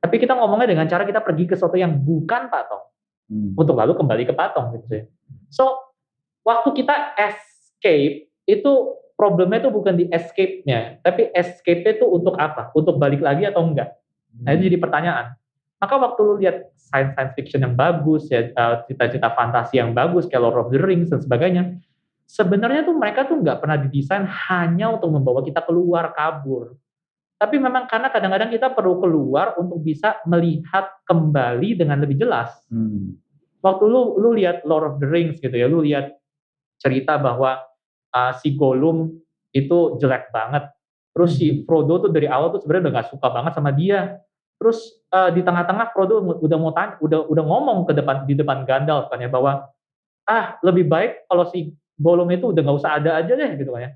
tapi 0.00 0.16
kita 0.16 0.32
ngomongnya 0.32 0.72
dengan 0.72 0.88
cara 0.88 1.04
kita 1.04 1.20
pergi 1.20 1.44
ke 1.44 1.52
sesuatu 1.56 1.76
yang 1.76 1.92
bukan 1.92 2.48
Pak 2.48 2.64
Tong. 2.68 2.84
Hmm. 3.30 3.54
untuk 3.54 3.78
lalu 3.78 3.94
kembali 3.94 4.26
ke 4.26 4.34
patung 4.34 4.74
gitu 4.74 4.86
sih. 4.90 5.02
So 5.54 5.78
waktu 6.42 6.82
kita 6.82 7.14
escape 7.14 8.26
itu 8.42 8.72
problemnya 9.14 9.62
itu 9.62 9.70
bukan 9.70 9.94
di 9.94 10.10
escape-nya, 10.10 10.98
tapi 11.06 11.30
escape-nya 11.30 11.94
itu 11.94 12.10
untuk 12.10 12.34
apa? 12.34 12.74
Untuk 12.74 12.98
balik 12.98 13.22
lagi 13.22 13.46
atau 13.46 13.62
enggak? 13.62 13.94
Nah 14.38 14.54
itu 14.54 14.70
jadi 14.70 14.78
pertanyaan. 14.78 15.34
Maka 15.80 15.94
waktu 15.96 16.20
lu 16.20 16.34
lihat 16.38 16.70
science 16.76 17.16
science 17.16 17.32
fiction 17.34 17.64
yang 17.64 17.74
bagus 17.74 18.28
ya, 18.28 18.52
eh, 18.52 18.76
cita-cita 18.86 19.32
fantasi 19.32 19.80
yang 19.80 19.96
bagus 19.96 20.28
kayak 20.28 20.44
Lord 20.44 20.58
of 20.60 20.68
the 20.68 20.78
Rings 20.78 21.08
dan 21.08 21.24
sebagainya, 21.24 21.80
sebenarnya 22.28 22.84
tuh 22.84 22.94
mereka 22.94 23.24
tuh 23.24 23.40
nggak 23.40 23.58
pernah 23.64 23.80
didesain 23.80 24.28
hanya 24.28 24.92
untuk 24.92 25.10
membawa 25.10 25.40
kita 25.40 25.64
keluar 25.64 26.12
kabur. 26.12 26.76
Tapi 27.40 27.56
memang 27.56 27.88
karena 27.88 28.12
kadang-kadang 28.12 28.52
kita 28.52 28.68
perlu 28.76 29.00
keluar 29.00 29.56
untuk 29.56 29.80
bisa 29.80 30.20
melihat 30.28 30.92
kembali 31.08 31.80
dengan 31.80 31.96
lebih 32.04 32.20
jelas 32.20 32.52
Hmm. 32.68 33.16
waktu 33.64 33.84
lu 33.88 34.20
lu 34.20 34.36
lihat 34.36 34.64
Lord 34.68 34.84
of 34.84 34.94
the 35.00 35.08
Rings 35.08 35.40
gitu 35.40 35.52
ya, 35.52 35.64
lu 35.64 35.80
lihat 35.80 36.12
cerita 36.80 37.16
bahwa 37.16 37.60
uh, 38.12 38.32
si 38.40 38.52
Gollum 38.56 39.16
itu 39.52 39.96
jelek 40.00 40.28
banget. 40.32 40.68
Terus 41.10 41.30
si 41.36 41.66
Frodo 41.66 42.08
tuh 42.08 42.10
dari 42.10 42.30
awal 42.30 42.54
tuh 42.54 42.62
sebenarnya 42.62 42.88
udah 42.88 42.94
gak 43.02 43.08
suka 43.10 43.26
banget 43.30 43.52
sama 43.56 43.70
dia. 43.74 44.20
Terus 44.60 44.78
uh, 45.10 45.30
di 45.32 45.40
tengah-tengah 45.40 45.90
Frodo 45.90 46.20
udah 46.22 46.58
mau 46.60 46.72
tanya, 46.76 47.00
udah 47.00 47.26
udah 47.26 47.44
ngomong 47.44 47.88
ke 47.88 47.92
depan 47.96 48.28
di 48.28 48.34
depan 48.36 48.68
Gandalf 48.68 49.08
kan 49.08 49.18
ya 49.18 49.28
bahwa 49.32 49.66
ah 50.28 50.60
lebih 50.60 50.86
baik 50.86 51.26
kalau 51.26 51.48
si 51.48 51.74
Gollum 52.00 52.28
itu 52.32 52.52
udah 52.52 52.62
nggak 52.64 52.78
usah 52.80 52.96
ada 52.96 53.20
aja 53.20 53.32
deh 53.32 53.50
gitu 53.56 53.72
kan 53.72 53.82
ya. 53.88 53.90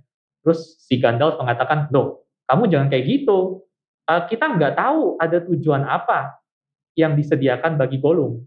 Terus 0.44 0.81
si 0.81 1.00
Gandalf 1.00 1.40
mengatakan, 1.40 1.88
loh 1.92 2.24
kamu 2.48 2.68
jangan 2.68 2.88
kayak 2.92 3.05
gitu. 3.09 3.64
Uh, 4.05 4.22
kita 4.29 4.53
nggak 4.53 4.77
tahu 4.77 5.16
ada 5.16 5.40
tujuan 5.48 5.85
apa 5.88 6.37
yang 6.96 7.16
disediakan 7.16 7.81
bagi 7.81 7.96
Gollum 7.96 8.44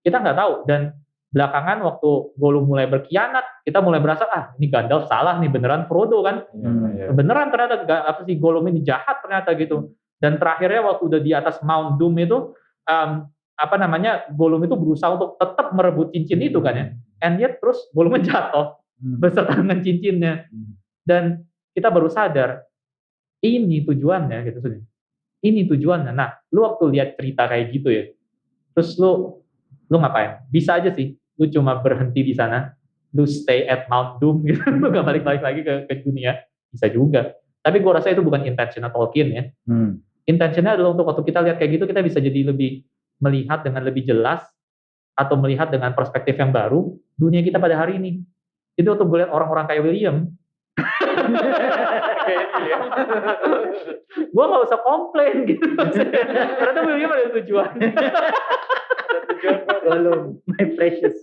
kita 0.00 0.16
nggak 0.20 0.36
tahu 0.36 0.52
dan 0.64 0.96
belakangan 1.30 1.78
waktu 1.86 2.10
Gollum 2.34 2.66
mulai 2.66 2.90
berkhianat 2.90 3.62
kita 3.62 3.78
mulai 3.78 4.02
berasa 4.02 4.26
ah 4.26 4.50
ini 4.58 4.66
Gandalf 4.66 5.06
salah 5.06 5.38
nih 5.38 5.46
beneran 5.46 5.86
Frodo 5.86 6.26
kan? 6.26 6.42
Iya, 6.50 7.14
beneran 7.14 7.54
ternyata 7.54 7.86
apa 7.86 8.26
sih 8.26 8.34
Gollum 8.34 8.66
ini 8.66 8.82
jahat 8.82 9.22
ternyata 9.22 9.54
gitu. 9.54 9.94
Dan 10.18 10.36
terakhirnya 10.36 10.84
waktu 10.84 11.02
udah 11.06 11.20
di 11.22 11.32
atas 11.32 11.62
Mount 11.62 11.96
Doom 11.96 12.18
itu 12.18 12.52
em, 12.84 13.24
apa 13.54 13.76
namanya 13.78 14.26
Gollum 14.34 14.66
itu 14.66 14.74
berusaha 14.74 15.14
untuk 15.14 15.38
tetap 15.38 15.70
merebut 15.70 16.10
cincin 16.10 16.42
itu 16.42 16.58
kan 16.58 16.74
ya. 16.74 16.86
And 17.22 17.38
yet 17.38 17.62
terus 17.62 17.78
Gollumnya 17.94 18.26
jatuh 18.30 18.78
Hmm. 19.00 19.16
beserta 19.16 19.56
dengan 19.56 19.80
cincinnya. 19.80 20.44
Hmm. 20.52 20.76
dan 21.08 21.40
kita 21.72 21.88
baru 21.88 22.12
sadar 22.12 22.68
ini 23.40 23.80
tujuannya 23.80 24.44
gitu 24.44 24.60
Sun. 24.60 24.76
ini 25.40 25.64
tujuannya. 25.64 26.12
Nah 26.12 26.36
lu 26.52 26.68
waktu 26.68 26.84
lihat 26.92 27.16
cerita 27.16 27.48
kayak 27.48 27.72
gitu 27.72 27.88
ya 27.88 28.04
terus 28.76 29.00
lu 29.00 29.40
lu 29.88 29.96
ngapain? 29.96 30.44
Bisa 30.52 30.76
aja 30.76 30.92
sih 30.92 31.16
lu 31.40 31.48
cuma 31.48 31.80
berhenti 31.80 32.20
di 32.20 32.36
sana 32.36 32.68
lu 33.16 33.24
stay 33.26 33.66
at 33.66 33.88
Mount 33.90 34.20
Doom 34.22 34.42
gitu. 34.48 34.60
Lu 34.76 34.92
gak 34.92 35.02
balik-balik 35.02 35.42
lagi 35.42 35.60
ke, 35.64 35.88
ke 35.88 35.94
dunia. 36.04 36.36
Bisa 36.70 36.86
juga. 36.92 37.34
Tapi 37.60 37.82
gua 37.82 37.98
rasa 37.98 38.14
itu 38.14 38.22
bukan 38.22 38.46
intentional 38.46 38.92
Tolkien 38.92 39.28
ya. 39.32 39.44
Hmm. 39.66 40.00
intentionnya 40.28 40.78
adalah 40.78 40.94
untuk 40.94 41.10
waktu 41.10 41.26
kita 41.26 41.42
lihat 41.42 41.56
kayak 41.58 41.80
gitu 41.80 41.84
kita 41.90 42.06
bisa 42.06 42.22
jadi 42.22 42.54
lebih 42.54 42.86
melihat 43.18 43.66
dengan 43.66 43.82
lebih 43.82 44.06
jelas 44.06 44.46
atau 45.18 45.34
melihat 45.34 45.74
dengan 45.74 45.90
perspektif 45.90 46.38
yang 46.38 46.54
baru 46.54 46.94
dunia 47.18 47.42
kita 47.42 47.58
pada 47.58 47.74
hari 47.74 47.98
ini. 47.98 48.22
Itu 48.78 48.94
untuk 48.94 49.10
gue 49.10 49.26
lihat 49.26 49.32
orang-orang 49.34 49.66
kayak 49.66 49.82
William. 49.82 50.30
Gue 54.30 54.44
nggak 54.46 54.62
usah 54.70 54.80
komplain 54.86 55.50
gitu. 55.50 55.66
Ternyata 56.62 56.80
William 56.86 57.10
ada 57.10 57.26
tujuan 57.42 57.74
Gollum, 59.84 60.38
my 60.46 60.64
precious. 60.76 61.16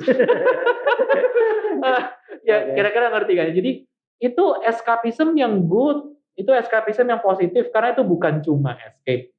ya 2.47 2.73
kira-kira 2.73 3.13
ngerti 3.13 3.33
kan? 3.37 3.47
Jadi 3.53 3.71
itu 4.17 4.43
escapism 4.65 5.37
yang 5.37 5.61
good 5.69 6.17
itu 6.37 6.49
escapism 6.53 7.05
yang 7.09 7.21
positif 7.21 7.69
karena 7.73 7.93
itu 7.93 8.03
bukan 8.05 8.41
cuma 8.41 8.77
escape. 8.81 9.33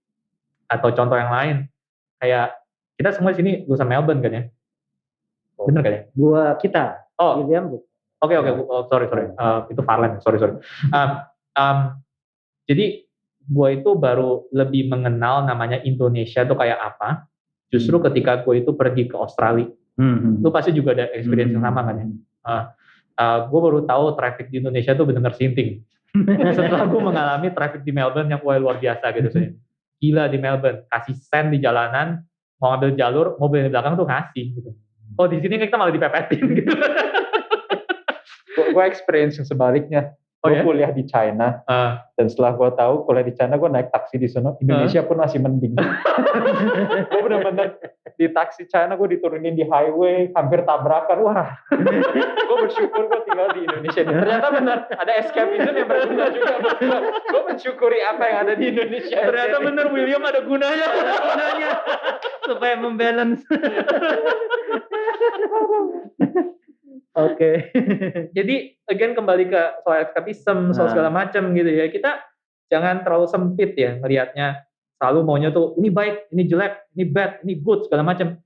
Atau 0.69 0.93
contoh 0.93 1.17
yang 1.17 1.33
lain. 1.33 1.57
Kayak 2.19 2.59
kita 2.99 3.15
semua 3.15 3.31
di 3.35 3.39
sini 3.39 3.53
lulusan 3.67 3.87
Melbourne 3.87 4.21
kan 4.23 4.33
ya? 4.35 4.43
Bener 5.59 5.81
kan 5.83 5.93
ya? 5.93 6.03
Gua 6.15 6.43
kita, 6.59 7.07
oh. 7.19 7.43
William 7.43 7.71
bu- 7.71 7.87
Oke 8.19 8.35
oke, 8.35 8.51
oh, 8.67 8.83
sorry 8.91 9.07
sorry, 9.07 9.31
uh, 9.39 9.63
itu 9.71 9.79
Farland, 9.87 10.19
sorry 10.27 10.43
sorry. 10.43 10.59
Um, 10.91 11.11
um, 11.55 11.79
jadi 12.67 13.07
gue 13.47 13.69
itu 13.79 13.91
baru 13.95 14.43
lebih 14.51 14.91
mengenal 14.91 15.47
namanya 15.47 15.79
Indonesia 15.87 16.43
itu 16.43 16.55
kayak 16.59 16.83
apa. 16.83 17.31
Justru 17.69 18.01
hmm. 18.01 18.05
ketika 18.11 18.33
gue 18.43 18.65
itu 18.65 18.71
pergi 18.73 19.05
ke 19.09 19.17
Australia, 19.17 19.69
hmm. 20.01 20.41
lu 20.41 20.49
pasti 20.49 20.73
juga 20.73 20.97
ada 20.97 21.13
experience 21.13 21.53
hmm. 21.53 21.57
yang 21.61 21.65
sama 21.69 21.81
kan 21.85 21.95
ya. 21.97 22.07
Uh, 22.49 22.65
uh, 23.21 23.39
gue 23.47 23.61
baru 23.61 23.81
tahu 23.85 24.05
traffic 24.17 24.47
di 24.49 24.65
Indonesia 24.65 24.97
tuh 24.97 25.05
benar-benar 25.05 25.37
sinting. 25.37 25.85
Setelah 26.57 26.89
gue 26.89 27.03
mengalami 27.05 27.53
traffic 27.53 27.85
di 27.85 27.93
Melbourne 27.93 28.33
yang 28.33 28.41
luar 28.41 28.81
biasa 28.81 29.05
gitu 29.13 29.29
sih. 29.29 29.47
Gila 30.01 30.31
di 30.33 30.39
Melbourne, 30.41 30.89
kasih 30.89 31.17
sen 31.19 31.53
di 31.53 31.59
jalanan, 31.61 32.25
mau 32.63 32.73
ambil 32.73 32.97
jalur, 32.97 33.37
mobil 33.37 33.67
di 33.67 33.71
belakang 33.71 33.99
tuh 33.99 34.09
ngasih 34.09 34.45
gitu. 34.57 34.71
Oh 35.19 35.27
di 35.27 35.43
sini 35.43 35.59
kita 35.59 35.75
malah 35.75 35.91
dipepetin 35.91 36.45
gitu 36.53 36.73
gue 38.79 38.85
experience 38.87 39.39
yang 39.39 39.49
sebaliknya. 39.49 40.15
Oh, 40.39 40.55
gue 40.55 40.55
ya? 40.55 40.63
kuliah 40.63 40.91
di 40.95 41.03
China. 41.03 41.67
Uh. 41.67 41.99
dan 42.15 42.27
setelah 42.31 42.55
gue 42.55 42.71
tahu 42.79 42.95
kuliah 43.07 43.27
di 43.27 43.35
China 43.35 43.59
gue 43.59 43.71
naik 43.71 43.91
taksi 43.91 44.23
di 44.23 44.31
sana 44.31 44.55
Indonesia 44.63 45.03
uh. 45.03 45.07
pun 45.07 45.17
masih 45.19 45.39
mending. 45.43 45.75
Gue 47.11 47.21
benar-benar 47.27 47.79
di 48.19 48.27
taksi 48.35 48.67
China 48.67 48.99
gue 48.99 49.19
diturunin 49.19 49.55
di 49.55 49.63
highway 49.67 50.31
hampir 50.35 50.63
tabrakan. 50.67 51.19
Wah. 51.23 51.55
Gue 51.71 52.57
bersyukur 52.67 53.07
gue 53.07 53.21
tinggal 53.27 53.49
di 53.55 53.61
Indonesia. 53.67 54.03
Ternyata 54.03 54.49
benar 54.51 54.79
ada 54.91 55.13
escapism 55.19 55.75
yang 55.75 55.89
berguna 55.91 56.27
juga. 56.31 56.55
Gue 57.31 57.43
mensyukuri 57.47 57.99
apa 58.03 58.23
yang 58.27 58.39
ada 58.47 58.55
di 58.59 58.65
Indonesia. 58.75 59.19
Ternyata 59.23 59.57
benar 59.63 59.87
William 59.95 60.23
ada 60.27 60.41
gunanya. 60.43 60.87
Ada 60.87 61.15
gunanya. 61.23 61.71
Supaya 62.49 62.75
membalance 62.79 63.43
Oke. 67.19 67.75
Jadi 68.37 68.79
again 68.87 69.19
kembali 69.19 69.45
ke 69.51 69.63
soal 69.83 70.07
eskapisme, 70.07 70.71
soal 70.71 70.87
nah. 70.87 70.93
segala 70.95 71.11
macam 71.11 71.51
gitu 71.51 71.71
ya. 71.71 71.91
Kita 71.91 72.23
jangan 72.71 73.03
terlalu 73.03 73.27
sempit 73.27 73.75
ya 73.75 73.99
melihatnya. 73.99 74.63
Selalu 74.99 75.19
maunya 75.23 75.51
tuh 75.55 75.79
ini 75.79 75.95
baik, 75.95 76.31
ini 76.35 76.43
jelek, 76.47 76.91
ini 76.95 77.05
bad, 77.07 77.43
ini 77.47 77.55
good 77.59 77.87
segala 77.87 78.03
macam. 78.03 78.39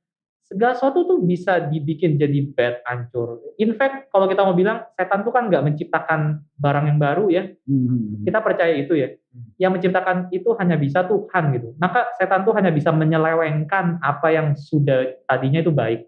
Segala 0.44 0.76
sesuatu 0.76 1.08
tuh 1.08 1.18
bisa 1.24 1.64
dibikin 1.64 2.20
jadi 2.20 2.44
bad, 2.52 2.84
hancur. 2.84 3.40
In 3.56 3.72
fact, 3.72 4.12
kalau 4.12 4.28
kita 4.28 4.44
mau 4.44 4.52
bilang 4.52 4.84
setan 4.92 5.24
tuh 5.24 5.32
kan 5.32 5.48
nggak 5.48 5.64
menciptakan 5.64 6.44
barang 6.60 6.84
yang 6.92 6.98
baru 7.00 7.24
ya. 7.32 7.48
Hmm. 7.64 8.20
Kita 8.20 8.44
percaya 8.44 8.76
itu 8.76 8.92
ya. 8.92 9.08
Yang 9.56 9.80
menciptakan 9.80 10.28
itu 10.28 10.52
hanya 10.60 10.76
bisa 10.76 11.08
Tuhan 11.08 11.56
gitu. 11.56 11.72
Maka 11.80 12.12
setan 12.20 12.44
tuh 12.44 12.52
hanya 12.52 12.68
bisa 12.68 12.92
menyelewengkan 12.92 13.96
apa 14.04 14.28
yang 14.28 14.52
sudah 14.52 15.24
tadinya 15.24 15.64
itu 15.64 15.72
baik. 15.72 16.04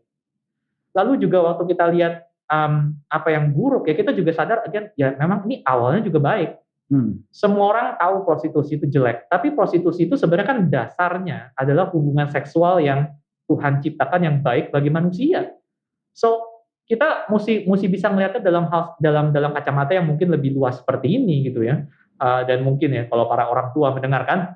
Lalu 0.93 1.25
juga 1.25 1.41
waktu 1.41 1.65
kita 1.73 1.89
lihat 1.89 2.34
um, 2.55 2.95
apa 3.11 3.29
yang 3.35 3.51
buruk 3.51 3.91
ya 3.91 3.95
kita 3.99 4.15
juga 4.15 4.31
sadar 4.31 4.63
again 4.63 4.95
ya 4.95 5.19
memang 5.19 5.43
ini 5.51 5.61
awalnya 5.67 6.07
juga 6.07 6.23
baik. 6.23 6.51
Hmm. 6.93 7.25
Semua 7.33 7.73
orang 7.73 7.89
tahu 7.97 8.29
prostitusi 8.29 8.77
itu 8.77 8.87
jelek, 8.87 9.27
tapi 9.33 9.57
prostitusi 9.57 10.05
itu 10.05 10.21
sebenarnya 10.21 10.49
kan 10.53 10.59
dasarnya 10.69 11.39
adalah 11.57 11.89
hubungan 11.89 12.29
seksual 12.29 12.77
yang 12.79 13.09
Tuhan 13.49 13.81
ciptakan 13.81 14.21
yang 14.21 14.37
baik 14.45 14.69
bagi 14.69 14.93
manusia. 14.93 15.49
So 16.13 16.45
kita 16.85 17.33
mesti 17.33 17.65
mesti 17.65 17.89
bisa 17.89 18.13
melihatnya 18.13 18.45
dalam 18.45 18.69
hal 18.69 19.01
dalam 19.01 19.33
dalam 19.33 19.57
kacamata 19.57 19.97
yang 19.97 20.05
mungkin 20.05 20.29
lebih 20.29 20.53
luas 20.53 20.85
seperti 20.85 21.17
ini 21.17 21.49
gitu 21.49 21.65
ya. 21.65 21.89
Uh, 22.15 22.47
dan 22.47 22.63
mungkin 22.63 22.95
ya 22.95 23.11
kalau 23.11 23.27
para 23.27 23.51
orang 23.51 23.75
tua 23.75 23.91
mendengarkan 23.91 24.55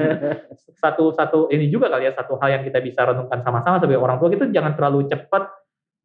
satu 0.82 1.12
satu 1.12 1.52
ini 1.52 1.68
juga 1.68 1.92
kali 1.92 2.08
ya 2.08 2.16
satu 2.16 2.40
hal 2.40 2.56
yang 2.56 2.64
kita 2.64 2.80
bisa 2.80 3.04
renungkan 3.04 3.44
sama-sama 3.44 3.76
sebagai 3.84 4.00
orang 4.00 4.16
tua 4.16 4.32
itu 4.32 4.48
jangan 4.48 4.72
terlalu 4.72 5.04
cepat 5.04 5.44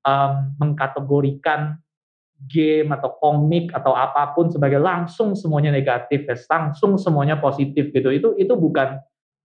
um, 0.05 0.31
mengkategorikan 0.59 1.79
game 2.47 2.87
atau 2.95 3.19
komik 3.19 3.75
atau 3.75 3.91
apa 3.91 4.31
pun 4.31 4.47
sebagai 4.47 4.79
langsung 4.79 5.35
semuanya 5.35 5.75
negatif 5.75 6.23
ya 6.23 6.35
langsung 6.47 6.95
semuanya 6.95 7.35
positif 7.39 7.91
gitu. 7.91 8.09
Itu 8.11 8.35
itu 8.39 8.53
bukan 8.55 8.99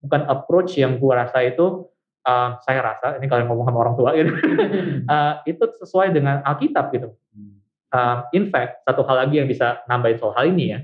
bukan 0.05 0.21
approach 0.31 0.79
yang 0.79 1.03
gua 1.03 1.27
rasa 1.27 1.43
itu 1.43 1.91
uh, 2.23 2.61
saya 2.63 2.81
rasa 2.83 3.19
ini 3.19 3.27
kalau 3.27 3.51
ngomong 3.51 3.67
sama 3.67 3.79
orang 3.83 3.95
tua 3.99 4.11
gitu. 4.15 4.31
Uh, 5.11 5.35
itu 5.51 5.65
sesuai 5.83 6.15
dengan 6.15 6.43
Alkitab 6.47 6.95
gitu. 6.95 7.15
Uh, 7.95 8.27
in 8.35 8.51
fact 8.51 8.83
satu 8.83 9.07
hal 9.07 9.27
lagi 9.27 9.39
yang 9.39 9.47
bisa 9.47 9.83
nambahin 9.87 10.19
soal 10.19 10.35
hal 10.35 10.51
ini 10.51 10.75
ya 10.75 10.83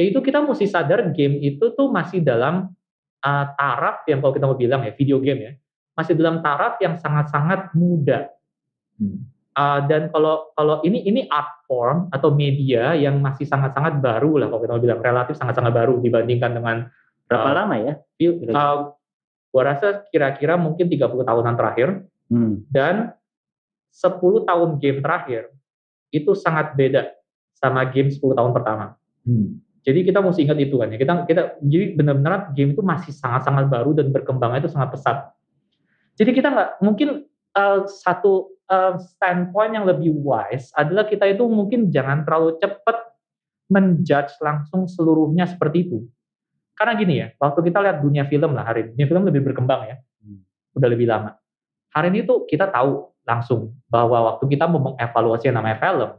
yaitu 0.00 0.24
kita 0.24 0.40
mesti 0.40 0.64
sadar 0.64 1.12
game 1.12 1.36
itu 1.44 1.76
tuh 1.76 1.92
masih 1.92 2.24
dalam 2.24 2.72
uh, 3.20 3.46
taraf 3.52 4.08
yang 4.08 4.24
kalau 4.24 4.32
kita 4.32 4.48
mau 4.48 4.56
bilang 4.56 4.80
ya 4.80 4.96
video 4.96 5.20
game 5.20 5.40
ya 5.44 5.52
masih 5.92 6.16
dalam 6.16 6.40
taraf 6.40 6.80
yang 6.80 6.96
sangat-sangat 6.96 7.76
muda 7.76 8.32
Uh, 9.50 9.80
dan 9.90 10.08
kalau 10.14 10.54
kalau 10.54 10.78
ini 10.86 11.02
ini 11.02 11.26
art 11.26 11.66
form 11.66 12.06
atau 12.14 12.30
media 12.30 12.94
yang 12.94 13.18
masih 13.18 13.44
sangat-sangat 13.44 13.98
baru 13.98 14.38
lah 14.38 14.46
kalau 14.46 14.62
kita 14.62 14.78
bilang 14.78 15.02
relatif 15.02 15.34
sangat-sangat 15.34 15.74
baru 15.74 15.98
dibandingkan 15.98 16.54
dengan 16.54 16.76
berapa 17.26 17.50
uh, 17.50 17.56
lama 17.58 17.74
ya? 17.82 17.92
Uh, 18.22 18.94
gua 19.50 19.62
rasa 19.74 20.06
kira-kira 20.14 20.54
mungkin 20.54 20.86
30 20.86 21.02
tahunan 21.02 21.54
terakhir 21.58 22.06
hmm. 22.30 22.70
dan 22.70 23.10
10 23.90 24.22
tahun 24.22 24.78
game 24.78 25.02
terakhir 25.02 25.50
itu 26.14 26.30
sangat 26.38 26.78
beda 26.78 27.10
sama 27.58 27.82
game 27.90 28.08
10 28.08 28.22
tahun 28.22 28.54
pertama. 28.54 28.94
Hmm. 29.26 29.58
Jadi 29.80 30.06
kita 30.06 30.20
mesti 30.20 30.44
ingat 30.44 30.58
itu 30.60 30.76
kan 30.78 30.94
ya. 30.94 30.98
Kita 31.00 31.12
kita 31.26 31.42
jadi 31.64 31.98
benar-benar 31.98 32.52
game 32.54 32.76
itu 32.76 32.86
masih 32.86 33.10
sangat-sangat 33.16 33.66
baru 33.66 33.96
dan 33.96 34.12
berkembangnya 34.14 34.68
itu 34.68 34.70
sangat 34.70 34.94
pesat. 34.94 35.16
Jadi 36.20 36.30
kita 36.36 36.48
nggak 36.52 36.70
mungkin 36.84 37.24
uh, 37.56 37.88
satu 37.88 38.59
uh, 38.70 38.94
standpoint 38.96 39.74
yang 39.74 39.84
lebih 39.84 40.14
wise 40.14 40.70
adalah 40.78 41.04
kita 41.04 41.26
itu 41.26 41.42
mungkin 41.50 41.90
jangan 41.90 42.22
terlalu 42.22 42.56
cepat 42.62 43.10
menjudge 43.70 44.38
langsung 44.40 44.86
seluruhnya 44.86 45.50
seperti 45.50 45.90
itu. 45.90 45.98
Karena 46.78 46.96
gini 46.96 47.14
ya, 47.20 47.28
waktu 47.36 47.60
kita 47.66 47.78
lihat 47.84 47.98
dunia 48.00 48.24
film 48.24 48.56
lah 48.56 48.64
hari 48.64 48.88
ini, 48.88 48.96
dunia 48.96 49.08
film 49.10 49.22
lebih 49.28 49.42
berkembang 49.44 49.80
ya, 49.84 49.96
hmm. 50.24 50.40
udah 50.80 50.88
lebih 50.88 51.06
lama. 51.06 51.36
Hari 51.92 52.08
ini 52.08 52.24
tuh 52.24 52.48
kita 52.48 52.70
tahu 52.70 53.10
langsung 53.26 53.76
bahwa 53.90 54.32
waktu 54.32 54.48
kita 54.48 54.64
mau 54.64 54.94
mengevaluasi 54.94 55.52
yang 55.52 55.60
namanya 55.60 55.78
film, 55.82 56.10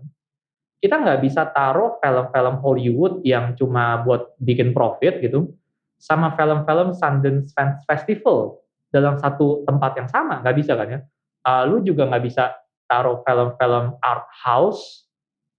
kita 0.81 0.95
nggak 1.01 1.19
bisa 1.25 1.49
taruh 1.49 1.97
film-film 1.97 2.55
Hollywood 2.61 3.13
yang 3.25 3.57
cuma 3.57 4.05
buat 4.05 4.37
bikin 4.37 4.71
profit 4.71 5.17
gitu, 5.19 5.49
sama 5.97 6.33
film-film 6.37 6.93
Sundance 6.93 7.53
Festival 7.85 8.61
dalam 8.93 9.17
satu 9.17 9.65
tempat 9.65 9.97
yang 9.97 10.09
sama, 10.09 10.45
nggak 10.45 10.55
bisa 10.57 10.73
kan 10.77 10.87
ya? 10.87 10.99
Uh, 11.45 11.63
lu 11.67 11.81
juga 11.81 12.07
nggak 12.07 12.23
bisa 12.23 12.53
taruh 12.89 13.23
film-film 13.23 13.95
art 14.03 14.27
house 14.43 15.07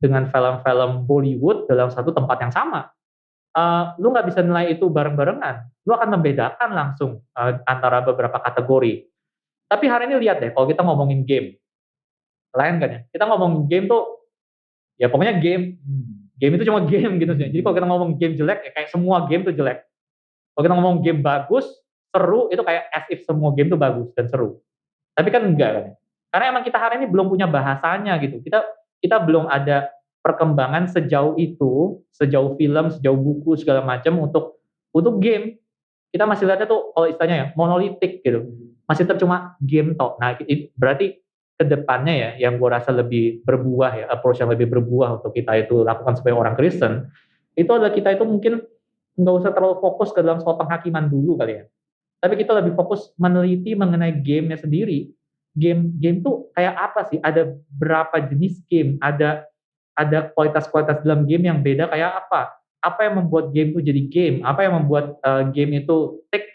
dengan 0.03 0.27
film-film 0.29 1.07
Bollywood 1.07 1.71
dalam 1.71 1.89
satu 1.89 2.11
tempat 2.11 2.37
yang 2.43 2.53
sama. 2.53 2.91
Uh, 3.53 3.95
lu 4.01 4.11
nggak 4.11 4.33
bisa 4.33 4.41
nilai 4.43 4.75
itu 4.75 4.89
bareng-barengan. 4.89 5.69
Lu 5.87 5.95
akan 5.95 6.19
membedakan 6.19 6.71
langsung 6.73 7.23
uh, 7.39 7.53
antara 7.69 8.03
beberapa 8.03 8.41
kategori. 8.43 9.07
Tapi 9.71 9.85
hari 9.89 10.11
ini 10.11 10.21
lihat 10.21 10.43
deh, 10.43 10.53
kalau 10.53 10.69
kita 10.69 10.85
ngomongin 10.85 11.25
game, 11.25 11.57
lain 12.53 12.77
kan 12.77 12.91
ya? 12.93 13.01
Kita 13.09 13.25
ngomongin 13.25 13.65
game 13.69 13.87
tuh, 13.89 14.05
ya 15.01 15.09
pokoknya 15.09 15.41
game. 15.41 15.81
Game 16.37 16.53
itu 16.59 16.65
cuma 16.69 16.85
game 16.93 17.17
gitu 17.17 17.33
sih. 17.39 17.49
Jadi 17.49 17.63
kalau 17.65 17.77
kita 17.77 17.89
ngomong 17.89 18.11
game 18.21 18.35
jelek, 18.37 18.69
ya 18.69 18.71
kayak 18.77 18.89
semua 18.93 19.25
game 19.29 19.49
tuh 19.49 19.55
jelek. 19.57 19.85
Kalau 20.53 20.63
kita 20.69 20.75
ngomong 20.77 20.97
game 21.01 21.21
bagus, 21.25 21.65
seru, 22.13 22.53
itu 22.53 22.61
kayak 22.61 22.85
as 22.93 23.07
if 23.09 23.25
semua 23.25 23.57
game 23.57 23.73
tuh 23.73 23.81
bagus 23.81 24.13
dan 24.13 24.29
seru. 24.29 24.61
Tapi 25.13 25.29
kan 25.29 25.43
enggak 25.45 25.71
kan. 25.77 25.87
Karena 26.33 26.45
emang 26.57 26.65
kita 26.65 26.79
hari 26.81 26.95
ini 27.03 27.07
belum 27.13 27.29
punya 27.29 27.45
bahasanya 27.45 28.17
gitu. 28.21 28.41
Kita 28.41 28.65
kita 29.05 29.21
belum 29.21 29.51
ada 29.51 29.93
perkembangan 30.25 30.89
sejauh 30.89 31.37
itu, 31.37 32.01
sejauh 32.15 32.57
film, 32.57 32.89
sejauh 32.89 33.19
buku 33.19 33.59
segala 33.61 33.85
macam 33.85 34.17
untuk 34.23 34.63
untuk 34.97 35.21
game. 35.21 35.61
Kita 36.13 36.25
masih 36.25 36.49
lihatnya 36.49 36.69
tuh 36.69 36.93
kalau 36.97 37.07
istilahnya 37.09 37.37
ya 37.37 37.47
monolitik 37.57 38.25
gitu. 38.25 38.49
Masih 38.89 39.05
tetap 39.05 39.21
cuma 39.21 39.57
game 39.61 39.97
toh. 39.97 40.17
Nah, 40.21 40.37
berarti 40.77 41.23
ke 41.63 41.65
depannya 41.69 42.15
ya 42.17 42.31
yang 42.49 42.59
gue 42.59 42.69
rasa 42.69 42.91
lebih 42.91 43.45
berbuah 43.47 43.91
ya 43.95 44.05
approach 44.11 44.43
yang 44.43 44.51
lebih 44.51 44.67
berbuah 44.67 45.23
untuk 45.23 45.31
kita 45.31 45.63
itu 45.63 45.87
lakukan 45.87 46.19
sebagai 46.19 46.43
orang 46.43 46.59
Kristen 46.59 47.07
itu 47.55 47.71
adalah 47.71 47.95
kita 47.95 48.19
itu 48.19 48.25
mungkin 48.27 48.65
nggak 49.15 49.35
usah 49.45 49.53
terlalu 49.55 49.79
fokus 49.79 50.11
ke 50.11 50.25
dalam 50.25 50.43
soal 50.43 50.59
penghakiman 50.59 51.07
dulu 51.07 51.39
kali 51.39 51.63
ya 51.63 51.65
tapi 52.23 52.39
kita 52.39 52.55
lebih 52.55 52.79
fokus 52.79 53.11
meneliti 53.19 53.75
mengenai 53.75 54.23
gamenya 54.23 54.63
sendiri. 54.63 55.11
Game 55.59 55.99
game 55.99 56.23
tuh 56.23 56.49
kayak 56.55 56.75
apa 56.79 57.11
sih? 57.11 57.19
Ada 57.19 57.51
berapa 57.75 58.15
jenis 58.31 58.63
game? 58.71 58.97
Ada 59.03 59.43
ada 59.99 60.31
kualitas-kualitas 60.33 61.03
dalam 61.03 61.27
game 61.27 61.51
yang 61.51 61.59
beda 61.61 61.91
kayak 61.91 62.25
apa? 62.25 62.55
Apa 62.79 63.11
yang 63.11 63.27
membuat 63.27 63.51
game 63.51 63.75
itu 63.75 63.83
jadi 63.83 64.03
game? 64.07 64.37
Apa 64.47 64.65
yang 64.65 64.79
membuat 64.79 65.19
uh, 65.27 65.51
game 65.51 65.83
itu 65.83 66.23
tick 66.31 66.47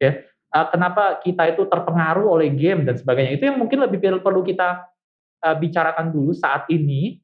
ya? 0.00 0.24
Uh, 0.50 0.66
kenapa 0.72 1.20
kita 1.22 1.52
itu 1.52 1.68
terpengaruh 1.68 2.26
oleh 2.26 2.48
game 2.50 2.88
dan 2.88 2.96
sebagainya? 2.96 3.36
Itu 3.36 3.44
yang 3.52 3.60
mungkin 3.60 3.84
lebih 3.84 4.00
perlu 4.24 4.40
kita 4.42 4.88
uh, 5.44 5.56
bicarakan 5.60 6.10
dulu 6.10 6.32
saat 6.32 6.64
ini 6.72 7.20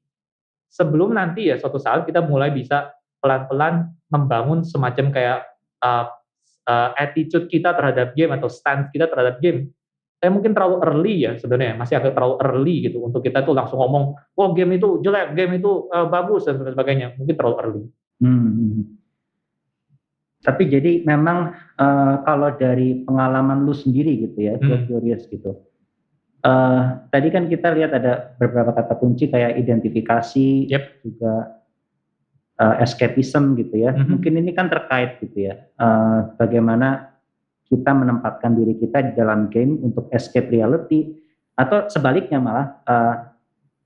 sebelum 0.68 1.16
nanti 1.16 1.48
ya 1.48 1.56
suatu 1.56 1.80
saat 1.80 2.04
kita 2.04 2.20
mulai 2.20 2.52
bisa 2.52 2.92
pelan-pelan 3.24 3.88
membangun 4.12 4.62
semacam 4.62 5.06
kayak 5.10 5.38
uh, 5.80 6.06
uh, 6.66 6.90
attitude 6.98 7.46
kita 7.48 7.72
terhadap 7.72 8.12
game 8.18 8.34
atau 8.34 8.50
stance 8.50 8.90
kita 8.90 9.06
terhadap 9.08 9.38
game. 9.40 9.70
saya 10.16 10.32
mungkin 10.32 10.56
terlalu 10.56 10.80
early 10.80 11.28
ya 11.28 11.36
sebenarnya 11.36 11.76
masih 11.76 12.00
agak 12.00 12.16
terlalu 12.16 12.40
early 12.40 12.88
gitu 12.88 13.04
untuk 13.04 13.20
kita 13.20 13.44
tuh 13.44 13.52
langsung 13.52 13.76
ngomong 13.84 14.16
oh 14.16 14.48
game 14.56 14.80
itu 14.80 15.04
jelek 15.04 15.36
game 15.36 15.60
itu 15.60 15.92
uh, 15.92 16.08
bagus 16.08 16.48
dan 16.48 16.56
sebagainya 16.56 17.12
mungkin 17.20 17.36
terlalu 17.36 17.56
early 17.60 17.82
hmm. 18.24 18.32
hmm, 18.32 18.50
hmm. 18.56 18.84
tapi 20.40 20.72
jadi 20.72 21.04
memang 21.04 21.52
uh, 21.76 22.24
kalau 22.24 22.48
dari 22.56 23.04
pengalaman 23.04 23.68
lu 23.68 23.76
sendiri 23.76 24.24
gitu 24.24 24.38
ya 24.40 24.56
hmm. 24.56 24.88
curious 24.88 25.28
gitu 25.28 25.52
uh, 26.48 27.04
tadi 27.12 27.28
kan 27.28 27.52
kita 27.52 27.76
lihat 27.76 27.92
ada 27.92 28.32
beberapa 28.40 28.72
kata 28.72 28.96
kunci 28.96 29.28
kayak 29.28 29.60
identifikasi 29.60 30.72
yep. 30.72 30.96
juga 31.04 31.55
uh, 32.60 32.74
escapism 32.80 33.56
gitu 33.56 33.84
ya 33.84 33.92
hmm. 33.92 34.16
mungkin 34.16 34.32
ini 34.40 34.50
kan 34.56 34.68
terkait 34.68 35.20
gitu 35.22 35.52
ya 35.52 35.68
uh, 35.80 36.32
bagaimana 36.36 37.12
kita 37.66 37.90
menempatkan 37.90 38.54
diri 38.54 38.78
kita 38.78 39.10
di 39.10 39.12
dalam 39.18 39.50
game 39.50 39.82
untuk 39.82 40.06
escape 40.14 40.48
reality 40.50 41.18
atau 41.56 41.90
sebaliknya 41.90 42.38
malah 42.38 42.66
uh, 42.86 43.14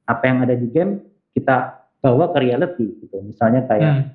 apa 0.04 0.22
yang 0.26 0.42
ada 0.42 0.54
di 0.58 0.68
game 0.68 1.00
kita 1.32 1.86
bawa 2.02 2.34
ke 2.34 2.38
reality 2.42 2.86
gitu 3.06 3.22
misalnya 3.22 3.64
kayak 3.70 3.92
hmm. 3.94 4.08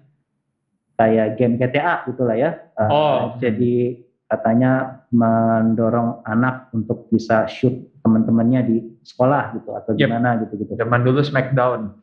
kayak 1.00 1.28
game 1.40 1.56
GTA 1.56 2.04
gitulah 2.10 2.36
ya 2.36 2.52
uh, 2.76 2.92
oh. 2.92 3.20
jadi 3.40 4.05
katanya 4.26 5.06
mendorong 5.14 6.26
anak 6.26 6.74
untuk 6.74 7.10
bisa 7.14 7.46
shoot 7.46 7.74
teman-temannya 8.02 8.62
di 8.66 8.78
sekolah 9.06 9.58
gitu 9.58 9.70
atau 9.74 9.92
yep. 9.98 10.10
gimana 10.10 10.42
gitu 10.46 10.62
gitu. 10.62 10.74
Zaman 10.78 11.02
dulu 11.06 11.22
Smackdown. 11.22 11.94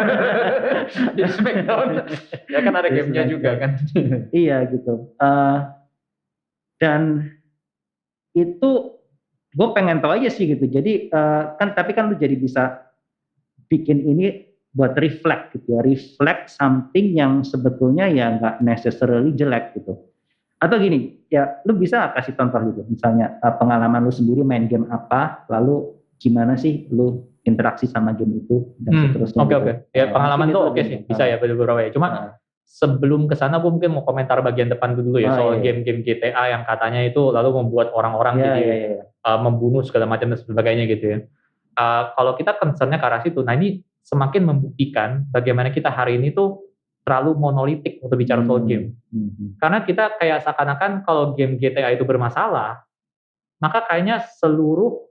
di 1.18 1.22
Smackdown 1.26 2.06
ya 2.50 2.58
kan 2.62 2.74
ada 2.74 2.88
gamenya 2.90 3.24
juga 3.26 3.58
kan. 3.58 3.78
iya 4.34 4.66
gitu. 4.70 5.10
Uh, 5.18 5.70
dan 6.78 7.30
itu 8.34 9.00
gue 9.50 9.68
pengen 9.74 9.98
tahu 9.98 10.14
aja 10.14 10.30
sih 10.30 10.46
gitu 10.46 10.62
jadi 10.70 11.10
uh, 11.10 11.58
kan 11.58 11.74
tapi 11.74 11.90
kan 11.90 12.10
lu 12.10 12.14
jadi 12.14 12.38
bisa 12.38 12.86
bikin 13.66 14.06
ini 14.06 14.46
buat 14.70 14.94
reflect 15.02 15.58
gitu 15.58 15.74
ya 15.74 15.80
reflect 15.82 16.54
something 16.54 17.10
yang 17.18 17.42
sebetulnya 17.42 18.06
ya 18.06 18.38
nggak 18.38 18.62
necessarily 18.62 19.34
jelek 19.34 19.74
gitu 19.74 19.98
atau 20.60 20.76
gini 20.76 21.24
ya 21.32 21.64
lu 21.64 21.74
bisa 21.80 22.12
kasih 22.12 22.36
contoh 22.36 22.60
gitu 22.68 22.84
misalnya 22.86 23.40
uh, 23.40 23.56
pengalaman 23.56 24.04
lu 24.04 24.12
sendiri 24.12 24.44
main 24.44 24.68
game 24.68 24.84
apa 24.92 25.48
lalu 25.48 25.96
gimana 26.20 26.54
sih 26.60 26.84
lu 26.92 27.24
interaksi 27.48 27.88
sama 27.88 28.12
game 28.12 28.44
itu 28.44 28.76
dan 28.84 28.92
hmm, 28.92 29.02
seterusnya 29.08 29.40
oke 29.40 29.48
okay, 29.48 29.56
gitu. 29.56 29.70
oke 29.72 29.80
okay. 29.88 29.96
ya 29.96 30.04
nah, 30.04 30.12
pengalaman 30.12 30.46
tuh 30.52 30.62
oke 30.68 30.72
okay 30.76 30.82
sih 30.84 30.98
bisa 31.08 31.22
ya 31.24 31.36
beberapa 31.40 31.80
ya 31.80 31.90
cuma 31.90 32.08
nah 32.12 32.24
sebelum 32.70 33.26
ke 33.26 33.34
sana 33.34 33.58
gue 33.58 33.66
mungkin 33.66 33.98
mau 33.98 34.06
komentar 34.06 34.38
bagian 34.46 34.70
depan 34.70 34.94
dulu 34.94 35.18
ya 35.18 35.34
oh, 35.34 35.36
soal 35.36 35.52
iya. 35.58 35.74
game-game 35.74 36.06
GTA 36.06 36.54
yang 36.54 36.62
katanya 36.62 37.02
itu 37.02 37.34
lalu 37.34 37.58
membuat 37.58 37.90
orang-orang 37.90 38.38
yeah, 38.38 38.44
jadi 38.46 38.62
yeah, 38.62 38.78
yeah. 38.94 39.04
Uh, 39.26 39.38
membunuh 39.42 39.82
segala 39.82 40.06
macam 40.06 40.30
dan 40.30 40.38
sebagainya 40.38 40.86
gitu 40.86 41.04
ya. 41.04 41.18
Uh, 41.74 42.14
kalau 42.14 42.32
kita 42.38 42.54
concernnya 42.56 43.02
ke 43.02 43.06
arah 43.10 43.20
situ, 43.26 43.42
nah 43.42 43.58
ini 43.58 43.82
semakin 44.06 44.42
membuktikan 44.46 45.26
bagaimana 45.34 45.74
kita 45.74 45.90
hari 45.90 46.16
ini 46.16 46.30
tuh 46.30 46.69
terlalu 47.10 47.34
monolitik 47.34 47.98
untuk 47.98 48.14
bicara 48.14 48.46
soal 48.46 48.62
hmm. 48.62 48.70
game. 48.70 48.86
Hmm. 49.10 49.58
Karena 49.58 49.82
kita 49.82 50.14
kayak 50.14 50.46
seakan-akan 50.46 51.02
kalau 51.02 51.34
game 51.34 51.58
GTA 51.58 51.90
itu 51.98 52.06
bermasalah, 52.06 52.86
maka 53.58 53.82
kayaknya 53.90 54.22
seluruh 54.38 55.10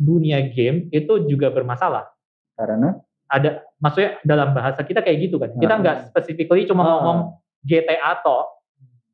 dunia 0.00 0.40
game 0.48 0.88
itu 0.88 1.28
juga 1.28 1.52
bermasalah. 1.52 2.08
Karena 2.56 2.96
ada 3.28 3.60
maksudnya 3.76 4.16
dalam 4.24 4.56
bahasa 4.56 4.80
kita 4.80 5.04
kayak 5.04 5.28
gitu 5.28 5.36
kan 5.36 5.52
kita 5.60 5.74
nggak 5.84 5.96
specifically 6.08 6.64
cuma 6.64 6.80
oh. 6.80 6.88
ngomong 6.88 7.18
GTA 7.60 8.24
toh 8.24 8.48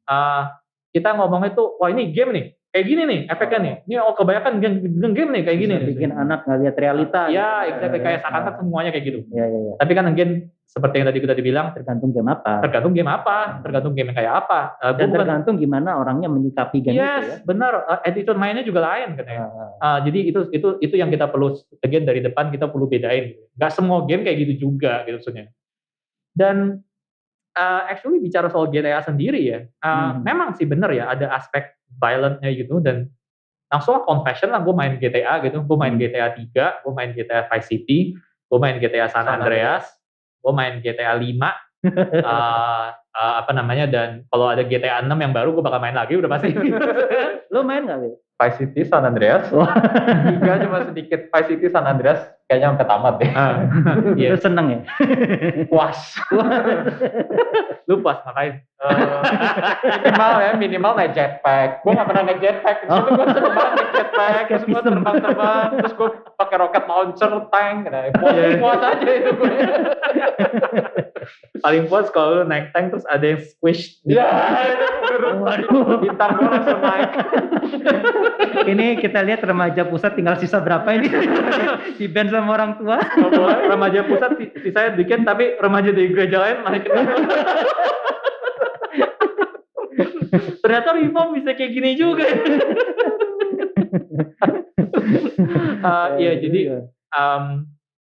uh, 0.06 0.54
kita 0.94 1.18
ngomongnya 1.18 1.50
tuh 1.58 1.74
wah 1.82 1.90
ini 1.90 2.14
game 2.14 2.30
nih 2.30 2.46
kayak 2.74 2.90
gini 2.90 3.02
nih 3.06 3.20
efeknya 3.30 3.58
nih. 3.62 3.74
Ini 3.86 3.94
oh 4.02 4.18
kebanyakan 4.18 4.58
game, 4.58 4.82
game 5.14 5.30
nih 5.30 5.42
kayak 5.46 5.58
gini 5.62 5.74
bikin 5.94 6.10
nih. 6.10 6.22
anak 6.26 6.42
nggak 6.42 6.58
lihat 6.58 6.74
realita 6.74 7.22
ya 7.30 7.62
gitu. 7.62 7.70
exactly. 7.78 8.00
Kayak 8.02 8.18
seakan 8.26 8.42
kan 8.42 8.54
semuanya 8.58 8.90
kayak 8.90 9.04
gitu. 9.06 9.20
Ya, 9.30 9.46
ya, 9.46 9.58
ya. 9.62 9.72
tapi 9.78 9.92
kan 9.94 10.04
again 10.10 10.30
seperti 10.66 10.94
yang 10.98 11.06
tadi 11.06 11.18
kita 11.22 11.34
dibilang 11.38 11.66
tergantung 11.70 12.10
game 12.10 12.26
apa. 12.34 12.52
tergantung 12.66 12.92
game 12.98 13.06
apa 13.06 13.62
tergantung 13.62 13.94
game 13.94 14.10
yang 14.10 14.18
kayak 14.18 14.34
apa. 14.42 14.60
Uh, 14.82 14.92
dan 14.98 15.06
tergantung 15.14 15.54
gimana 15.54 15.90
orangnya 15.94 16.26
menyikapi 16.26 16.82
game 16.82 16.98
yes, 16.98 17.22
itu 17.22 17.30
ya. 17.30 17.36
benar. 17.46 17.72
Uh, 17.86 18.00
attitude 18.02 18.38
mainnya 18.42 18.66
juga 18.66 18.82
lain 18.82 19.14
kan 19.14 19.26
ya. 19.30 19.46
Uh, 19.46 19.70
uh, 19.78 19.98
jadi 20.02 20.18
itu 20.34 20.40
itu 20.50 20.68
itu 20.82 20.94
yang 20.98 21.14
kita 21.14 21.30
perlu 21.30 21.54
again 21.78 22.02
dari 22.02 22.26
depan 22.26 22.50
kita 22.50 22.66
perlu 22.66 22.90
bedain. 22.90 23.38
Nggak 23.54 23.70
semua 23.70 24.02
game 24.02 24.26
kayak 24.26 24.50
gitu 24.50 24.66
juga 24.66 25.06
gitu 25.06 25.22
maksudnya. 25.22 25.46
Dan 26.34 26.82
uh, 27.54 27.82
actually 27.86 28.18
bicara 28.18 28.50
soal 28.50 28.68
GTA 28.68 29.00
sendiri 29.06 29.40
ya 29.40 29.58
uh, 29.82 30.18
hmm. 30.18 30.26
memang 30.26 30.58
sih 30.58 30.66
benar 30.66 30.90
ya 30.90 31.10
ada 31.10 31.30
aspek 31.38 31.70
violentnya 31.98 32.50
gitu 32.54 32.78
dan 32.82 33.10
langsung 33.72 34.06
confession 34.06 34.54
lah 34.54 34.62
gue 34.62 34.74
main 34.74 34.94
GTA 34.98 35.42
gitu. 35.42 35.64
Gue 35.66 35.76
main 35.78 35.94
GTA 35.98 36.34
3 36.34 36.84
gue 36.84 36.92
main 36.94 37.10
GTA 37.10 37.50
Vice 37.50 37.68
City 37.68 37.98
gue 38.54 38.58
main 38.62 38.76
GTA 38.78 39.10
San 39.10 39.26
Andreas. 39.26 39.90
Gue 40.38 40.52
main 40.52 40.78
GTA 40.78 41.16
5 41.16 41.24
uh, 41.24 41.50
uh, 42.22 43.34
apa 43.42 43.52
namanya 43.56 43.88
dan 43.88 44.22
kalau 44.28 44.46
ada 44.52 44.62
GTA 44.62 45.02
6 45.02 45.10
yang 45.10 45.32
baru 45.34 45.56
gue 45.56 45.64
bakal 45.64 45.80
main 45.82 45.96
lagi 45.96 46.14
udah 46.14 46.30
pasti. 46.30 46.54
Lo 47.54 47.66
main 47.66 47.88
gak 47.88 47.98
Vice 48.34 48.56
City 48.58 48.82
San 48.82 49.06
Andreas. 49.06 49.46
Tiga 50.34 50.58
cuma 50.66 50.82
sedikit 50.90 51.30
Vice 51.30 51.48
City 51.54 51.66
San 51.70 51.86
Andreas 51.86 52.18
kayaknya 52.50 52.74
sampai 52.74 52.86
tamat 52.90 53.14
deh. 53.22 53.30
Uh, 53.30 53.56
iya. 54.20 54.34
seneng 54.34 54.66
ya? 54.74 54.80
Puas. 55.70 55.98
Lu 57.86 58.00
puas 58.00 58.18
ngapain? 58.26 58.64
Uh, 58.80 59.22
minimal 59.86 60.32
ya 60.40 60.50
minimal 60.58 60.92
naik 60.98 61.12
jetpack. 61.16 61.80
Gue 61.86 61.94
gak 61.94 62.08
pernah 62.10 62.22
naik 62.26 62.40
jetpack. 62.42 62.84
Itu 62.84 62.92
oh. 62.92 63.12
gue 63.16 63.26
sering 63.32 63.54
banget 63.54 63.72
naik 63.78 63.90
jetpack. 63.94 64.42
Terus 64.50 64.64
gue 64.66 64.80
terbang-terbang. 64.82 65.68
Terus 65.78 65.92
gue 65.94 66.08
pakai 66.36 66.56
rocket 66.58 66.84
launcher 66.90 67.32
tank. 67.48 67.78
Nah, 67.86 68.10
puas, 68.18 68.34
yeah. 68.34 68.58
puas 68.58 68.80
aja 68.82 69.10
itu 69.14 69.30
gue 69.36 69.52
paling 71.60 71.84
puas 71.88 72.08
kalau 72.12 72.42
lu 72.42 72.44
naik 72.46 72.72
tank 72.72 72.92
terus 72.92 73.06
ada 73.08 73.36
yang 73.36 73.40
squish 73.42 73.98
ya 74.04 74.28
waduh 75.40 75.98
bintang 76.02 76.36
gue 76.38 76.48
langsung 76.48 76.80
naik 76.82 77.10
ini 78.64 78.96
kita 79.00 79.20
lihat 79.24 79.44
remaja 79.44 79.82
pusat 79.86 80.16
tinggal 80.16 80.36
sisa 80.38 80.60
berapa 80.60 80.86
ini 80.94 81.08
di 81.98 82.06
band 82.08 82.30
sama 82.30 82.50
orang 82.54 82.72
tua. 82.78 82.98
remaja 83.70 84.06
pusat 84.06 84.30
sisanya 84.60 84.96
dikit 84.96 85.24
tapi 85.26 85.58
remaja 85.58 85.90
di 85.90 86.08
gereja 86.10 86.38
lain 86.40 86.58
naik. 86.64 86.84
Ternyata 90.64 90.88
reform 90.98 91.28
bisa 91.38 91.50
kayak 91.54 91.72
gini 91.72 91.90
juga. 91.94 92.26
uh, 95.84 96.08
ya 96.24 96.32
jadi 96.40 96.88
um, 97.14 97.68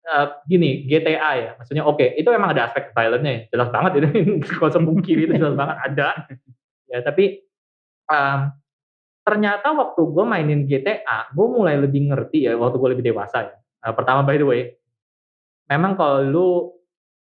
uh, 0.09 0.41
gini 0.49 0.89
GTA 0.89 1.31
ya, 1.37 1.51
maksudnya 1.55 1.85
oke 1.85 2.01
okay, 2.01 2.17
itu 2.17 2.29
emang 2.33 2.57
ada 2.57 2.67
aspek 2.67 2.89
violentnya 2.91 3.31
ya, 3.31 3.41
jelas 3.53 3.69
banget 3.69 3.91
itu 4.01 4.07
kosong 4.61 4.89
kiri 5.05 5.29
itu 5.29 5.37
jelas 5.37 5.53
banget 5.53 5.77
ada. 5.85 6.09
Ya 6.89 7.05
tapi 7.05 7.45
um, 8.09 8.49
ternyata 9.21 9.69
waktu 9.77 10.01
gue 10.01 10.25
mainin 10.25 10.65
GTA, 10.65 11.29
gue 11.29 11.47
mulai 11.47 11.77
lebih 11.77 12.09
ngerti 12.09 12.49
ya 12.49 12.57
waktu 12.57 12.81
gue 12.81 12.89
lebih 12.97 13.05
dewasa 13.13 13.45
ya. 13.45 13.55
Nah, 13.85 13.93
pertama 13.93 14.25
by 14.25 14.35
the 14.35 14.47
way, 14.49 14.61
memang 15.69 15.93
kalau 15.93 16.25
lu 16.25 16.47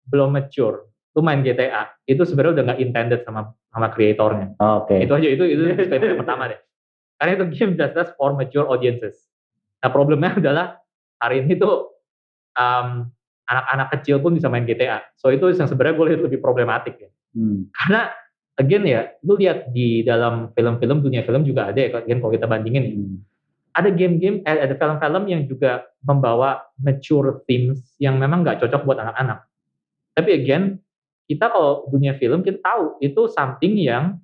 belum 0.05 0.38
mature, 0.38 0.86
lu 1.17 1.25
main 1.25 1.41
GTA 1.41 1.89
itu 2.05 2.21
sebenarnya 2.21 2.61
udah 2.61 2.63
nggak 2.71 2.81
intended 2.86 3.21
sama 3.25 3.49
sama 3.73 3.89
kreatornya. 3.89 4.53
Oke. 4.61 4.95
Okay. 4.95 5.09
Itu 5.09 5.13
aja 5.17 5.27
itu 5.27 5.43
itu 5.49 5.63
yang 6.13 6.21
pertama 6.21 6.53
deh. 6.53 6.59
Karena 7.17 7.31
itu 7.41 7.45
game 7.57 7.73
just 7.75 8.11
for 8.15 8.38
mature 8.38 8.69
audiences. 8.69 9.27
Nah 9.81 9.89
problemnya 9.89 10.38
adalah 10.41 10.77
hari 11.17 11.41
ini 11.41 11.57
tuh 11.57 11.94
um, 12.55 13.07
anak-anak 13.45 13.87
kecil 13.99 14.17
pun 14.19 14.33
bisa 14.33 14.49
main 14.49 14.65
GTA. 14.65 15.05
So 15.15 15.29
itu 15.29 15.45
yang 15.53 15.69
sebenarnya 15.69 15.95
gue 15.95 16.05
lihat 16.11 16.21
lebih 16.25 16.39
problematik 16.41 16.97
ya. 16.97 17.09
Hmm. 17.37 17.69
Karena 17.71 18.09
again 18.57 18.83
ya, 18.87 19.01
lu 19.21 19.37
lihat 19.37 19.69
di 19.69 20.01
dalam 20.01 20.49
film-film 20.57 21.05
dunia 21.05 21.21
film 21.21 21.45
juga 21.45 21.69
ada 21.69 21.77
ya, 21.77 21.89
again 22.01 22.19
kalau 22.23 22.33
kita 22.33 22.47
bandingin 22.49 22.83
ya. 22.83 22.95
Hmm. 22.97 23.17
Ada 23.75 23.89
game-game, 23.91 24.39
eh, 24.47 24.59
ada 24.63 24.73
film-film 24.79 25.23
yang 25.27 25.41
juga 25.51 25.83
membawa 25.99 26.63
mature 26.79 27.43
themes 27.43 27.83
yang 27.99 28.15
memang 28.15 28.41
nggak 28.41 28.63
cocok 28.63 28.81
buat 28.87 29.03
anak-anak. 29.03 29.43
Tapi 30.15 30.29
again, 30.31 30.79
kita 31.27 31.51
kalau 31.51 31.89
dunia 31.91 32.15
film 32.15 32.39
kita 32.39 32.61
tahu 32.63 33.01
itu 33.03 33.27
something 33.33 33.75
yang 33.75 34.21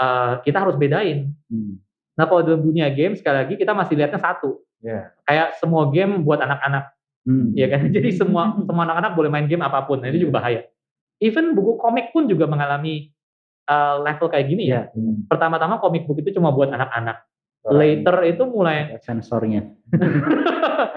uh, 0.00 0.40
kita 0.40 0.62
harus 0.62 0.78
bedain. 0.78 1.34
Hmm. 1.50 1.82
Nah 2.14 2.24
kalau 2.30 2.46
dalam 2.46 2.62
dunia 2.62 2.88
game 2.94 3.18
sekali 3.18 3.44
lagi 3.44 3.54
kita 3.58 3.74
masih 3.74 3.98
lihatnya 3.98 4.22
satu. 4.22 4.62
Yeah. 4.80 5.10
Kayak 5.26 5.58
semua 5.58 5.90
game 5.90 6.22
buat 6.22 6.38
anak-anak. 6.38 6.93
Hmm. 7.24 7.56
Ya 7.56 7.66
kan? 7.72 7.88
Jadi 7.96 8.08
semua 8.14 8.54
semua 8.68 8.84
anak-anak 8.88 9.12
boleh 9.16 9.30
main 9.32 9.48
game 9.48 9.64
apa 9.64 9.84
pun. 9.84 10.00
Nah, 10.00 10.08
itu 10.12 10.28
juga 10.28 10.40
bahaya. 10.40 10.68
Even 11.20 11.56
buku 11.56 11.80
komik 11.80 12.12
pun 12.12 12.28
juga 12.28 12.44
mengalami 12.44 13.08
uh, 13.68 14.00
level 14.04 14.28
kayak 14.28 14.46
gini 14.48 14.70
ya. 14.70 14.92
Hmm. 14.92 15.24
Pertama-tama 15.26 15.80
komik 15.80 16.04
book 16.04 16.20
itu 16.20 16.36
cuma 16.36 16.52
buat 16.52 16.70
anak-anak. 16.72 17.24
Later 17.64 18.28
itu 18.28 18.44
mulai 18.44 18.92
sensornya. 19.00 19.64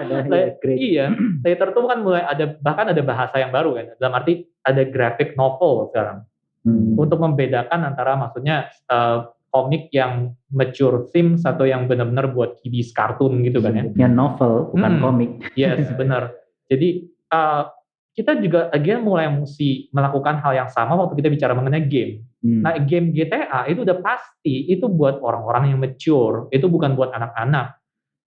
ada 0.03 0.27
iya, 0.67 1.15
later 1.39 1.71
itu 1.71 1.79
kan 1.79 2.03
mulai 2.03 2.27
ada 2.27 2.59
bahkan 2.59 2.91
ada 2.91 2.99
bahasa 2.99 3.39
yang 3.39 3.55
baru 3.55 3.71
kan. 3.79 3.95
Dalam 3.95 4.19
arti 4.19 4.43
ada 4.67 4.83
graphic 4.83 5.39
novel 5.39 5.87
sekarang. 5.95 6.27
Hmm. 6.67 6.99
Untuk 6.99 7.23
membedakan 7.23 7.87
antara 7.87 8.19
maksudnya 8.19 8.67
uh, 8.91 9.31
komik 9.57 9.89
yang 9.89 10.37
mature 10.53 11.09
themes 11.09 11.41
atau 11.41 11.65
yang 11.65 11.89
benar-benar 11.89 12.29
buat 12.29 12.61
kiddies 12.61 12.93
kartun 12.93 13.41
gitu 13.41 13.57
kan 13.57 13.73
ya. 13.73 13.85
Yang 14.05 14.13
novel 14.13 14.53
bukan 14.69 14.91
Hmm. 14.93 15.01
komik. 15.01 15.31
Yes, 15.57 15.89
benar. 15.99 16.37
Jadi 16.69 17.09
uh, 17.33 17.73
kita 18.13 18.37
juga 18.37 18.69
again 18.69 19.01
mulai 19.01 19.25
mesti 19.33 19.89
melakukan 19.89 20.41
hal 20.45 20.53
yang 20.53 20.69
sama 20.69 20.93
waktu 20.93 21.17
kita 21.17 21.33
bicara 21.33 21.57
mengenai 21.57 21.89
game. 21.89 22.21
Hmm. 22.45 22.61
Nah, 22.61 22.77
game 22.85 23.09
GTA 23.09 23.65
itu 23.65 23.81
udah 23.81 23.97
pasti 23.97 24.69
itu 24.69 24.85
buat 24.85 25.17
orang-orang 25.21 25.73
yang 25.73 25.79
mature, 25.81 26.45
itu 26.53 26.69
bukan 26.69 26.93
buat 26.93 27.09
anak-anak. 27.17 27.77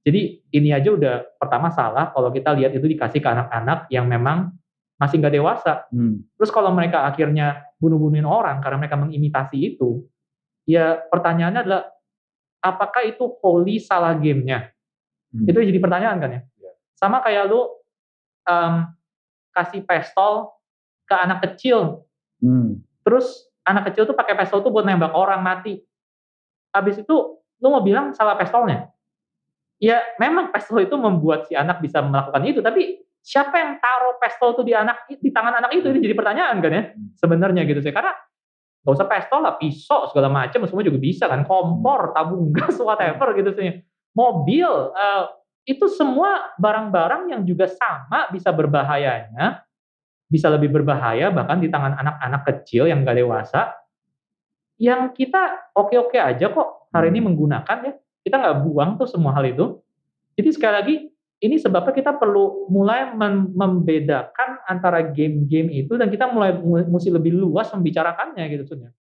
Jadi 0.03 0.43
ini 0.57 0.75
aja 0.75 0.91
udah 0.91 1.15
pertama 1.39 1.71
salah 1.71 2.11
kalau 2.11 2.33
kita 2.35 2.57
lihat 2.57 2.75
itu 2.75 2.87
dikasih 2.91 3.21
ke 3.23 3.29
anak-anak 3.31 3.87
yang 3.93 4.09
memang 4.11 4.55
masih 4.97 5.17
nggak 5.21 5.35
dewasa. 5.37 5.89
Hmm. 5.93 6.25
Terus 6.37 6.51
kalau 6.53 6.71
mereka 6.73 7.09
akhirnya 7.09 7.65
bunuh-bunuhin 7.81 8.29
orang 8.29 8.61
karena 8.61 8.85
mereka 8.85 8.97
mengimitasi 9.01 9.57
itu, 9.75 10.05
ya 10.71 11.03
pertanyaannya 11.11 11.61
adalah 11.67 11.83
apakah 12.63 13.03
itu 13.09 13.27
wholly 13.43 13.83
salah 13.83 14.15
gamenya? 14.15 14.71
Hmm. 15.35 15.47
Itu 15.51 15.59
jadi 15.59 15.81
pertanyaan 15.83 16.17
kan 16.23 16.31
ya. 16.31 16.41
Iya. 16.63 16.73
Sama 16.95 17.19
kayak 17.25 17.51
lu 17.51 17.67
em, 18.47 18.75
kasih 19.51 19.83
pistol 19.83 20.55
ke 21.11 21.15
anak 21.19 21.43
kecil, 21.43 22.07
Hmm. 22.41 22.81
terus 23.05 23.53
anak 23.69 23.93
kecil 23.93 24.09
tuh 24.09 24.17
pakai 24.17 24.33
pistol 24.33 24.65
tuh 24.65 24.73
buat 24.73 24.87
nembak 24.87 25.13
orang 25.13 25.45
mati. 25.45 25.83
Habis 26.73 27.03
itu 27.05 27.17
lu 27.61 27.69
mau 27.69 27.85
bilang 27.85 28.17
salah 28.17 28.39
pistolnya? 28.39 28.89
Ya 29.77 30.01
memang 30.17 30.49
pistol 30.55 30.87
itu 30.87 30.97
membuat 30.97 31.45
si 31.51 31.53
anak 31.53 31.85
bisa 31.85 32.01
melakukan 32.01 32.41
itu, 32.49 32.65
tapi 32.65 33.01
siapa 33.21 33.53
yang 33.61 33.77
taruh 33.77 34.17
pistol 34.17 34.57
tuh 34.57 34.65
di 34.65 34.73
anak 34.73 35.05
di 35.09 35.29
tangan 35.29 35.61
anak 35.61 35.77
itu 35.77 35.93
ini 35.93 36.01
jadi 36.01 36.17
pertanyaan 36.17 36.57
kan 36.65 36.73
ya 36.73 36.83
sebenarnya 37.21 37.69
gitu 37.69 37.85
sih 37.85 37.93
karena 37.93 38.17
nggak 38.81 38.95
usah 38.97 39.09
pistol 39.09 39.41
lah 39.45 39.55
pisau 39.61 40.09
segala 40.09 40.29
macam 40.33 40.65
semua 40.65 40.85
juga 40.85 40.99
bisa 41.01 41.29
kan. 41.29 41.45
Kompor 41.45 42.17
tabung 42.17 42.51
gas 42.57 42.77
whatever 42.81 43.33
gitu 43.37 43.51
sih. 43.55 43.81
Mobil 44.17 44.71
eh, 44.93 45.25
itu 45.69 45.87
semua 45.93 46.57
barang-barang 46.57 47.31
yang 47.37 47.43
juga 47.45 47.69
sama 47.69 48.33
bisa 48.33 48.51
berbahayanya 48.51 49.63
bisa 50.31 50.47
lebih 50.47 50.71
berbahaya 50.71 51.29
bahkan 51.35 51.59
di 51.59 51.67
tangan 51.67 51.99
anak-anak 51.99 52.43
kecil 52.47 52.87
yang 52.87 53.03
gak 53.03 53.19
dewasa 53.19 53.75
yang 54.81 55.13
kita 55.13 55.69
oke-oke 55.77 56.17
aja 56.17 56.49
kok 56.49 56.89
hari 56.89 57.13
ini 57.13 57.21
menggunakan 57.21 57.79
ya. 57.85 57.93
Kita 58.25 58.37
nggak 58.41 58.57
buang 58.65 58.91
tuh 58.97 59.05
semua 59.05 59.37
hal 59.37 59.45
itu. 59.45 59.77
Jadi 60.41 60.49
sekali 60.57 60.75
lagi 60.75 60.97
ini 61.41 61.57
sebabnya 61.57 61.97
kita 61.97 62.13
perlu 62.21 62.69
mulai 62.69 63.17
mem- 63.17 63.57
membedakan 63.57 64.61
antara 64.69 65.01
game-game 65.01 65.73
itu 65.73 65.97
dan 65.97 66.13
kita 66.13 66.29
mulai 66.29 66.53
mu- 66.53 66.85
mesti 66.85 67.09
lebih 67.09 67.33
luas 67.33 67.73
membicarakannya 67.73 68.45
gitu 68.53 68.65
sebenarnya 68.69 69.00